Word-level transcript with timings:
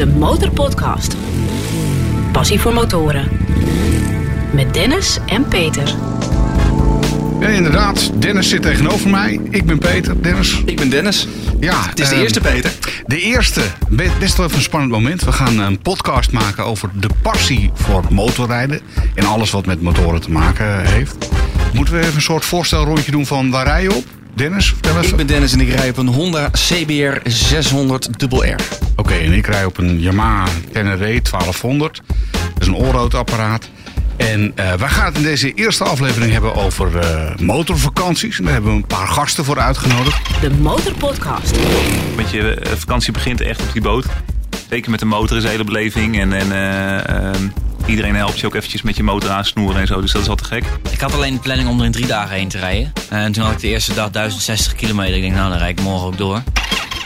De 0.00 0.06
Motorpodcast. 0.06 1.16
Passie 2.32 2.60
voor 2.60 2.72
motoren. 2.72 3.28
Met 4.52 4.74
Dennis 4.74 5.18
en 5.26 5.48
Peter. 5.48 5.94
Ja, 7.40 7.48
inderdaad. 7.48 8.10
Dennis 8.14 8.48
zit 8.48 8.62
tegenover 8.62 9.10
mij. 9.10 9.40
Ik 9.50 9.64
ben 9.64 9.78
Peter. 9.78 10.22
Dennis. 10.22 10.62
Ik 10.64 10.76
ben 10.76 10.90
Dennis. 10.90 11.28
Ja, 11.58 11.82
Het 11.88 12.00
is 12.00 12.08
de 12.08 12.14
ehm, 12.14 12.22
eerste 12.22 12.40
Peter. 12.40 12.72
De 13.06 13.20
eerste. 13.20 13.60
Be- 13.88 14.10
Best 14.18 14.36
wel 14.36 14.46
even 14.46 14.58
een 14.58 14.64
spannend 14.64 14.92
moment. 14.92 15.24
We 15.24 15.32
gaan 15.32 15.58
een 15.58 15.78
podcast 15.78 16.32
maken 16.32 16.64
over 16.64 16.90
de 16.94 17.08
passie 17.22 17.70
voor 17.74 18.04
motorrijden. 18.10 18.80
En 19.14 19.24
alles 19.24 19.50
wat 19.50 19.66
met 19.66 19.82
motoren 19.82 20.20
te 20.20 20.30
maken 20.30 20.86
heeft. 20.86 21.28
Moeten 21.72 21.94
we 21.94 22.00
even 22.00 22.14
een 22.14 22.22
soort 22.22 22.44
voorstelrondje 22.44 23.10
doen 23.10 23.26
van 23.26 23.50
waar 23.50 23.66
rij 23.66 23.82
je 23.82 23.94
op? 23.94 24.04
Dennis, 24.34 24.68
vertel 24.68 24.96
even. 24.96 25.10
Ik 25.10 25.16
ben 25.16 25.26
Dennis 25.26 25.52
en 25.52 25.60
ik 25.60 25.68
rij 25.68 25.88
op 25.88 25.96
een 25.96 26.06
Honda 26.06 26.50
CBR 26.50 27.28
600 27.30 28.08
RR. 28.18 28.54
Oké, 29.10 29.18
en 29.18 29.32
ik 29.32 29.46
rij 29.46 29.64
op 29.64 29.78
een 29.78 30.00
Yamaha 30.00 30.44
Tenere 30.72 31.20
1200. 31.22 32.02
Dat 32.30 32.40
is 32.58 32.66
een 32.66 32.74
allroad 32.74 33.14
apparaat. 33.14 33.68
En 34.16 34.52
eh 34.54 34.74
wij 34.74 34.88
gaan 34.88 35.04
het 35.04 35.16
in 35.16 35.22
deze 35.22 35.54
eerste 35.54 35.84
aflevering 35.84 36.32
hebben 36.32 36.54
over 36.54 36.98
eh, 36.98 37.36
motorvakanties. 37.36 38.38
En 38.38 38.44
daar 38.44 38.52
hebben 38.52 38.70
we 38.70 38.76
een 38.76 38.86
paar 38.86 39.08
gasten 39.08 39.44
voor 39.44 39.58
uitgenodigd. 39.58 40.40
De 40.40 40.50
Motorpodcast. 40.50 41.56
Met 42.16 42.30
je 42.30 42.54
eh, 42.54 42.72
vakantie 42.72 43.12
begint 43.12 43.40
echt 43.40 43.62
op 43.62 43.72
die 43.72 43.82
boot. 43.82 44.04
Zeker 44.68 44.90
met 44.90 45.00
de 45.00 45.06
motor 45.06 45.36
is 45.36 45.44
een 45.44 45.50
hele 45.50 45.64
beleving. 45.64 46.20
En, 46.20 46.32
en 46.32 46.52
eh, 46.52 47.08
ehm, 47.08 47.48
iedereen 47.86 48.14
helpt 48.14 48.40
je 48.40 48.46
ook 48.46 48.54
eventjes 48.54 48.82
met 48.82 48.96
je 48.96 49.02
motor 49.02 49.30
aansnoeren 49.30 49.80
en 49.80 49.86
zo. 49.86 50.00
Dus 50.00 50.12
dat 50.12 50.22
is 50.22 50.28
altijd 50.28 50.48
gek. 50.48 50.64
Ik 50.90 51.00
had 51.00 51.14
alleen 51.14 51.34
de 51.34 51.40
planning 51.40 51.68
om 51.68 51.78
er 51.78 51.84
in 51.84 51.92
drie 51.92 52.06
dagen 52.06 52.36
heen 52.36 52.48
te 52.48 52.58
rijden. 52.58 52.92
En 53.08 53.32
toen 53.32 53.44
had 53.44 53.52
ik 53.52 53.60
de 53.60 53.68
eerste 53.68 53.94
dag 53.94 54.10
1060 54.10 54.74
kilometer. 54.74 55.14
Ik 55.14 55.22
denk, 55.22 55.34
nou, 55.34 55.50
dan 55.50 55.58
rijd 55.58 55.78
ik 55.78 55.84
morgen 55.84 56.06
ook 56.06 56.18
door. 56.18 56.42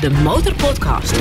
De 0.00 0.10
Motorpodcast. 0.10 1.12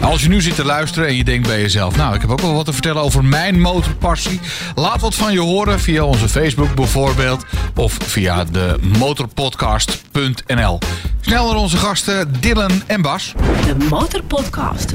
Als 0.00 0.22
je 0.22 0.28
nu 0.28 0.40
zit 0.40 0.54
te 0.54 0.64
luisteren 0.64 1.08
en 1.08 1.16
je 1.16 1.24
denkt 1.24 1.46
bij 1.46 1.60
jezelf... 1.60 1.96
nou, 1.96 2.14
ik 2.14 2.20
heb 2.20 2.30
ook 2.30 2.40
wel 2.40 2.54
wat 2.54 2.64
te 2.64 2.72
vertellen 2.72 3.02
over 3.02 3.24
mijn 3.24 3.60
motorpassie. 3.60 4.40
Laat 4.74 5.00
wat 5.00 5.14
van 5.14 5.32
je 5.32 5.40
horen 5.40 5.80
via 5.80 6.04
onze 6.04 6.28
Facebook 6.28 6.74
bijvoorbeeld... 6.74 7.44
of 7.74 7.96
via 8.02 8.44
de 8.44 8.76
motorpodcast.nl. 8.98 10.78
Snel 11.20 11.46
naar 11.46 11.56
onze 11.56 11.76
gasten 11.76 12.40
Dylan 12.40 12.82
en 12.86 13.02
Bas. 13.02 13.34
De 13.66 13.86
Motorpodcast. 13.90 14.94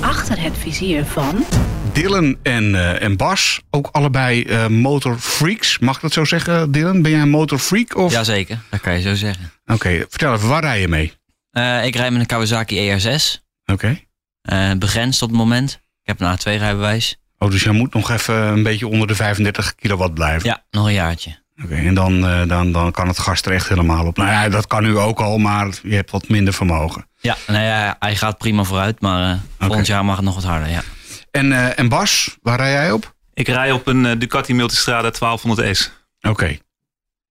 Achter 0.00 0.42
het 0.42 0.58
vizier 0.58 1.04
van... 1.04 1.44
Dylan 1.92 2.36
en, 2.42 2.74
eh, 2.74 3.02
en 3.02 3.16
Bas, 3.16 3.60
ook 3.70 3.88
allebei 3.92 4.42
eh, 4.42 4.66
motorfreaks. 4.66 5.78
Mag 5.78 5.96
ik 5.96 6.02
dat 6.02 6.12
zo 6.12 6.24
zeggen, 6.24 6.70
Dylan? 6.70 7.02
Ben 7.02 7.10
jij 7.10 7.20
een 7.20 7.30
motorfreak? 7.30 7.96
Of... 7.96 8.12
Jazeker, 8.12 8.58
dat 8.70 8.80
kan 8.80 8.92
je 8.92 9.00
zo 9.00 9.14
zeggen. 9.14 9.52
Oké, 9.66 10.04
vertel 10.08 10.34
even, 10.34 10.48
waar 10.48 10.62
rij 10.62 10.80
je 10.80 10.88
mee? 10.88 11.12
Eh, 11.50 11.84
ik 11.84 11.96
rijd 11.96 12.12
met 12.12 12.20
een 12.20 12.26
Kawasaki 12.26 12.98
ER6. 12.98 13.40
Oké. 13.66 14.00
Eh, 14.42 14.72
begrensd 14.78 15.22
op 15.22 15.28
het 15.28 15.38
moment. 15.38 15.72
Ik 16.02 16.18
heb 16.18 16.20
een 16.20 16.38
A2-rijbewijs. 16.38 17.16
Oh, 17.38 17.50
dus 17.50 17.62
jij 17.62 17.72
moet 17.72 17.94
nog 17.94 18.10
even 18.10 18.34
een 18.34 18.62
beetje 18.62 18.86
onder 18.86 19.06
de 19.06 19.14
35 19.14 19.74
kilowatt 19.74 20.14
blijven. 20.14 20.48
Ja, 20.48 20.62
nog 20.70 20.86
een 20.86 20.92
jaartje. 20.92 21.40
Oké, 21.64 21.74
en 21.74 21.94
dan, 21.94 22.26
eh, 22.26 22.48
dan, 22.48 22.72
dan 22.72 22.92
kan 22.92 23.08
het 23.08 23.18
gas 23.18 23.42
er 23.42 23.52
echt 23.52 23.68
helemaal 23.68 24.06
op. 24.06 24.16
Nou 24.16 24.30
ja, 24.30 24.48
dat 24.48 24.66
kan 24.66 24.82
nu 24.82 24.98
ook 24.98 25.20
al, 25.20 25.38
maar 25.38 25.68
je 25.82 25.94
hebt 25.94 26.10
wat 26.10 26.28
minder 26.28 26.54
vermogen. 26.54 27.06
Ja, 27.20 27.36
nou 27.46 27.64
ja, 27.64 27.96
hij 27.98 28.16
gaat 28.16 28.38
prima 28.38 28.62
vooruit. 28.62 29.00
Maar 29.00 29.30
eh, 29.32 29.38
volgend 29.66 29.86
jaar 29.86 30.04
mag 30.04 30.16
het 30.16 30.24
nog 30.24 30.34
wat 30.34 30.44
harder, 30.44 30.68
ja. 30.68 30.82
En, 31.30 31.52
eh, 31.52 31.78
en 31.78 31.88
Bas, 31.88 32.36
waar 32.42 32.56
rij 32.58 32.70
jij 32.70 32.92
op? 32.92 33.14
Ik 33.34 33.48
rij 33.48 33.72
op 33.72 33.86
een 33.86 34.18
Ducati 34.18 34.54
Multistrada 34.54 35.10
1200S. 35.10 35.90
Oké. 36.20 36.58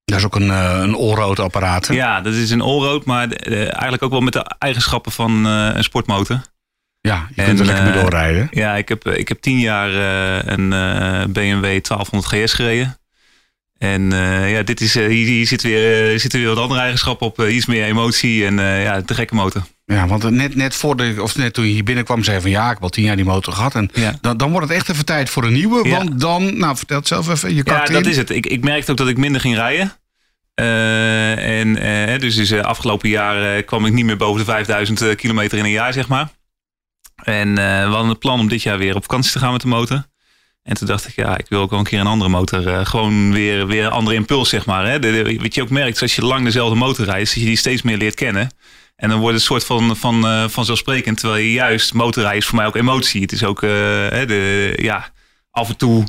Dat 0.06 0.18
is 0.20 0.26
ook 0.26 0.36
een, 0.36 0.50
een 0.50 0.96
allroad 0.96 1.40
apparaat. 1.40 1.88
hè? 1.88 1.94
Ja, 1.94 2.22
dat 2.22 2.34
is 2.34 2.52
een 2.52 2.62
allroad, 2.62 3.06
maar 3.06 3.28
eigenlijk 3.32 4.04
ook 4.04 4.12
wel 4.12 4.22
met 4.22 4.34
de 4.34 4.56
eigenschappen 4.60 5.12
van 5.12 5.46
eh, 5.46 5.70
een 5.74 5.84
sportmotor. 5.84 6.42
Ja, 7.02 7.28
je 7.36 7.42
En, 7.42 7.48
kunt 7.48 7.60
er 7.60 7.66
lekker 7.66 7.84
mee 7.84 7.94
eh, 7.94 8.02
doorrijden. 8.02 8.48
Ja, 8.52 8.76
ik 8.76 8.90
heb, 8.90 9.06
eh, 9.06 9.18
ik 9.18 9.28
heb 9.28 9.42
tien 9.42 9.60
jaar 9.60 9.90
eh, 9.90 10.52
een 10.58 10.70
BMW 11.32 11.64
1200 11.82 12.26
GS 12.26 12.54
gereden. 12.54 12.96
En 13.78 14.12
ja, 14.48 14.62
dit 14.64 14.82
is, 14.82 14.94
hier, 14.94 15.08
hier 15.10 15.48
zit 15.48 15.62
weer, 15.62 16.12
eh, 16.14 16.20
zitten 16.20 16.40
weer 16.40 16.50
wat 16.50 16.58
andere 16.58 16.80
eigenschappen 16.82 17.28
op. 17.28 17.42
Iets 17.42 17.66
meer 17.66 17.84
emotie 17.86 18.46
en 18.46 18.56
ja, 18.82 19.02
de 19.02 19.14
gekke 19.14 19.36
motor. 19.36 19.62
Ja, 19.86 20.08
want 20.08 20.30
net, 20.30 20.56
net, 20.56 20.76
voor 20.76 20.96
de, 20.96 21.16
of 21.22 21.36
net 21.38 21.54
toen 21.54 21.66
je 21.66 21.72
hier 21.72 21.84
binnenkwam, 21.84 22.24
zei 22.24 22.36
je 22.36 22.42
van 22.42 22.52
ja, 22.52 22.66
ik 22.66 22.74
heb 22.74 22.84
al 22.84 22.90
tien 22.90 23.04
jaar 23.04 23.16
die 23.16 23.26
motor 23.26 23.54
gehad. 23.54 23.76
En 23.76 23.90
Ja. 23.94 24.18
dan, 24.22 24.38
dan 24.38 24.52
wordt 24.52 24.68
het 24.68 24.78
echt 24.78 24.90
even 24.90 25.06
tijd 25.06 25.30
voor 25.30 25.44
een 25.44 25.54
nieuwe. 25.54 25.88
Ja. 25.90 25.98
Want 25.98 26.20
dan, 26.20 26.58
nou 26.58 26.78
vertel 26.78 26.98
het 26.98 27.08
zelf 27.08 27.30
even, 27.30 27.50
je 27.50 27.56
Ja, 27.56 27.64
kakt 27.64 27.92
dat 27.92 28.04
in. 28.04 28.10
is 28.10 28.18
het. 28.18 28.30
Ik, 28.30 28.46
ik 28.46 28.64
merkte 28.64 28.92
ook 28.92 28.98
dat 28.98 29.08
ik 29.08 29.18
minder 29.18 29.42
ging 29.42 29.56
rijden. 29.56 29.92
En 30.56 31.74
dus, 32.20 32.36
dus 32.36 32.54
afgelopen 32.54 33.10
jaar 33.10 33.64
kwam 33.64 33.86
ik 33.86 33.94
niet 33.94 34.06
meer 34.06 34.18
boven 34.18 34.40
de 34.40 34.46
5000 34.52 35.16
kilometer 35.16 35.58
in 35.58 35.64
een 35.64 35.72
jaar, 35.72 35.94
zeg 35.94 36.08
maar. 36.08 36.30
En 37.24 37.58
eh, 37.58 37.86
we 37.88 37.92
hadden 37.92 38.10
het 38.10 38.20
plan 38.20 38.40
om 38.40 38.48
dit 38.48 38.64
jaar 38.64 38.78
weer 38.78 38.96
op 38.96 39.02
vakantie 39.02 39.32
te 39.32 39.40
gaan 39.40 39.52
met 39.52 39.62
de 39.62 39.68
motor. 39.68 40.10
En 40.64 40.76
toen 40.76 40.88
dacht 40.88 41.08
ik, 41.08 41.16
ja, 41.16 41.38
ik 41.38 41.46
wil 41.50 41.62
ook 41.62 41.70
wel 41.70 41.80
een 41.80 41.86
keer 41.86 42.00
een 42.00 42.08
andere 42.08 42.30
motor. 42.30 42.68
eh, 42.68 42.86
gewoon 42.86 43.34
weer, 43.34 43.68
weer 43.68 43.86
een 43.86 43.92
andere 43.92 44.16
impuls, 44.16 44.50
zeg 44.50 44.66
maar. 44.66 44.88
Hè. 44.88 45.00
De, 45.00 45.38
wat 45.42 45.56
je 45.56 45.62
ook 45.62 45.70
merkt, 45.70 46.02
als 46.02 46.16
je 46.16 46.26
lang 46.26 46.44
dezelfde 46.44 46.76
motor 46.76 47.06
rijdt, 47.06 47.34
dat 47.34 47.40
je 47.40 47.48
die 47.48 47.58
steeds 47.58 47.82
meer 47.82 47.98
leert 47.98 48.16
kennen. 48.16 48.52
En 48.96 49.10
dan 49.10 49.20
wordt 49.20 49.34
het 49.34 49.42
een 49.42 49.48
soort 49.60 49.66
van, 49.66 49.96
van 49.96 50.28
eh, 50.28 50.48
vanzelfsprekend. 50.48 51.20
Terwijl 51.20 51.44
je 51.44 51.52
juist, 51.52 51.94
motorrijden 51.94 52.40
is 52.40 52.46
voor 52.46 52.56
mij 52.56 52.66
ook 52.66 52.76
emotie. 52.76 53.22
Het 53.22 53.32
is 53.32 53.44
ook, 53.44 53.62
de, 53.62 54.78
ja, 54.82 55.12
af 55.52 55.70
en 55.70 55.78
toe 55.78 56.06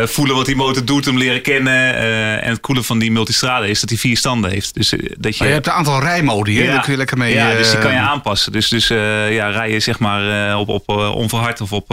eh, 0.00 0.06
voelen 0.06 0.36
wat 0.36 0.46
die 0.46 0.56
motor 0.56 0.84
doet, 0.84 1.04
hem 1.04 1.18
leren 1.18 1.42
kennen. 1.42 1.94
eh, 1.94 2.44
en 2.44 2.50
het 2.50 2.60
coole 2.60 2.82
van 2.82 2.98
die 2.98 3.12
multistrada 3.12 3.64
is 3.64 3.80
dat 3.80 3.88
hij 3.88 3.98
vier 3.98 4.16
standen 4.16 4.50
heeft. 4.50 4.74
Dus 4.74 4.92
eh, 4.92 5.10
dat 5.18 5.36
je, 5.36 5.44
je 5.44 5.50
hebt 5.50 5.66
een 5.66 5.72
aantal 5.72 6.00
rijmodi, 6.00 6.60
hè? 6.60 6.66
Daar 6.66 6.82
kun 6.82 6.92
je 6.92 6.98
lekker 6.98 7.18
mee... 7.18 7.34
ja, 7.34 7.54
dus 7.54 7.70
die 7.70 7.78
kan 7.78 7.92
je 7.92 7.98
aanpassen. 7.98 8.52
Dus, 8.52 8.68
dus 8.68 8.88
ja, 8.88 9.48
rij 9.48 9.70
je 9.70 9.80
zeg 9.80 9.98
maar 9.98 10.56
op, 10.56 10.68
op 10.68 10.88
onverhard 11.14 11.60
of 11.60 11.72
op 11.72 11.86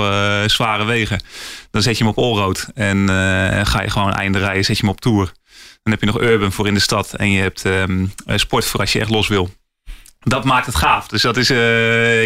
zware 0.45 0.85
wegen. 0.85 1.23
Dan 1.71 1.81
zet 1.81 1.97
je 1.97 2.03
hem 2.03 2.13
op 2.13 2.23
allroad. 2.23 2.67
En 2.73 3.07
ga 3.63 3.81
je 3.81 3.89
gewoon 3.89 4.13
einde 4.13 4.39
rijden, 4.39 4.65
zet 4.65 4.77
je 4.77 4.85
hem 4.85 4.91
op 4.91 5.01
tour. 5.01 5.31
Dan 5.83 5.93
heb 5.93 5.99
je 5.99 6.05
nog 6.05 6.21
urban 6.21 6.51
voor 6.51 6.67
in 6.67 6.73
de 6.73 6.79
stad. 6.79 7.13
En 7.13 7.31
je 7.31 7.41
hebt 7.41 7.65
ehm, 7.65 8.05
eh, 8.25 8.37
sport 8.37 8.65
voor 8.65 8.79
als 8.79 8.93
je 8.93 8.99
echt 8.99 9.09
los 9.09 9.27
wil. 9.27 9.49
Dat 10.23 10.43
maakt 10.43 10.65
het 10.65 10.75
gaaf. 10.75 11.07
Dus 11.07 11.21
dat 11.21 11.37
is, 11.37 11.49
eh, 11.49 11.57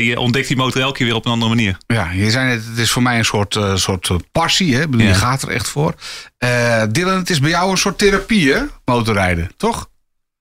je 0.08 0.20
ontdekt 0.20 0.48
die 0.48 0.58
motor 0.58 0.82
elke 0.82 0.98
keer 0.98 1.06
weer 1.08 1.16
op 1.16 1.26
een 1.26 1.32
andere 1.32 1.50
manier. 1.56 1.78
Ja, 1.88 2.12
je 2.12 2.32
zei 2.32 2.48
net, 2.48 2.66
het 2.66 2.78
is 2.78 2.92
voor 2.92 3.02
mij 3.02 3.18
een 3.18 3.26
soort, 3.26 3.56
eh, 3.56 3.76
soort 3.76 4.10
eh, 4.10 4.16
passie. 4.32 4.76
Hè? 4.76 4.82
Ik 4.82 4.90
bedoel, 4.90 5.06
Ja. 5.08 5.12
Je 5.14 5.20
gaat 5.20 5.42
er 5.42 5.50
echt 5.50 5.68
voor. 5.70 5.94
Eh 6.38 6.84
Dylan, 6.90 7.18
het 7.18 7.30
is 7.30 7.40
bij 7.40 7.50
jou 7.50 7.72
een 7.72 7.78
soort 7.78 7.98
therapie, 7.98 8.54
hè? 8.54 8.62
Motorrijden, 8.86 9.52
toch? 9.58 9.90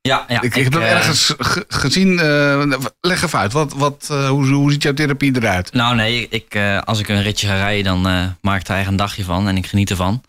Ja, 0.01 0.25
ja 0.29 0.43
ik, 0.43 0.55
ik 0.57 0.63
heb 0.63 0.73
dat 0.73 0.83
ergens 0.83 1.35
ge- 1.39 1.65
gezien. 1.69 2.19
eh, 2.19 2.63
leg 3.01 3.23
even 3.23 3.39
uit. 3.39 3.53
Wat, 3.53 3.73
wat, 3.73 4.07
eh, 4.11 4.29
hoe, 4.29 4.47
hoe 4.47 4.73
ziet 4.73 4.83
jouw 4.83 4.95
therapie 4.95 5.37
eruit? 5.37 5.73
Nou 5.73 5.95
nee, 5.95 6.27
ik, 6.31 6.55
eh, 6.55 6.79
als 6.81 6.99
ik 6.99 7.09
een 7.09 7.23
ritje 7.23 7.47
ga 7.47 7.55
rijden, 7.57 7.85
dan 7.85 8.09
eh, 8.09 8.27
maak 8.41 8.61
ik 8.61 8.67
er 8.67 8.75
eigen 8.75 8.91
een 8.93 8.99
dagje 8.99 9.25
van 9.25 9.49
en 9.49 9.57
ik 9.57 9.67
geniet 9.67 9.91
ervan. 9.91 10.23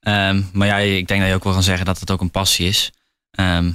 Ehm, 0.00 0.42
maar 0.52 0.66
ja, 0.68 0.76
ik 0.76 1.08
denk 1.08 1.20
dat 1.20 1.28
je 1.28 1.34
ook 1.34 1.44
wel 1.44 1.52
kan 1.52 1.62
zeggen 1.62 1.86
dat 1.86 2.00
het 2.00 2.10
ook 2.10 2.20
een 2.20 2.30
passie 2.30 2.68
is. 2.68 2.92
Ehm, 3.30 3.70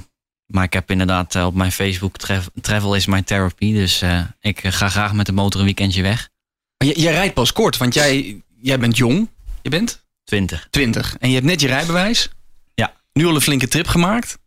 maar 0.48 0.64
ik 0.64 0.72
heb 0.72 0.90
inderdaad 0.90 1.34
eh, 1.34 1.46
op 1.46 1.54
mijn 1.54 1.72
Facebook 1.72 2.16
Travel 2.60 2.94
is 2.94 3.06
my 3.06 3.22
therapy. 3.22 3.72
Dus 3.72 4.02
eh, 4.02 4.20
ik 4.40 4.62
eh, 4.62 4.72
ga 4.72 4.88
graag 4.88 5.12
met 5.12 5.26
de 5.26 5.32
motor 5.32 5.60
een 5.60 5.66
weekendje 5.66 6.02
weg. 6.02 6.28
Maar 6.78 6.88
jij, 6.88 6.96
jij 7.02 7.12
rijdt 7.12 7.34
pas 7.34 7.52
kort, 7.52 7.76
want 7.76 7.94
jij, 7.94 8.42
jij 8.60 8.78
bent 8.78 8.96
jong. 8.96 9.28
Je 9.62 9.70
bent 9.70 10.06
20. 10.24 10.66
20 10.70 11.16
en 11.18 11.28
je 11.28 11.34
hebt 11.34 11.46
net 11.46 11.60
je 11.60 11.66
rijbewijs. 11.66 12.28
Ja. 12.74 12.92
Nu 13.12 13.26
al 13.26 13.34
een 13.34 13.40
flinke 13.40 13.68
trip 13.68 13.86
gemaakt. 13.86 14.38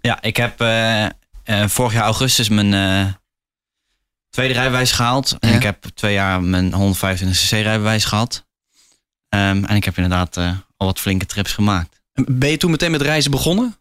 Ja, 0.00 0.22
ik 0.22 0.36
heb 0.36 0.58
vorig 1.70 1.92
jaar 1.92 2.02
augustus 2.04 2.48
mijn 2.48 3.18
tweede 4.30 4.54
rijbewijs 4.54 4.92
gehaald. 4.92 5.36
En 5.38 5.48
Ja. 5.48 5.54
ik 5.54 5.62
heb 5.62 5.84
twee 5.94 6.12
jaar 6.12 6.42
mijn 6.42 6.72
125cc 6.72 7.48
rijbewijs 7.48 8.04
gehad. 8.04 8.46
Ehm, 9.28 9.64
en 9.64 9.76
ik 9.76 9.84
heb 9.84 9.96
inderdaad 9.96 10.36
al 10.76 10.86
wat 10.86 11.00
flinke 11.00 11.26
trips 11.26 11.52
gemaakt. 11.52 12.00
En 12.12 12.24
Ben 12.38 12.50
je 12.50 12.56
toen 12.56 12.70
meteen 12.70 12.90
met 12.90 13.02
reizen 13.02 13.30
begonnen? 13.30 13.76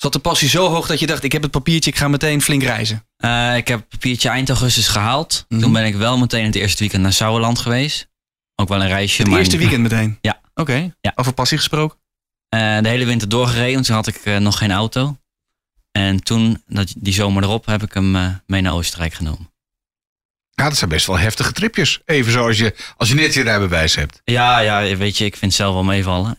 Zat 0.00 0.12
de 0.12 0.18
passie 0.18 0.48
zo 0.48 0.68
hoog 0.68 0.86
dat 0.86 1.00
je 1.00 1.06
dacht, 1.06 1.22
ik 1.22 1.32
heb 1.32 1.42
het 1.42 1.50
papiertje, 1.50 1.90
ik 1.90 1.96
ga 1.96 2.08
meteen 2.08 2.42
flink 2.42 2.62
reizen? 2.62 3.04
Eh, 3.16 3.56
ik 3.56 3.68
heb 3.68 3.88
papiertje 3.88 4.28
eind 4.28 4.48
augustus 4.48 4.88
gehaald. 4.88 5.44
Mhm. 5.48 5.60
Toen 5.60 5.72
ben 5.72 5.84
ik 5.84 5.94
wel 5.94 6.18
meteen 6.18 6.44
het 6.44 6.54
eerste 6.54 6.78
weekend 6.78 7.02
naar 7.02 7.12
Sauerland 7.12 7.58
geweest. 7.58 8.08
Ook 8.54 8.68
wel 8.68 8.80
een 8.82 8.88
reisje. 8.88 9.22
Het 9.22 9.30
maar- 9.30 9.38
eerste 9.38 9.56
weekend 9.64 9.82
meteen? 9.82 10.18
Ja. 10.20 10.40
Oké, 10.54 10.94
Ja. 11.00 11.12
over 11.14 11.32
passie 11.32 11.58
gesproken? 11.58 11.98
Eh, 12.48 12.78
de 12.80 12.88
hele 12.88 13.04
winter 13.04 13.28
doorgereden, 13.28 13.74
want 13.74 13.86
toen 13.86 13.94
had 13.94 14.06
ik 14.06 14.16
eh, 14.16 14.36
nog 14.36 14.58
geen 14.58 14.70
auto. 14.72 15.16
En 15.92 16.22
toen, 16.22 16.62
dat, 16.66 16.92
die 16.96 17.12
zomer 17.14 17.42
erop, 17.42 17.66
heb 17.66 17.82
ik 17.82 17.94
hem 17.94 18.40
mee 18.46 18.60
naar 18.60 18.72
Oostenrijk 18.72 19.14
genomen. 19.14 19.52
Ja, 20.50 20.64
dat 20.68 20.76
zijn 20.76 20.90
best 20.90 21.06
wel 21.06 21.18
heftige 21.18 21.52
tripjes. 21.52 22.00
Even 22.04 22.32
zoals 22.32 22.58
je, 22.58 22.74
als 22.96 23.08
je 23.08 23.14
net 23.14 23.34
je 23.34 23.42
rijbewijs 23.42 23.94
hebt. 23.94 24.20
Ja, 24.24 24.58
ja, 24.58 24.96
weet 24.96 25.18
je, 25.18 25.24
ik 25.24 25.36
vind 25.36 25.52
het 25.52 25.60
zelf 25.60 25.74
wel 25.74 25.84
meevallen. 25.84 26.38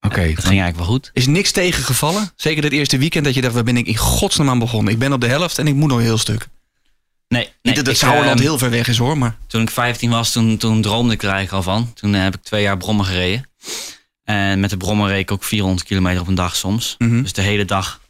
Oké. 0.00 0.20
het 0.20 0.44
ging 0.44 0.60
eigenlijk 0.60 0.76
wel 0.76 0.86
goed. 0.86 1.10
Is 1.12 1.26
niks 1.26 1.52
tegengevallen? 1.52 2.32
Zeker 2.36 2.62
dat 2.62 2.72
eerste 2.72 2.98
weekend 2.98 3.24
dat 3.24 3.34
je 3.34 3.40
dacht, 3.40 3.54
waar 3.54 3.64
ben 3.64 3.76
ik 3.76 3.86
in 3.86 3.96
godsnaam 3.96 4.48
aan 4.48 4.58
begonnen? 4.58 4.92
Ik 4.92 4.98
ben 4.98 5.12
op 5.12 5.20
de 5.20 5.26
helft 5.26 5.58
en 5.58 5.66
ik 5.66 5.74
moet 5.74 5.88
nog 5.88 5.98
een 5.98 6.04
heel 6.04 6.18
stuk. 6.18 6.48
Nee, 7.28 7.42
nee 7.42 7.52
Niet 7.62 7.76
dat 7.76 7.86
het 7.86 7.96
Sauerland 7.96 8.38
eh, 8.38 8.44
heel 8.44 8.58
ver 8.58 8.70
weg 8.70 8.88
is 8.88 8.98
hoor, 8.98 9.18
maar... 9.18 9.36
Toen 9.46 9.62
ik 9.62 9.70
15 9.70 10.10
was, 10.10 10.32
toen, 10.32 10.56
toen 10.56 10.82
droomde 10.82 11.12
ik 11.12 11.22
er 11.22 11.30
eigenlijk 11.30 11.66
al 11.66 11.72
van. 11.72 11.92
Toen 11.92 12.14
eh, 12.14 12.22
heb 12.22 12.34
ik 12.34 12.42
twee 12.42 12.62
jaar 12.62 12.76
brommen 12.76 13.04
gereden. 13.04 13.48
En 14.24 14.60
met 14.60 14.70
de 14.70 14.76
brommen 14.76 15.08
reed 15.08 15.20
ik 15.20 15.30
ook 15.30 15.44
400 15.44 15.86
kilometer 15.86 16.20
op 16.20 16.26
een 16.28 16.34
dag 16.34 16.56
soms. 16.56 16.94
Mhm. 16.98 17.22
Dus 17.22 17.32
de 17.32 17.42
hele 17.42 17.64
dag 17.64 18.00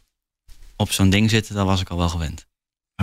op 0.75 0.91
zo'n 0.91 1.09
ding 1.09 1.29
zitten, 1.29 1.55
dat 1.55 1.65
was 1.65 1.81
ik 1.81 1.89
al 1.89 1.97
wel 1.97 2.09
gewend. 2.09 2.47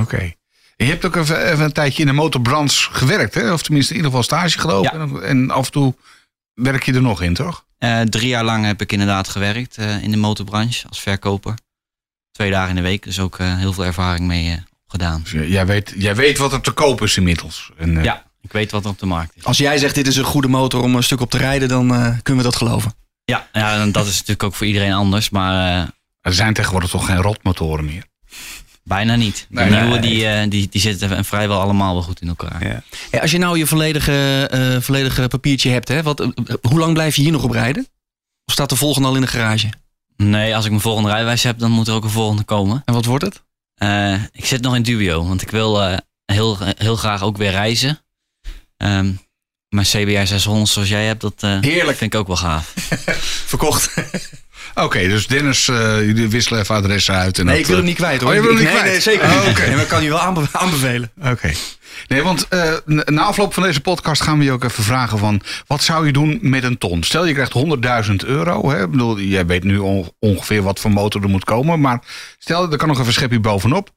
Oké. 0.00 0.32
Je 0.76 0.84
hebt 0.84 1.04
ook 1.04 1.16
even, 1.16 1.50
even 1.50 1.64
een 1.64 1.72
tijdje 1.72 2.00
in 2.00 2.08
de 2.08 2.14
motorbranche 2.14 2.92
gewerkt, 2.92 3.34
hè? 3.34 3.52
Of 3.52 3.62
tenminste 3.62 3.90
in 3.90 3.96
ieder 3.96 4.10
geval 4.10 4.26
stage 4.26 4.58
gelopen. 4.58 5.00
En, 5.00 5.22
en 5.22 5.50
af 5.50 5.66
en 5.66 5.72
toe 5.72 5.94
werk 6.54 6.82
je 6.82 6.92
er 6.92 7.02
nog 7.02 7.22
in, 7.22 7.34
toch? 7.34 7.63
Eh, 7.78 8.00
drie 8.00 8.28
jaar 8.28 8.44
lang 8.44 8.64
heb 8.64 8.80
ik 8.80 8.92
inderdaad 8.92 9.28
gewerkt 9.28 9.76
eh, 9.78 10.02
in 10.02 10.10
de 10.10 10.16
motorbranche 10.16 10.88
als 10.88 11.00
verkoper. 11.00 11.54
Twee 12.32 12.50
dagen 12.50 12.68
in 12.68 12.74
de 12.76 12.82
week, 12.82 13.02
dus 13.02 13.18
ook 13.20 13.38
eh, 13.38 13.56
heel 13.58 13.72
veel 13.72 13.84
ervaring 13.84 14.26
mee 14.26 14.50
eh, 14.50 14.56
gedaan. 14.88 15.20
Dus 15.22 15.32
jij, 15.48 15.66
weet, 15.66 15.92
jij 15.96 16.14
weet 16.14 16.38
wat 16.38 16.52
er 16.52 16.60
te 16.60 16.70
koop 16.70 17.02
is 17.02 17.16
inmiddels. 17.16 17.70
En, 17.78 17.98
eh, 17.98 18.04
Ja, 18.04 18.24
ik 18.40 18.52
weet 18.52 18.70
wat 18.70 18.84
er 18.84 18.90
op 18.90 18.98
de 18.98 19.06
markt 19.06 19.36
is. 19.36 19.44
Als 19.44 19.58
jij 19.58 19.78
zegt 19.78 19.94
dit 19.94 20.06
is 20.06 20.16
een 20.16 20.24
goede 20.24 20.48
motor 20.48 20.82
om 20.82 20.94
een 20.96 21.02
stuk 21.02 21.20
op 21.20 21.30
te 21.30 21.38
rijden, 21.38 21.68
dan 21.68 21.94
eh, 21.94 22.16
kunnen 22.22 22.44
we 22.44 22.50
dat 22.50 22.56
geloven. 22.58 22.94
Ja, 23.24 23.48
ja, 23.52 23.80
en 23.80 23.92
dat 23.92 24.06
is 24.06 24.12
natuurlijk 24.12 24.42
ook 24.42 24.54
voor 24.54 24.66
iedereen 24.66 24.92
anders, 24.92 25.30
maar 25.30 25.82
eh, 25.82 25.88
Er 26.20 26.34
zijn 26.34 26.54
tegenwoordig 26.54 26.90
toch 26.90 27.06
geen 27.06 27.16
rotmotoren 27.22 27.84
meer. 27.84 28.04
Bijna 28.84 29.14
niet. 29.16 29.46
De 29.48 29.60
Nee, 29.60 29.70
nieuwe 29.70 29.98
nee. 29.98 30.00
die, 30.00 30.26
eh, 30.26 30.50
die, 30.50 30.68
die 30.68 30.80
zitten 30.80 31.24
vrijwel 31.24 31.60
allemaal 31.60 31.92
wel 31.94 32.02
goed 32.02 32.20
in 32.20 32.28
elkaar. 32.28 32.82
Ja. 33.10 33.20
Als 33.20 33.30
je 33.30 33.38
nou 33.38 33.58
je 33.58 33.66
volledige, 33.66 34.48
eh, 34.50 34.80
volledige 34.80 35.28
papiertje 35.28 35.70
hebt, 35.70 35.88
hè, 35.88 36.02
wat, 36.02 36.20
eh, 36.20 36.28
hoe 36.62 36.78
lang 36.78 36.92
blijf 36.92 37.16
je 37.16 37.22
hier 37.22 37.32
nog 37.32 37.42
op 37.44 37.50
rijden? 37.50 37.88
Of 38.44 38.52
staat 38.52 38.68
de 38.68 38.76
volgende 38.76 39.08
al 39.08 39.14
in 39.14 39.20
de 39.20 39.26
garage? 39.26 39.68
Nee, 40.16 40.54
als 40.56 40.64
ik 40.64 40.70
mijn 40.70 40.82
volgende 40.82 41.08
rijwijs 41.10 41.42
heb, 41.42 41.58
dan 41.58 41.70
moet 41.70 41.88
er 41.88 41.94
ook 41.94 42.04
een 42.04 42.10
volgende 42.10 42.42
komen. 42.42 42.82
En 42.84 42.94
wat 42.94 43.04
wordt 43.04 43.24
het? 43.24 43.42
Eh, 43.74 44.12
ik 44.32 44.44
zit 44.44 44.60
nog 44.62 44.74
in 44.74 44.82
dubio, 44.82 45.26
want 45.26 45.42
ik 45.42 45.50
wil 45.50 45.82
eh, 45.82 45.98
heel, 46.24 46.58
heel 46.76 46.96
graag 46.96 47.22
ook 47.22 47.36
weer 47.36 47.50
reizen. 47.50 48.00
Ehm, 48.76 49.12
mijn 49.68 49.86
CBR 49.86 50.26
600 50.26 50.68
zoals 50.70 50.88
jij 50.88 51.06
hebt, 51.06 51.20
dat 51.20 51.34
eh, 51.42 51.60
Heerlijk. 51.60 51.98
vind 51.98 52.14
ik 52.14 52.20
ook 52.20 52.26
wel 52.26 52.36
gaaf. 52.36 52.72
Verkocht. 53.52 53.94
Oké, 54.74 54.98
dus 55.08 55.26
Dennis, 55.26 55.68
eh, 55.68 56.06
jullie 56.06 56.28
wisselen 56.28 56.60
even 56.60 56.74
adressen 56.74 57.14
uit. 57.14 57.38
En 57.38 57.44
Nee, 57.44 57.54
dat, 57.54 57.62
ik 57.62 57.66
wil 57.66 57.76
hem 57.76 57.84
eh, 57.84 57.90
niet 57.90 58.00
kwijt 58.00 58.20
hoor. 58.20 58.28
Oh, 58.30 58.34
je 58.34 58.40
wil 58.40 58.50
hem 58.50 58.58
niet 58.58 58.68
nee, 58.68 58.76
kwijt? 58.78 58.92
Nee, 58.92 59.00
zeker 59.00 59.28
niet. 59.28 59.36
Oh. 59.36 59.58
Nee, 59.58 59.70
maar 59.70 59.80
ik 59.82 59.88
kan 59.88 60.02
je 60.02 60.08
wel 60.08 60.20
aanbe- 60.20 60.46
aanbevelen. 60.62 61.10
Oké. 61.22 61.52
Nee, 62.08 62.22
want 62.22 62.48
eh, 62.48 62.72
na 63.04 63.22
afloop 63.22 63.54
van 63.54 63.62
deze 63.62 63.80
podcast 63.80 64.22
gaan 64.22 64.38
we 64.38 64.44
je 64.44 64.52
ook 64.52 64.64
even 64.64 64.84
vragen 64.84 65.18
van... 65.18 65.40
wat 65.66 65.82
zou 65.82 66.06
je 66.06 66.12
doen 66.12 66.38
met 66.42 66.64
een 66.64 66.78
ton? 66.78 67.02
Stel, 67.02 67.26
je 67.26 67.32
krijgt 67.34 67.52
100.000 68.08 68.14
euro. 68.26 68.70
Hè? 68.70 68.82
Ik 68.84 68.90
bedoel, 68.90 69.18
jij 69.20 69.46
weet 69.46 69.64
nu 69.64 69.78
on- 69.78 70.12
ongeveer 70.18 70.62
wat 70.62 70.80
voor 70.80 70.90
motor 70.92 71.22
er 71.22 71.28
moet 71.28 71.44
komen. 71.44 71.80
Maar 71.80 72.02
stel, 72.38 72.70
er 72.72 72.76
kan 72.78 72.88
nog 72.88 72.96
even 72.96 73.08
een 73.08 73.14
schepje 73.14 73.40
bovenop. 73.40 73.90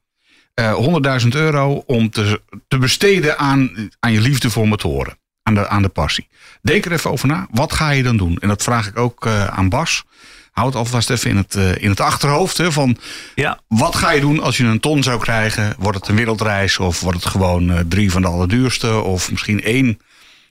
Eh 0.53 0.73
100.000 1.21 1.27
euro 1.30 1.83
om 1.85 2.09
te, 2.09 2.41
te 2.68 2.77
besteden 2.77 3.38
aan, 3.38 3.89
aan 4.00 4.12
je 4.12 4.21
liefde 4.21 4.50
voor 4.50 4.68
motoren. 4.68 5.18
Aan 5.44 5.53
de, 5.53 5.68
aan 5.68 5.81
de 5.81 5.89
passie. 5.89 6.27
Denk 6.62 6.85
er 6.85 6.91
even 6.91 7.12
over 7.12 7.27
na. 7.27 7.47
Wat 7.51 7.73
ga 7.73 7.89
je 7.89 8.03
dan 8.03 8.18
doen? 8.18 8.38
En 8.39 8.47
dat 8.47 8.63
vraag 8.63 8.88
ik 8.88 8.97
ook 8.97 9.27
aan 9.27 9.69
Bas. 9.69 10.03
Houd 10.57 10.74
het 10.74 10.75
alvast 10.75 11.09
even 11.09 11.30
in 11.30 11.38
het, 11.38 11.56
eh, 11.56 11.75
in 11.75 11.89
het 11.89 12.00
achterhoofd. 12.00 12.57
Hè, 12.57 12.71
van 12.71 12.98
Ja, 13.36 13.59
wat 13.68 13.95
ga 13.95 14.12
je 14.12 14.21
doen 14.21 14.42
als 14.42 14.57
je 14.57 14.63
een 14.63 14.80
ton 14.80 15.04
zou 15.04 15.19
krijgen? 15.19 15.75
Wordt 15.77 15.98
het 15.98 16.07
een 16.07 16.15
wereldreis 16.15 16.77
of 16.77 17.00
wordt 17.00 17.24
het 17.24 17.31
gewoon 17.31 17.71
eh, 17.71 17.80
drie 17.88 18.12
van 18.12 18.21
de 18.21 18.27
allerduurste? 18.27 19.01
Of 19.01 19.31
misschien 19.31 19.63
één 19.63 20.00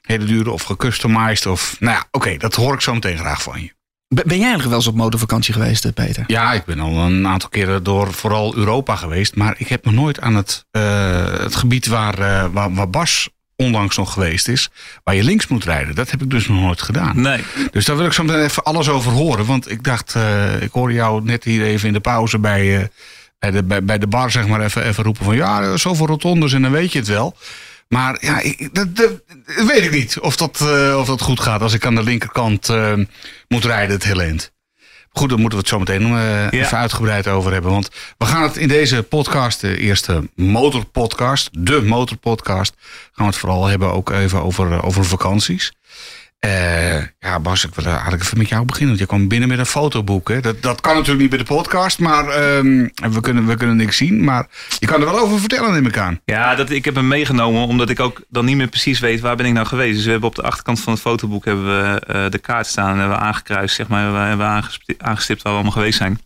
hele 0.01 0.25
dure 0.25 0.51
of 0.51 0.63
gecustomized? 0.63 1.47
Of, 1.47 1.77
nou 1.79 1.97
ja, 1.97 2.05
oké, 2.11 2.37
dat 2.37 2.55
hoor 2.55 2.75
ik 2.75 2.81
zo 2.81 2.95
meteen 2.95 3.19
graag 3.19 3.43
van 3.43 3.63
je. 3.63 3.75
Ben 4.09 4.25
jij 4.27 4.37
eigenlijk 4.37 4.69
wel 4.69 4.79
eens 4.79 4.87
op 4.87 4.95
motorvakantie 4.95 5.55
geweest, 5.55 5.85
eh, 5.85 5.93
Peter? 5.93 6.25
Ja, 6.27 6.53
ik 6.53 6.65
ben 6.65 6.81
al 6.81 6.99
een 6.99 7.27
aantal 7.27 7.49
keren 7.49 7.83
door 7.83 8.13
vooral 8.13 8.57
Europa 8.57 8.97
geweest. 8.97 9.35
Maar 9.37 9.55
ik 9.59 9.69
heb 9.69 9.85
nog 9.85 9.95
nooit 9.95 10.21
aan 10.21 10.35
het, 10.35 10.67
eh, 10.71 11.39
het 11.39 11.57
gebied 11.57 11.87
waar, 11.87 12.51
waar, 12.53 12.75
waar 12.75 12.91
Bas 12.91 13.29
onlangs 13.57 13.97
nog 13.97 14.13
geweest 14.13 14.49
is. 14.49 14.69
Waar 15.05 15.15
je 15.15 15.25
links 15.25 15.47
moet 15.47 15.65
rijden. 15.65 15.95
Dat 15.95 16.11
heb 16.11 16.23
ik 16.23 16.31
dus 16.31 16.49
nog 16.49 16.61
nooit 16.61 16.83
gedaan. 16.83 17.21
nee. 17.21 17.45
Dus 17.71 17.85
daar 17.85 17.97
wil 17.97 18.07
ik 18.07 18.13
zo 18.13 18.25
meteen 18.25 18.43
even 18.43 18.63
alles 18.63 18.89
over 18.89 19.13
horen. 19.13 19.47
Want 19.47 19.71
ik 19.71 19.83
dacht, 19.83 20.15
eh, 20.15 20.63
ik 20.63 20.73
hoorde 20.73 20.95
jou 20.95 21.25
net 21.25 21.45
hier 21.45 21.65
even 21.65 21.87
in 21.87 21.93
de 21.93 22.01
pauze 22.01 22.39
bij, 22.39 22.77
eh, 22.77 22.85
bij, 23.39 23.51
de, 23.51 23.63
bij, 23.63 23.85
bij 23.85 23.99
de 23.99 24.07
bar 24.07 24.31
zeg 24.31 24.47
maar 24.47 24.61
even, 24.61 24.85
even 24.85 25.05
roepen 25.05 25.25
van... 25.25 25.37
ja, 25.37 25.77
zoveel 25.77 26.07
rotondes 26.07 26.53
en 26.53 26.63
dan 26.63 26.71
weet 26.71 26.93
je 26.93 26.99
het 26.99 27.09
wel. 27.09 27.37
Maar 27.89 28.17
ja, 28.21 28.41
ik, 28.41 28.75
dat, 28.75 28.97
dat, 28.97 29.23
dat 29.47 29.67
weet 29.67 29.85
ik 29.85 29.93
niet 29.93 30.19
of 30.19 30.37
dat, 30.37 30.61
eh, 30.61 30.99
of 30.99 31.07
dat 31.07 31.21
goed 31.21 31.41
gaat 31.41 31.63
als 31.63 31.73
ik 31.73 31.87
aan 31.87 31.95
de 31.95 32.03
linkerkant 32.03 32.69
moet 33.49 33.65
rijden 33.65 33.95
het 33.95 34.05
hele 34.05 34.23
eind. 34.23 34.55
Goed, 35.19 35.29
daar 35.29 35.39
moeten 35.39 35.59
we 35.59 35.65
het 35.65 35.75
zo 35.75 35.79
meteen 35.79 36.17
eh, 36.17 36.61
even 36.61 36.79
uitgebreid 36.79 37.29
over 37.29 37.53
hebben. 37.53 37.71
Want 37.71 37.91
we 38.19 38.25
gaan 38.25 38.43
het 38.43 38.57
in 38.57 38.69
deze 38.69 39.03
podcast, 39.03 39.61
de 39.61 39.79
eerste 39.79 40.29
motorpodcast, 40.35 41.49
de 41.53 41.83
motorpodcast, 41.83 42.75
gaan 43.13 43.27
we 43.27 43.33
het 43.33 43.37
vooral 43.37 43.67
hebben 43.67 43.93
ook 43.93 44.11
even 44.11 44.43
over, 44.43 44.73
eh, 44.73 44.85
over 44.85 45.05
vakanties. 45.05 45.73
Eh, 46.39 46.97
ja, 47.19 47.41
Bas, 47.41 47.65
ik 47.65 47.75
wil 47.75 47.85
eigenlijk 47.85 48.23
even 48.23 48.39
met 48.39 48.49
jou 48.49 48.65
beginnen. 48.65 48.89
Want 48.89 49.01
je 49.01 49.07
kwam 49.07 49.29
binnen 49.29 49.49
met 49.49 49.59
een 49.59 49.67
fotoboek. 49.67 50.29
Hè? 50.29 50.41
Dat, 50.41 50.63
dat 50.63 50.81
kan 50.81 50.95
natuurlijk 50.95 51.21
niet 51.21 51.31
bij 51.31 51.39
de 51.39 51.45
podcast, 51.45 51.99
maar 51.99 52.29
ehm, 52.29 52.89
we, 53.13 53.21
kunnen, 53.21 53.47
we 53.47 53.57
kunnen 53.57 53.77
niks 53.77 53.97
zien. 53.97 54.25
Maar 54.25 54.49
je 54.79 54.87
kan 54.87 55.01
er 55.01 55.07
wel 55.07 55.19
over 55.19 55.41
vertellen, 55.41 55.73
neem 55.73 55.87
ik 55.87 55.99
aan. 55.99 56.21
Ja, 56.25 56.55
dat, 56.55 56.71
ik 56.71 56.85
heb 56.85 56.95
hem 56.95 57.09
meegenomen 57.09 57.67
omdat 57.67 57.91
ik 57.91 58.01
ook 58.01 58.23
dan 58.29 58.45
niet 58.45 58.57
meer 58.57 58.69
precies 58.69 58.99
weet 58.99 59.21
waar 59.21 59.37
ben 59.37 59.47
ik 59.47 59.53
nou 59.53 59.67
geweest. 59.67 59.95
Dus 59.95 60.05
we 60.05 60.11
hebben 60.11 60.29
op 60.29 60.35
de 60.35 60.43
achterkant 60.43 60.81
van 60.81 60.93
het 60.93 61.03
fotoboek 61.03 61.45
hebben 61.45 61.67
we 61.67 62.01
eh, 62.01 62.31
de 62.31 62.39
kaart 62.39 62.67
staan 62.67 62.93
en 62.93 62.99
hebben 62.99 63.17
we 63.17 63.25
aangekruist, 63.25 63.75
zeg 63.75 63.89
maar, 63.89 64.13
we 64.13 64.19
hebben 64.19 64.47
aangestipt, 64.47 65.03
aangestipt 65.03 65.43
waar 65.43 65.53
we 65.53 65.59
allemaal 65.59 65.77
geweest 65.77 65.99
zijn. 65.99 66.21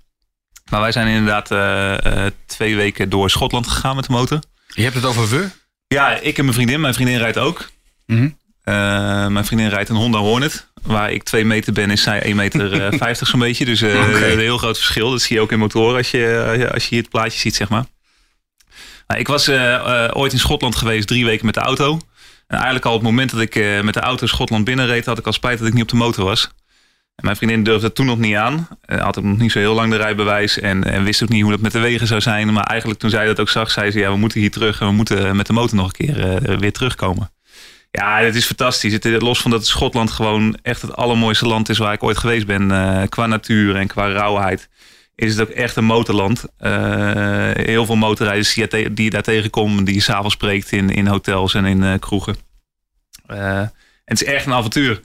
Maar 0.71 0.81
wij 0.81 0.93
zijn 0.93 1.07
inderdaad 1.07 1.51
eh, 1.51 2.25
eh, 2.27 2.33
twee 2.47 2.77
weken 2.77 3.09
door 3.09 3.31
Schotland 3.31 3.67
gegaan 3.67 3.97
met 3.97 4.05
de 4.05 4.13
motor. 4.13 4.39
Je 4.67 4.83
hebt 4.83 4.95
het 4.95 5.05
over 5.05 5.29
we. 5.29 5.49
Ja, 5.87 6.11
ik 6.11 6.39
en 6.39 6.45
mijn 6.45 6.55
vriendin. 6.57 6.81
Mijn 6.81 6.95
vriendin 6.95 7.19
rijdt 7.19 7.39
ook. 7.39 7.71
Mhm. 8.07 8.29
Eh, 8.65 9.27
mijn 9.27 9.45
vriendin 9.45 9.69
rijdt 9.69 9.89
een 9.89 9.97
Honda 9.97 10.19
Hornet. 10.19 10.69
Waar 10.83 11.11
ik 11.13 11.23
2 11.23 11.45
meter 11.45 11.73
ben, 11.73 11.91
is 11.91 12.03
zij 12.03 12.23
1 12.23 12.37
meter 12.37 12.83
eh, 12.83 12.99
50 12.99 13.29
zo'n 13.29 13.41
beetje. 13.41 13.65
Dus 13.65 13.83
eh, 13.83 13.89
Oké. 14.09 14.27
een 14.33 14.39
heel 14.39 14.59
groot 14.59 14.77
verschil. 14.79 15.11
Dat 15.11 15.23
zie 15.23 15.37
je 15.37 15.43
ook 15.43 15.53
in 15.53 15.59
motoren 15.59 15.97
als 15.97 16.11
je, 16.11 16.27
eh, 16.57 16.71
als 16.71 16.83
je 16.83 16.89
hier 16.89 17.01
het 17.01 17.11
plaatje 17.11 17.39
ziet, 17.39 17.55
zeg 17.57 17.69
maar. 17.69 17.85
Nou, 19.07 19.21
ik 19.21 19.29
was 19.29 19.49
eh, 19.49 19.75
eh, 19.75 20.11
ooit 20.17 20.33
in 20.33 20.39
Schotland 20.39 20.77
geweest, 20.77 21.09
drie 21.09 21.25
weken 21.25 21.47
met 21.47 21.55
de 21.55 21.61
auto. 21.61 21.93
En 22.47 22.57
eigenlijk 22.57 22.85
al 22.85 22.93
op 22.95 23.01
het 23.01 23.09
moment 23.11 23.31
dat 23.31 23.41
ik 23.41 23.55
eh, 23.57 23.81
met 23.81 23.95
de 23.95 24.01
auto 24.01 24.27
Schotland 24.27 24.65
binnenreed, 24.65 25.07
had 25.07 25.19
ik 25.19 25.27
al 25.27 25.33
spijt 25.33 25.59
dat 25.59 25.67
ik 25.69 25.73
niet 25.75 25.83
op 25.83 25.89
de 25.89 25.97
motor 25.97 26.25
was. 26.25 26.51
En 27.15 27.25
mijn 27.25 27.37
vriendin 27.37 27.63
durfde 27.63 27.87
het 27.87 27.95
toen 27.95 28.07
nog 28.07 28.19
niet 28.19 28.35
aan. 28.37 28.69
Eh, 28.83 29.03
had 29.03 29.19
ook 29.19 29.25
nog 29.25 29.39
niet 29.39 29.53
zo 29.53 29.59
heel 29.59 29.75
lang 29.75 29.91
de 29.91 29.97
rijbewijs. 29.97 30.59
En, 30.61 30.85
en 30.85 31.05
wist 31.05 31.23
ook 31.23 31.29
niet 31.29 31.43
hoe 31.43 31.51
dat 31.51 31.61
met 31.61 31.73
de 31.73 31.79
wegen 31.79 32.07
zou 32.07 32.21
zijn. 32.21 32.53
Maar 32.53 32.65
eigenlijk 32.65 33.01
toen 33.01 33.11
zij 33.11 33.27
dat 33.27 33.41
ook 33.41 33.49
zag, 33.49 33.71
zei 33.71 33.91
ze... 33.91 33.99
ja, 33.99 34.11
we 34.11 34.17
moeten 34.17 34.41
hier 34.41 34.51
terug 34.51 34.81
en 34.81 34.87
we 34.87 34.93
moeten 34.93 35.37
met 35.37 35.47
de 35.47 35.53
motor 35.53 35.77
nog 35.77 35.87
een 35.87 36.07
keer 36.07 36.35
eh, 36.45 36.59
weer 36.59 36.73
terugkomen. 36.73 37.31
Ja, 37.91 38.21
het 38.21 38.35
is 38.35 38.47
fantastisch. 38.47 38.93
Het, 38.93 39.05
los 39.05 39.41
van 39.41 39.51
dat 39.51 39.67
Schotland 39.67 40.11
gewoon 40.11 40.59
echt 40.63 40.83
het 40.83 40.97
allermooiste 40.97 41.47
land 41.47 41.69
is 41.69 41.79
waar 41.79 41.93
ik 41.93 42.03
ooit 42.03 42.19
geweest 42.19 42.47
ben. 42.47 42.71
eh, 42.71 43.09
qua 43.09 43.27
natuur 43.27 43.77
en 43.77 43.87
qua 43.87 44.13
rauwheid. 44.13 44.69
Is 45.21 45.37
het 45.37 45.49
ook 45.49 45.55
echt 45.55 45.77
een 45.77 45.85
motorland. 45.85 46.45
Eh, 46.57 47.51
heel 47.53 47.87
veel 47.87 47.97
motorrijders 47.97 48.55
die 48.55 49.05
je, 49.05 49.11
daar 49.11 49.23
tegenkomt. 49.23 49.87
Die 49.87 49.95
je 49.95 50.01
s'avonds 50.01 50.35
spreekt 50.35 50.73
in, 50.73 50.91
in 50.91 51.07
hotels 51.07 51.55
en 51.55 51.65
in 51.65 51.83
eh, 51.83 51.99
kroegen. 51.99 52.37
Eh, 53.27 53.59
en 53.59 53.73
het 54.05 54.23
is 54.23 54.29
echt 54.29 54.47
een 54.47 54.53
avontuur. 54.53 55.01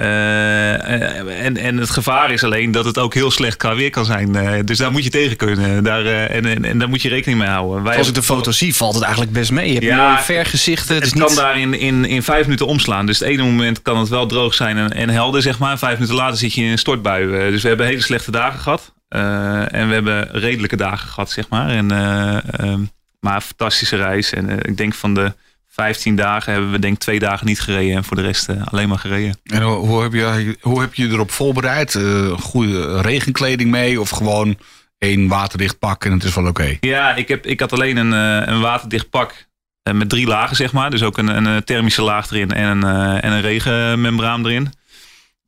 Eh, 0.00 1.44
en, 1.44 1.56
en 1.56 1.76
het 1.76 1.90
gevaar 1.90 2.30
is 2.30 2.44
alleen 2.44 2.70
dat 2.70 2.84
het 2.84 2.98
ook 2.98 3.14
heel 3.14 3.30
slecht 3.30 3.56
qua 3.56 3.74
weer 3.74 3.90
kan 3.90 4.04
zijn. 4.04 4.36
Eh, 4.36 4.58
dus 4.64 4.78
daar 4.78 4.92
moet 4.92 5.04
je 5.04 5.10
tegen 5.10 5.36
kunnen. 5.36 5.84
Daar, 5.84 6.04
eh, 6.04 6.34
en, 6.36 6.46
en, 6.46 6.64
en 6.64 6.78
daar 6.78 6.88
moet 6.88 7.02
je 7.02 7.08
rekening 7.08 7.38
mee 7.38 7.48
houden. 7.48 7.82
Wij 7.82 7.98
Als 7.98 8.08
ik 8.08 8.14
de 8.14 8.22
foto 8.22 8.50
zie, 8.50 8.74
valt 8.74 8.94
het 8.94 9.02
eigenlijk 9.02 9.32
best 9.32 9.50
mee. 9.50 9.66
Je 9.66 9.72
hebt 9.72 9.84
Ja, 9.84 10.22
vergezichten. 10.22 10.96
Het 10.96 11.18
kan 11.18 11.34
daar 11.34 11.58
in, 11.58 11.74
in, 11.74 12.04
in 12.04 12.22
vijf 12.22 12.44
minuten 12.44 12.66
omslaan. 12.66 13.06
Dus 13.06 13.18
het 13.18 13.28
ene 13.28 13.42
moment 13.42 13.82
kan 13.82 13.98
het 13.98 14.08
wel 14.08 14.26
droog 14.26 14.54
zijn 14.54 14.76
en, 14.76 14.92
en 14.92 15.08
helder, 15.08 15.42
zeg 15.42 15.58
maar. 15.58 15.78
Vijf 15.78 15.94
minuten 15.94 16.16
later 16.16 16.38
zit 16.38 16.54
je 16.54 16.62
in 16.62 16.70
een 16.70 16.78
stortbui. 16.78 17.50
Dus 17.50 17.62
we 17.62 17.68
hebben 17.68 17.86
hele 17.86 18.02
slechte 18.02 18.30
dagen 18.30 18.60
gehad. 18.60 18.92
Eh, 19.08 19.74
en 19.74 19.88
we 19.88 19.94
hebben 19.94 20.30
redelijke 20.30 20.76
dagen 20.76 21.08
gehad, 21.08 21.30
zeg 21.30 21.48
maar. 21.48 21.68
En, 21.68 21.90
eh, 21.90 22.36
ehm, 22.60 22.80
maar 23.20 23.34
een 23.34 23.40
fantastische 23.40 23.96
reis. 23.96 24.32
En 24.32 24.58
ik 24.62 24.76
denk 24.76 24.94
van 24.94 25.14
de 25.14 25.34
15 25.70 26.16
dagen 26.16 26.52
hebben 26.52 26.70
we 26.70 26.78
denk 26.78 26.94
ik 26.94 27.00
twee 27.00 27.18
dagen 27.18 27.46
niet 27.46 27.60
gereden. 27.60 27.96
En 27.96 28.04
voor 28.04 28.16
de 28.16 28.22
rest 28.22 28.48
eh, 28.48 28.66
alleen 28.66 28.88
maar 28.88 28.98
gereden. 28.98 29.38
En 29.42 29.62
hoe, 29.62 29.76
hoe, 29.76 30.02
heb 30.02 30.12
je, 30.12 30.56
hoe 30.60 30.80
heb 30.80 30.94
je 30.94 31.08
erop 31.08 31.30
voorbereid? 31.30 31.94
Eh, 31.94 32.30
goede 32.30 33.00
regenkleding 33.00 33.70
mee 33.70 34.00
of 34.00 34.10
gewoon 34.10 34.58
één 34.98 35.28
waterdicht 35.28 35.78
pak 35.78 36.04
en 36.04 36.12
het 36.12 36.24
is 36.24 36.34
wel 36.34 36.46
oké? 36.46 36.76
Ja, 36.80 37.14
ik, 37.14 37.28
heb, 37.28 37.46
ik 37.46 37.60
had 37.60 37.72
alleen 37.72 37.96
een, 37.96 38.12
eh, 38.12 38.52
een 38.52 38.60
waterdicht 38.60 39.10
pak 39.10 39.48
met 39.92 40.08
drie 40.08 40.26
lagen, 40.26 40.56
zeg 40.56 40.72
maar. 40.72 40.90
Dus 40.90 41.02
ook 41.02 41.18
een, 41.18 41.46
een 41.46 41.64
thermische 41.64 42.02
laag 42.02 42.30
erin 42.30 42.52
en 42.52 42.82
een, 42.82 43.20
en 43.20 43.32
een 43.32 43.40
regenmembraan 43.40 44.46
erin. 44.46 44.72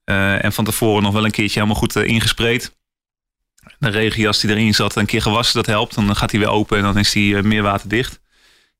En 0.05 0.53
van 0.53 0.65
tevoren 0.65 1.03
nog 1.03 1.13
wel 1.13 1.25
een 1.25 1.31
keertje 1.31 1.61
helemaal 1.61 1.81
goed 1.81 1.97
ingespreid. 1.97 2.77
De 3.79 3.89
regenjas 3.89 4.41
die 4.41 4.51
erin 4.51 4.75
zat, 4.75 4.97
een 4.97 5.07
keer 5.07 5.23
gewassen, 5.23 5.57
dat 5.57 5.67
helpt. 5.67 5.95
Dan 5.95 6.17
gaat 6.17 6.31
hij 6.31 6.41
weer 6.41 6.49
open 6.49 6.77
en 6.77 6.83
dan 6.83 6.99
is 6.99 7.15
hij 7.15 7.43
meer 7.43 7.63
waterdicht. 7.63 8.21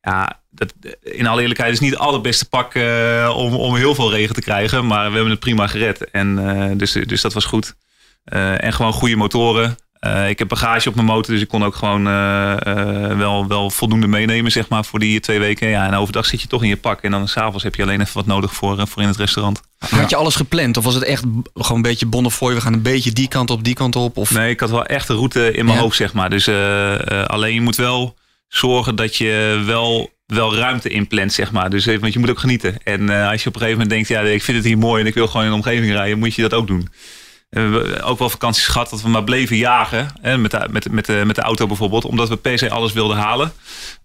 Ja, 0.01 0.42
dat, 0.55 0.73
in 1.03 1.27
alle 1.27 1.41
eerlijkheid 1.41 1.73
is 1.73 1.81
niet 1.81 1.91
het 1.91 1.99
allerbeste 1.99 2.49
pak 2.49 2.75
eh, 2.75 3.33
om, 3.37 3.55
om 3.55 3.77
heel 3.77 3.95
veel 3.95 4.11
regen 4.11 4.35
te 4.35 4.41
krijgen. 4.41 4.87
Maar 4.87 5.07
we 5.09 5.13
hebben 5.15 5.31
het 5.31 5.41
prima 5.41 5.67
gered. 5.67 6.11
En, 6.11 6.49
eh, 6.49 6.77
dus, 6.77 6.93
dus 6.93 7.21
dat 7.21 7.33
was 7.33 7.45
goed. 7.45 7.75
Eh, 8.25 8.65
en 8.65 8.73
gewoon 8.73 8.93
goede 8.93 9.17
motoren. 9.17 9.77
Ik 10.29 10.39
heb 10.39 10.49
bagage 10.49 10.89
op 10.89 10.95
mijn 10.95 11.07
motor, 11.07 11.33
dus 11.35 11.43
ik 11.43 11.49
kon 11.49 11.65
ook 11.65 11.75
gewoon 11.75 12.05
wel, 13.19 13.47
wel 13.47 13.71
voldoende 13.71 14.07
meenemen, 14.07 14.51
zeg 14.53 14.69
maar, 14.69 14.85
voor 14.85 14.99
die 14.99 15.21
twee 15.21 15.39
weken. 15.39 15.69
Ja, 15.69 15.87
en 15.87 15.95
overdag 15.95 16.27
zit 16.27 16.43
je 16.43 16.49
toch 16.49 16.63
in 16.63 16.69
je 16.69 16.77
pak. 16.77 17.01
En 17.03 17.11
dan 17.11 17.29
s'avonds 17.29 17.63
heb 17.65 17.75
je 17.75 17.83
alleen 17.83 18.01
even 18.01 18.15
wat 18.15 18.27
nodig 18.27 18.55
voor, 18.55 18.87
voor 18.89 19.03
in 19.03 19.09
het 19.09 19.17
restaurant. 19.17 19.61
Had 19.79 20.11
je 20.11 20.17
alles 20.17 20.35
gepland? 20.35 20.77
Of 20.77 20.85
was 20.85 20.95
het 20.95 21.05
echt 21.05 21.25
gewoon 21.55 21.77
een 21.77 21.83
beetje 21.83 22.07
bonnefoy? 22.07 22.55
We 22.55 22.61
gaan 22.61 22.73
een 22.73 22.83
beetje 22.83 23.13
die 23.13 23.29
kant 23.29 23.51
op, 23.51 23.65
die 23.65 23.75
kant 23.75 23.97
op? 23.97 24.17
Of... 24.17 24.31
Nee, 24.31 24.51
ik 24.51 24.61
had 24.61 24.71
wel 24.71 24.87
echt 24.87 25.09
een 25.09 25.17
route 25.17 25.53
in 25.53 25.65
mijn 25.65 25.77
Ja. 25.77 25.83
hoofd, 25.83 25.97
zeg 25.97 26.13
maar. 26.13 26.31
Dus 26.31 26.49
alleen 27.27 27.55
je 27.55 27.61
moet 27.61 27.77
wel 27.77 28.17
zorgen 28.49 28.97
dat 28.97 29.17
je 29.17 29.63
wel, 29.67 30.11
wel 30.35 30.57
ruimte 30.57 30.89
inplant, 30.89 31.33
zeg 31.33 31.53
maar. 31.53 31.71
Dus, 31.71 31.87
eh, 31.87 31.99
want 31.99 32.13
je 32.13 32.19
moet 32.19 32.31
ook 32.31 32.39
genieten. 32.39 32.77
En 32.85 33.11
eh, 33.11 33.29
als 33.31 33.43
je 33.43 33.49
op 33.49 33.55
een 33.55 33.61
gegeven 33.61 33.83
moment 33.83 33.91
denkt, 33.91 34.09
ja, 34.09 34.21
ik 34.21 34.43
vind 34.43 34.57
het 34.57 34.67
hier 34.67 34.79
mooi 34.79 35.01
en 35.01 35.07
ik 35.07 35.15
wil 35.15 35.27
gewoon 35.27 35.43
in 35.43 35.49
de 35.49 35.57
omgeving 35.57 35.93
rijden, 35.93 36.19
moet 36.19 36.35
je 36.35 36.43
dat 36.43 36.55
ook 36.55 36.67
doen. 36.67 36.89
We 37.49 37.61
hebben 37.61 38.03
ook 38.03 38.19
wel 38.19 38.31
vakanties 38.31 38.67
gehad 38.67 38.91
dat 38.91 39.03
we 39.03 39.09
maar 39.09 39.25
bleven 39.25 39.57
jagen. 39.57 40.09
Hè, 40.21 40.39
met, 40.39 40.51
de, 40.51 40.69
met, 40.71 40.91
met, 40.91 41.07
de, 41.07 41.23
met 41.27 41.37
de 41.37 41.43
auto 41.43 41.67
bijvoorbeeld. 41.67 42.05
Omdat 42.05 42.29
we 42.29 42.37
per 42.37 42.59
se 42.59 42.71
alles 42.71 42.93
wilden 42.93 43.17
halen. 43.17 43.53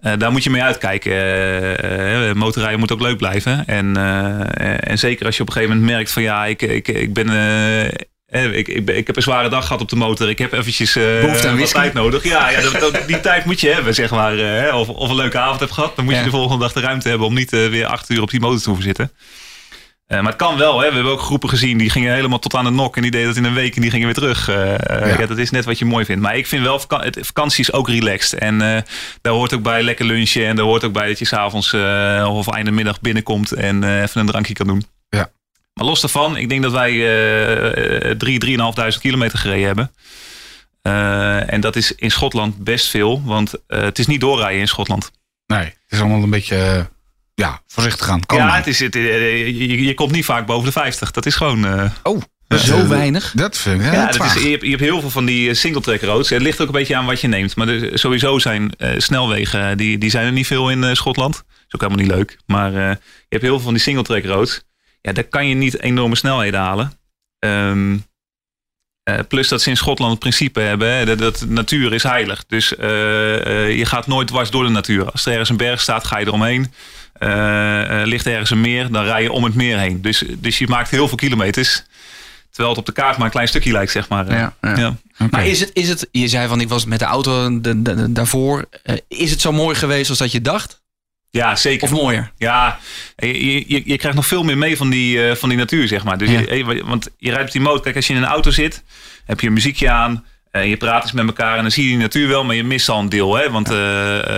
Uh, 0.01 0.13
daar 0.17 0.31
moet 0.31 0.43
je 0.43 0.50
mee 0.50 0.63
uitkijken. 0.63 2.38
Motorrijden 2.38 2.79
moet 2.79 2.91
ook 2.91 3.01
leuk 3.01 3.17
blijven. 3.17 3.65
En, 3.67 3.98
en 4.79 4.98
zeker 4.98 5.25
als 5.25 5.36
je 5.36 5.41
op 5.41 5.48
een 5.48 5.53
gegeven 5.53 5.75
moment 5.75 5.93
merkt 5.93 6.12
van 6.12 6.24
ja, 6.24 6.46
ik, 6.46 6.62
ik, 6.62 6.88
ik 6.88 7.13
ben... 7.13 7.27
Ik, 8.29 8.67
ik, 8.67 8.89
ik, 8.89 9.07
heb 9.07 9.15
een 9.15 9.22
zware 9.22 9.50
dag 9.50 9.65
gehad 9.65 9.81
op 9.81 9.89
de 9.89 9.96
motor. 9.96 10.29
Ik 10.29 10.38
heb 10.38 10.53
eventjes 10.53 10.96
uh, 10.96 11.63
tijd 11.63 11.93
nodig. 11.93 12.24
Ja, 12.24 12.50
ja 12.50 12.62
dat, 12.62 12.79
dat, 12.79 13.07
die 13.07 13.19
tijd 13.19 13.46
moet 13.46 13.60
je 13.60 13.69
hebben, 13.69 13.93
zeg 13.93 14.12
maar. 14.12 14.36
Uh, 14.36 14.75
of, 14.75 14.89
of 14.89 15.10
een 15.10 15.15
leuke 15.15 15.38
avond 15.38 15.60
hebt 15.60 15.72
gehad. 15.72 15.96
Dan 15.96 16.05
moet 16.05 16.15
je 16.15 16.24
de 16.24 16.29
volgende 16.29 16.63
dag 16.63 16.74
de 16.74 16.79
ruimte 16.79 17.10
hebben 17.10 17.27
om 17.27 17.34
niet 17.34 17.53
uh, 17.53 17.69
weer 17.69 17.86
acht 17.86 18.10
uur 18.10 18.22
op 18.22 18.29
die 18.29 18.39
motor 18.39 18.60
te 18.60 18.65
hoeven 18.65 18.86
zitten. 18.86 19.12
Uh, 20.07 20.17
maar 20.17 20.27
het 20.27 20.36
kan 20.36 20.57
wel. 20.57 20.79
Hè. 20.79 20.88
We 20.88 20.93
hebben 20.93 21.12
ook 21.12 21.22
groepen 21.22 21.50
gezien 21.50 21.77
die 21.77 21.89
gingen 21.89 22.13
helemaal 22.13 22.39
tot 22.39 22.55
aan 22.55 22.63
de 22.63 22.72
nok. 22.72 22.96
En 22.96 23.01
die 23.01 23.12
deden 23.12 23.27
dat 23.27 23.38
in 23.38 23.43
een 23.43 23.53
week 23.53 23.75
en 23.75 23.81
die 23.81 23.91
gingen 23.91 24.05
weer 24.05 24.15
terug. 24.15 24.48
Ja. 24.48 25.07
ja. 25.07 25.25
dat 25.25 25.38
is 25.38 25.50
net 25.50 25.65
wat 25.65 25.79
je 25.79 25.86
mooi 25.86 26.05
vindt. 26.05 26.22
Maar 26.22 26.38
ik 26.38 26.48
vind 26.48 26.63
wel, 26.63 26.81
het, 26.88 27.19
vakantie 27.22 27.63
is 27.63 27.74
ook 27.74 27.89
relaxed. 27.89 28.39
En 28.39 28.57
daar 29.22 29.34
hoort 29.34 29.53
ook 29.53 29.62
bij 29.62 29.84
lekker 29.84 30.05
lunchen. 30.05 30.46
En 30.46 30.55
daar 30.55 30.65
hoort 30.65 30.84
ook 30.84 30.93
bij 30.93 31.07
dat 31.07 31.19
je 31.19 31.25
s'avonds 31.25 31.74
of 32.29 32.48
einde 32.48 32.72
middag 32.72 33.01
binnenkomt. 33.01 33.51
En 33.51 34.01
even 34.01 34.22
een 34.22 34.27
drankje 34.27 34.53
kan 34.53 34.67
doen. 34.67 34.86
Ja. 35.10 35.29
Maar 35.77 35.86
los 35.86 36.01
daarvan, 36.01 36.38
ik 36.38 36.50
denk 36.50 36.62
dat 36.62 36.72
wij 36.72 36.91
drie, 38.17 38.39
drieënhalfduizend 38.39 39.03
kilometer 39.03 39.39
gereden 39.39 39.65
hebben. 39.65 39.91
en 41.50 41.62
dat 41.62 41.75
is 41.75 41.91
in 41.91 42.12
Schotland 42.12 42.63
best 42.63 42.88
veel. 42.88 43.22
Want 43.25 43.53
het 43.67 44.00
is 44.00 44.07
niet 44.07 44.22
doorrijden 44.22 44.60
in 44.60 44.67
Schotland. 44.67 45.12
Nee, 45.46 45.63
het 45.63 45.75
is 45.89 46.00
allemaal 46.00 46.24
een 46.24 46.29
beetje 46.29 46.89
ja, 47.41 47.62
voorzichtig 47.67 48.05
gaan. 48.05 48.25
Kan 48.25 48.38
ja, 48.38 48.55
het 48.55 48.67
is, 48.67 48.79
het, 48.79 48.93
je, 48.93 49.84
je, 49.84 49.93
komt 49.93 50.12
niet 50.12 50.25
vaak 50.25 50.46
boven 50.46 50.65
de 50.65 50.72
50. 50.72 51.12
Dat 51.12 51.25
is 51.25 51.36
gewoon. 51.36 51.65
Uh, 51.65 51.91
oh. 52.03 52.22
Zo 52.48 52.77
uh, 52.77 52.88
weinig? 52.88 53.31
Dat 53.36 53.57
vind 53.57 53.81
ik 53.81 53.91
ja, 53.91 54.12
dat 54.12 54.25
is, 54.25 54.34
je, 54.34 54.50
hebt, 54.50 54.62
je 54.62 54.69
hebt 54.69 54.81
heel 54.81 55.00
veel 55.00 55.10
van 55.10 55.25
die 55.25 55.53
single-track 55.53 56.01
roads. 56.01 56.29
Het 56.29 56.41
ligt 56.41 56.62
ook 56.62 56.67
een 56.67 56.74
beetje 56.74 56.96
aan 56.96 57.05
wat 57.05 57.22
je 57.22 57.27
neemt. 57.27 57.55
Maar 57.55 57.67
er, 57.67 58.00
sowieso 58.00 58.39
zijn 58.39 58.72
uh, 58.77 58.89
snelwegen, 58.98 59.77
die, 59.77 59.98
die 59.98 60.10
zijn 60.10 60.25
er 60.25 60.31
niet 60.31 60.48
veel 60.48 60.69
in 60.69 60.96
Schotland. 60.96 61.34
Dat 61.34 61.43
is 61.46 61.74
ook 61.74 61.81
helemaal 61.81 62.03
niet 62.05 62.15
leuk. 62.15 62.38
Maar 62.46 62.72
je 62.72 62.98
hebt 63.29 63.41
heel 63.41 63.55
veel 63.55 63.60
van 63.60 63.74
die 63.74 63.81
single-track 63.81 64.24
roads. 64.24 64.63
Ja, 65.01 65.12
daar 65.13 65.24
kan 65.24 65.48
je 65.48 65.56
niet 65.56 65.82
enorme 65.82 66.16
snelheden 66.16 66.60
halen. 66.60 66.92
Um, 67.39 68.06
plus 69.27 69.48
dat 69.48 69.62
ze 69.62 69.70
in 69.70 69.77
Schotland 69.77 70.12
het 70.12 70.20
principe 70.20 70.60
hebben, 70.60 70.92
hè, 70.92 71.06
dat, 71.06 71.18
dat 71.18 71.46
natuur 71.48 71.94
is 71.94 72.04
heilig. 72.04 72.46
Dus 72.48 72.70
je 72.70 73.84
gaat 73.84 74.08
nooit 74.08 74.27
dwars 74.27 74.50
door 74.50 74.63
de 74.63 74.70
natuur. 74.70 75.12
Als 75.12 75.25
er 75.25 75.32
ergens 75.32 75.50
een 75.50 75.58
berg 75.58 75.82
staat, 75.82 76.06
ga 76.06 76.18
je 76.18 76.25
eromheen. 76.25 76.74
Uh, 77.20 78.01
ligt 78.04 78.25
ergens 78.25 78.50
een 78.50 78.62
meer, 78.62 78.92
dan 78.92 79.04
rij 79.04 79.22
je 79.22 79.32
om 79.32 79.44
het 79.44 79.56
meer 79.56 79.80
heen. 79.80 80.01
Dus, 80.01 80.24
dus 80.38 80.58
je 80.58 80.68
maakt 80.68 80.89
heel 80.89 81.08
veel 81.08 81.18
kilometers. 81.18 81.84
Terwijl 82.50 82.70
het 82.70 82.80
op 82.80 82.86
de 82.86 83.01
kaart 83.01 83.18
maar 83.18 83.25
een 83.25 83.32
klein 83.32 83.48
stukje 83.48 83.72
lijkt, 83.72 83.92
zeg 83.92 84.10
maar. 84.10 84.32
Ja, 84.32 84.56
ja. 84.62 84.75
ja. 84.75 84.96
Okay. 85.13 85.27
Maar 85.30 85.48
is 85.48 85.60
het, 85.60 85.70
is 85.74 85.89
het, 85.89 86.08
je 86.12 86.27
zei 86.27 86.48
van 86.48 86.62
ik 86.62 86.70
was 86.70 86.86
met 86.86 87.00
de 87.00 87.06
auto 87.06 87.62
de, 87.62 87.82
de, 87.82 87.96
de, 87.96 88.12
daarvoor. 88.12 88.66
Uh, 88.84 88.96
is 89.08 89.32
het 89.32 89.42
zo 89.42 89.51
mooi 89.51 89.75
geweest 89.75 90.10
als 90.10 90.20
dat 90.20 90.32
je 90.32 90.42
dacht? 90.42 90.82
Ja, 91.38 91.56
zeker. 91.56 91.84
Of 91.84 91.91
mooier? 91.91 92.32
Ja, 92.38 92.79
je, 93.15 93.70
je, 93.74 93.82
je 93.86 93.98
krijgt 93.98 94.15
nog 94.15 94.25
veel 94.25 94.44
meer 94.44 94.58
mee 94.58 94.77
van 94.77 94.89
die, 94.89 95.17
uh, 95.17 95.36
van 95.36 95.50
die 95.50 95.58
natuur, 95.58 95.88
zeg 95.88 96.03
maar. 96.03 96.17
Dus 96.17 96.29
ja. 96.29 96.39
je, 96.53 96.84
want 96.86 97.10
je 97.17 97.29
rijdt 97.29 97.46
op 97.46 97.51
die 97.51 97.62
motor. 97.62 97.82
Kijk, 97.82 97.96
als 97.96 98.08
je 98.08 98.13
in 98.13 98.22
een 98.22 98.27
auto 98.27 98.51
zit, 98.51 98.84
heb 99.25 99.39
je 99.39 99.48
een 99.48 99.53
muziekje 99.53 99.89
aan. 99.89 100.25
Uh, 100.51 100.70
je 100.70 100.77
praat 100.77 101.03
eens 101.03 101.12
met 101.12 101.25
elkaar 101.25 101.56
en 101.56 101.62
dan 101.62 101.72
zie 101.72 101.84
je 101.84 101.89
die 101.89 101.98
natuur 101.98 102.27
wel, 102.27 102.44
maar 102.44 102.56
je 102.56 102.63
mist 102.63 102.89
al 102.89 103.00
een 103.00 103.10
deel. 103.10 103.36
Hè? 103.36 103.50
Want 103.50 103.72
uh, 103.72 103.75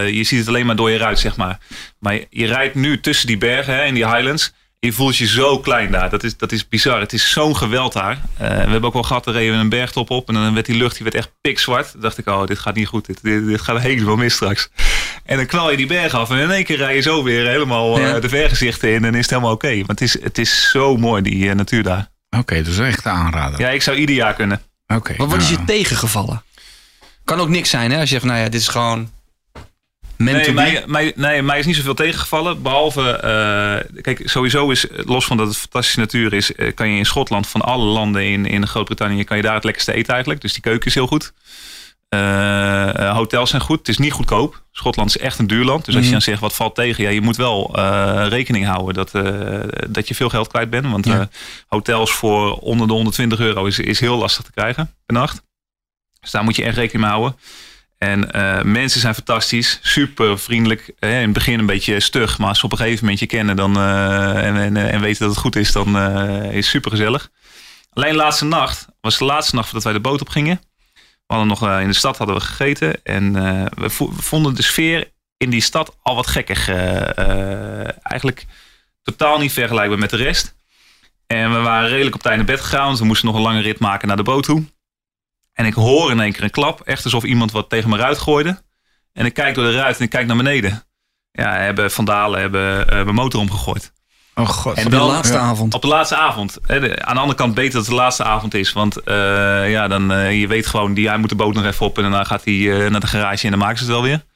je 0.10 0.24
ziet 0.24 0.40
het 0.40 0.48
alleen 0.48 0.66
maar 0.66 0.76
door 0.76 0.92
je 0.92 0.98
ruit, 0.98 1.20
zeg 1.20 1.36
maar. 1.36 1.60
Maar 2.00 2.14
je, 2.14 2.28
je 2.30 2.46
rijdt 2.46 2.76
nu 2.76 3.00
tussen 3.00 3.28
die 3.28 3.38
bergen 3.38 3.74
hè, 3.74 3.86
in 3.86 3.94
die 3.94 4.08
highlands. 4.08 4.54
Je 4.80 4.94
voelt 4.94 5.18
je 5.18 5.28
zo 5.28 5.60
klein 5.60 5.92
daar. 5.92 6.10
Dat 6.10 6.24
is, 6.24 6.38
dat 6.38 6.52
is 6.52 6.68
bizar. 6.68 7.00
Het 7.00 7.14
is 7.14 7.32
zo'n 7.32 7.56
geweld 7.56 7.94
daar. 7.94 8.22
we 8.38 8.44
hebben 8.46 8.84
ook 8.84 8.94
wel 8.94 9.04
gehad, 9.04 9.28
er 9.28 9.34
reden 9.34 9.54
we 9.54 9.60
een 9.60 9.70
bergtop 9.70 10.10
op. 10.10 10.28
En 10.28 10.34
dan 10.34 10.54
werd 10.54 10.66
die 10.66 10.78
lucht 10.78 10.94
die 10.94 11.04
werd 11.04 11.16
echt 11.16 11.32
pikzwart. 11.42 11.92
Dan 11.92 12.02
dacht 12.02 12.18
ik, 12.18 12.28
oh, 12.28 12.46
dit 12.46 12.60
gaat 12.60 12.76
niet 12.76 12.88
goed. 12.88 13.06
Dit, 13.06 13.20
dit, 13.24 13.48
dit 13.48 13.62
gaat 13.62 13.80
helemaal 13.80 14.16
mis 14.16 14.34
straks. 14.34 14.70
En 15.26 15.38
dan 15.38 15.46
knal 15.46 15.72
je 15.72 15.78
die 15.78 15.88
berg 15.88 16.14
af. 16.14 16.30
En 16.30 16.38
in 16.38 16.52
één 16.52 16.64
keer 16.64 16.78
rij 16.78 16.96
je 16.96 17.02
zo 17.02 17.24
weer 17.24 17.48
helemaal 17.48 18.00
ja. 18.00 18.20
de 18.20 18.30
vergezichten 18.30 18.94
in. 18.94 19.06
En 19.06 19.14
is 19.14 19.22
het 19.22 19.30
helemaal 19.30 19.52
oké. 19.54 19.66
Okay. 19.66 19.78
Want 19.86 20.00
het 20.00 20.02
is, 20.02 20.22
het 20.24 20.38
is 20.38 20.70
zo 20.70 20.98
mooi, 20.98 21.22
die 21.22 21.54
natuur 21.54 21.84
daar. 21.84 22.10
Oké, 22.30 22.40
okay, 22.40 22.64
dus 22.64 22.78
echt 22.78 23.06
aanraden. 23.06 23.60
Ja, 23.60 23.70
ik 23.70 23.82
zou 23.82 23.98
ieder 23.98 24.16
jaar 24.16 24.34
kunnen. 24.34 24.62
Okay, 24.88 25.16
maar 25.18 25.28
wat 25.28 25.42
is 25.42 25.50
je 25.50 25.64
tegengevallen? 25.66 26.44
Kan 27.24 27.40
ook 27.40 27.50
niks 27.50 27.70
zijn, 27.70 27.92
hè? 27.92 28.00
Als 28.00 28.10
je 28.10 28.16
zegt, 28.16 28.26
nou 28.26 28.40
ja, 28.40 28.50
dit 28.50 28.62
is 28.62 28.68
gewoon. 28.68 29.10
Nee, 30.18 30.52
mij, 30.52 30.84
mij, 30.88 31.14
nee, 31.16 31.42
mij 31.42 31.60
is 31.60 31.66
niet 31.66 31.76
zoveel 31.76 31.94
tegengevallen. 31.94 32.62
Behalve, 32.62 33.02
uh, 33.02 34.02
kijk, 34.02 34.22
sowieso 34.30 34.70
is, 34.70 34.86
los 34.92 35.26
van 35.26 35.38
dat 35.38 35.48
het 35.48 35.58
fantastische 35.58 36.00
natuur 36.00 36.34
is, 36.34 36.52
uh, 36.56 36.74
kan 36.76 36.90
je 36.90 36.98
in 36.98 37.06
Schotland 37.06 37.48
van 37.48 37.62
alle 37.62 37.84
landen 37.84 38.26
in, 38.26 38.46
in 38.46 38.68
Groot-Brittannië, 38.68 39.24
kan 39.24 39.38
je 39.38 39.44
daar 39.44 39.54
het 39.54 39.64
lekkerste 39.64 39.94
eten 39.94 40.10
eigenlijk. 40.14 40.42
Dus 40.42 40.54
die 40.54 40.62
keuken 40.62 40.88
is 40.88 40.94
heel 40.94 41.08
goed. 41.08 41.34
Uh, 42.16 43.12
hotels 43.16 43.50
zijn 43.50 43.62
goed. 43.62 43.78
Het 43.78 43.88
is 43.88 43.98
niet 43.98 44.12
goedkoop. 44.12 44.64
Schotland 44.72 45.10
is 45.10 45.18
echt 45.18 45.40
een 45.40 45.48
duur 45.48 45.66
land. 45.66 45.86
Dus 45.86 45.96
als 45.96 46.06
je 46.06 46.12
dan 46.12 46.22
zegt, 46.22 46.42
wat 46.42 46.56
valt 46.56 46.76
tegen? 46.76 47.04
Ja, 47.04 47.10
je 47.10 47.22
moet 47.22 47.38
wel 47.38 47.80
rekening 48.28 48.66
houden 48.66 48.94
dat, 48.94 49.12
dat 49.90 50.08
je 50.08 50.16
veel 50.16 50.30
geld 50.30 50.48
kwijt 50.48 50.70
bent. 50.70 50.92
Want 50.92 51.06
ja. 51.06 51.30
hotels 51.68 52.12
voor 52.12 52.58
onder 52.58 52.88
de 52.88 52.94
120 52.94 53.40
euro 53.40 53.66
is, 53.66 53.80
is 53.80 54.00
heel 54.00 54.18
lastig 54.18 54.46
te 54.46 54.52
krijgen 54.52 54.94
per 55.06 55.16
nacht. 55.16 55.42
Dus 56.20 56.32
daar 56.32 56.44
moet 56.44 56.56
je 56.56 56.64
echt 56.64 56.76
rekening 56.76 57.04
mee 57.04 57.14
houden. 57.14 57.40
En 57.98 58.30
mensen 58.72 59.00
zijn 59.00 59.14
fantastisch, 59.16 59.80
super 59.82 60.40
vriendelijk. 60.40 60.94
in 61.00 61.10
het 61.10 61.34
begin 61.34 61.60
een 61.60 61.66
beetje 61.66 62.00
stug, 62.00 62.38
maar 62.38 62.48
als 62.48 62.60
ze 62.60 62.66
op 62.66 62.72
een 62.72 62.78
gegeven 62.78 63.04
moment 63.04 63.20
je 63.20 63.26
kennen 63.26 63.56
dan, 63.56 63.80
en, 63.80 64.56
en, 64.56 64.78
en, 64.78 65.02
weten 65.02 65.20
dat 65.20 65.30
het 65.30 65.40
goed 65.40 65.56
is, 65.56 65.72
dan 65.72 65.98
is 66.44 66.56
het 66.56 66.66
super 66.66 66.92
gezellig. 66.92 67.30
Alleen 67.94 68.16
laatste 68.16 68.46
nacht 68.46 68.88
was 69.02 69.18
de 69.18 69.26
laatste 69.26 69.56
nacht 69.56 69.66
voordat 69.66 69.84
wij 69.84 69.94
de 69.94 70.00
boot 70.00 70.22
op 70.22 70.30
gingen. 70.30 70.62
We 71.30 71.36
hadden 71.36 71.48
nog 71.60 71.80
in 71.82 71.88
de 71.88 71.94
stad 71.94 72.18
hadden 72.18 72.36
we 72.36 72.42
gegeten 72.42 73.04
en 73.04 73.34
we, 73.76 73.90
vo 73.90 74.10
we, 74.16 74.22
vonden 74.22 74.56
de 74.56 74.62
sfeer 74.62 75.12
in 75.38 75.50
die 75.50 75.62
stad 75.62 75.98
al 76.02 76.16
wat 76.16 76.28
gekkig. 76.28 76.70
eigenlijk 78.02 78.46
totaal 79.04 79.38
niet 79.38 79.54
vergelijkbaar 79.54 80.00
met 80.00 80.10
de 80.10 80.18
rest. 80.18 80.56
En 81.28 81.54
we 81.54 81.60
waren 81.60 81.90
redelijk 81.90 82.16
op 82.16 82.22
tijd 82.22 82.36
naar 82.36 82.46
bed 82.46 82.62
gegaan, 82.62 82.86
want 82.86 83.00
we 83.00 83.06
moesten 83.06 83.28
nog 83.28 83.36
een 83.36 83.42
lange 83.42 83.62
rit 83.62 83.80
maken 83.80 84.08
naar 84.08 84.18
de 84.18 84.24
boot 84.24 84.44
toe. 84.44 84.66
En 85.54 85.66
ik 85.66 85.74
hoor 85.74 86.12
in 86.12 86.20
één 86.20 86.32
keer 86.32 86.44
een 86.44 86.50
klap. 86.50 86.82
Echt 86.82 87.04
alsof 87.04 87.24
iemand 87.24 87.52
wat 87.52 87.70
tegen 87.70 87.90
me 87.90 87.98
ruit 87.98 88.18
gooide. 88.18 88.62
En 89.14 89.26
ik 89.26 89.34
kijk 89.34 89.56
door 89.56 89.64
de 89.64 89.76
ruit 89.76 89.98
en 89.98 90.04
ik 90.04 90.10
kijk 90.10 90.28
naar 90.28 90.38
beneden. 90.38 90.84
Ja, 91.32 91.54
hebben 91.54 91.92
vandalen 91.92 92.40
hebben 92.40 92.86
mijn 92.88 93.14
motor 93.14 93.40
omgegooid. 93.40 93.94
Oh 94.40 94.48
god. 94.48 94.78
En 94.78 94.86
op 94.86 94.92
dan, 94.92 95.08
de 95.08 95.14
laatste 95.14 95.34
ja. 95.34 95.40
avond. 95.40 95.74
Op 95.74 95.82
de 95.82 95.88
laatste 95.88 96.16
avond. 96.16 96.58
Hè, 96.66 96.80
de, 96.80 97.06
aan 97.06 97.14
de 97.14 97.20
andere 97.20 97.38
kant 97.38 97.54
beter 97.54 97.72
dat 97.72 97.82
het 97.82 97.90
de 97.90 97.96
laatste 97.96 98.24
avond 98.24 98.54
is. 98.54 98.74
Want 98.74 98.98
uh, 99.06 99.72
ja, 99.72 99.88
dan, 99.88 100.12
uh, 100.12 100.40
je 100.40 100.48
weet 100.48 100.68
gewoon, 100.68 100.94
die, 100.94 101.08
hij 101.08 101.18
moet 101.18 101.30
de 101.30 101.36
boot 101.36 101.54
nog 101.54 101.66
even 101.66 101.86
op. 101.86 101.96
En 101.96 102.02
daarna 102.02 102.24
gaat 102.24 102.44
hij 102.44 102.90
naar 102.90 103.00
de 103.00 103.08
garage 103.08 103.44
en 103.44 103.50
dan 103.50 103.60
maken 103.60 103.78
ze 103.78 103.84
het 103.84 103.94
wel 103.94 104.04
weer. 104.04 104.28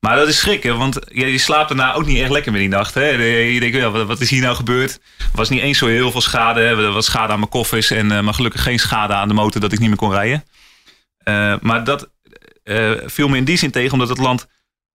Maar 0.00 0.16
dat 0.16 0.28
is 0.28 0.38
schrikken, 0.38 0.78
want 0.78 0.98
je 1.08 1.38
slaapt 1.38 1.68
daarna 1.68 1.94
ook 1.94 2.06
niet 2.06 2.20
echt 2.20 2.30
lekker 2.30 2.52
met 2.52 2.60
die 2.60 2.70
nacht. 2.70 2.94
Hè? 2.94 3.08
Je 3.08 3.60
denkt, 3.60 3.76
ja, 3.76 3.90
wat 3.90 4.20
is 4.20 4.30
hier 4.30 4.42
nou 4.42 4.56
gebeurd? 4.56 5.00
Er 5.18 5.26
was 5.32 5.48
niet 5.48 5.60
eens 5.60 5.78
zo 5.78 5.86
heel 5.86 6.10
veel 6.10 6.20
schade. 6.20 6.60
Er 6.60 6.92
was 6.92 7.04
schade 7.04 7.32
aan 7.32 7.38
mijn 7.38 7.50
koffers, 7.50 7.90
en, 7.90 8.10
uh, 8.10 8.20
maar 8.20 8.34
gelukkig 8.34 8.62
geen 8.62 8.78
schade 8.78 9.12
aan 9.12 9.28
de 9.28 9.34
motor 9.34 9.60
dat 9.60 9.72
ik 9.72 9.78
niet 9.78 9.88
meer 9.88 9.98
kon 9.98 10.12
rijden. 10.12 10.44
Uh, 11.24 11.54
maar 11.60 11.84
dat 11.84 12.08
uh, 12.64 12.90
viel 13.06 13.28
me 13.28 13.36
in 13.36 13.44
die 13.44 13.56
zin 13.56 13.70
tegen, 13.70 13.92
omdat 13.92 14.08
het 14.08 14.18
land 14.18 14.46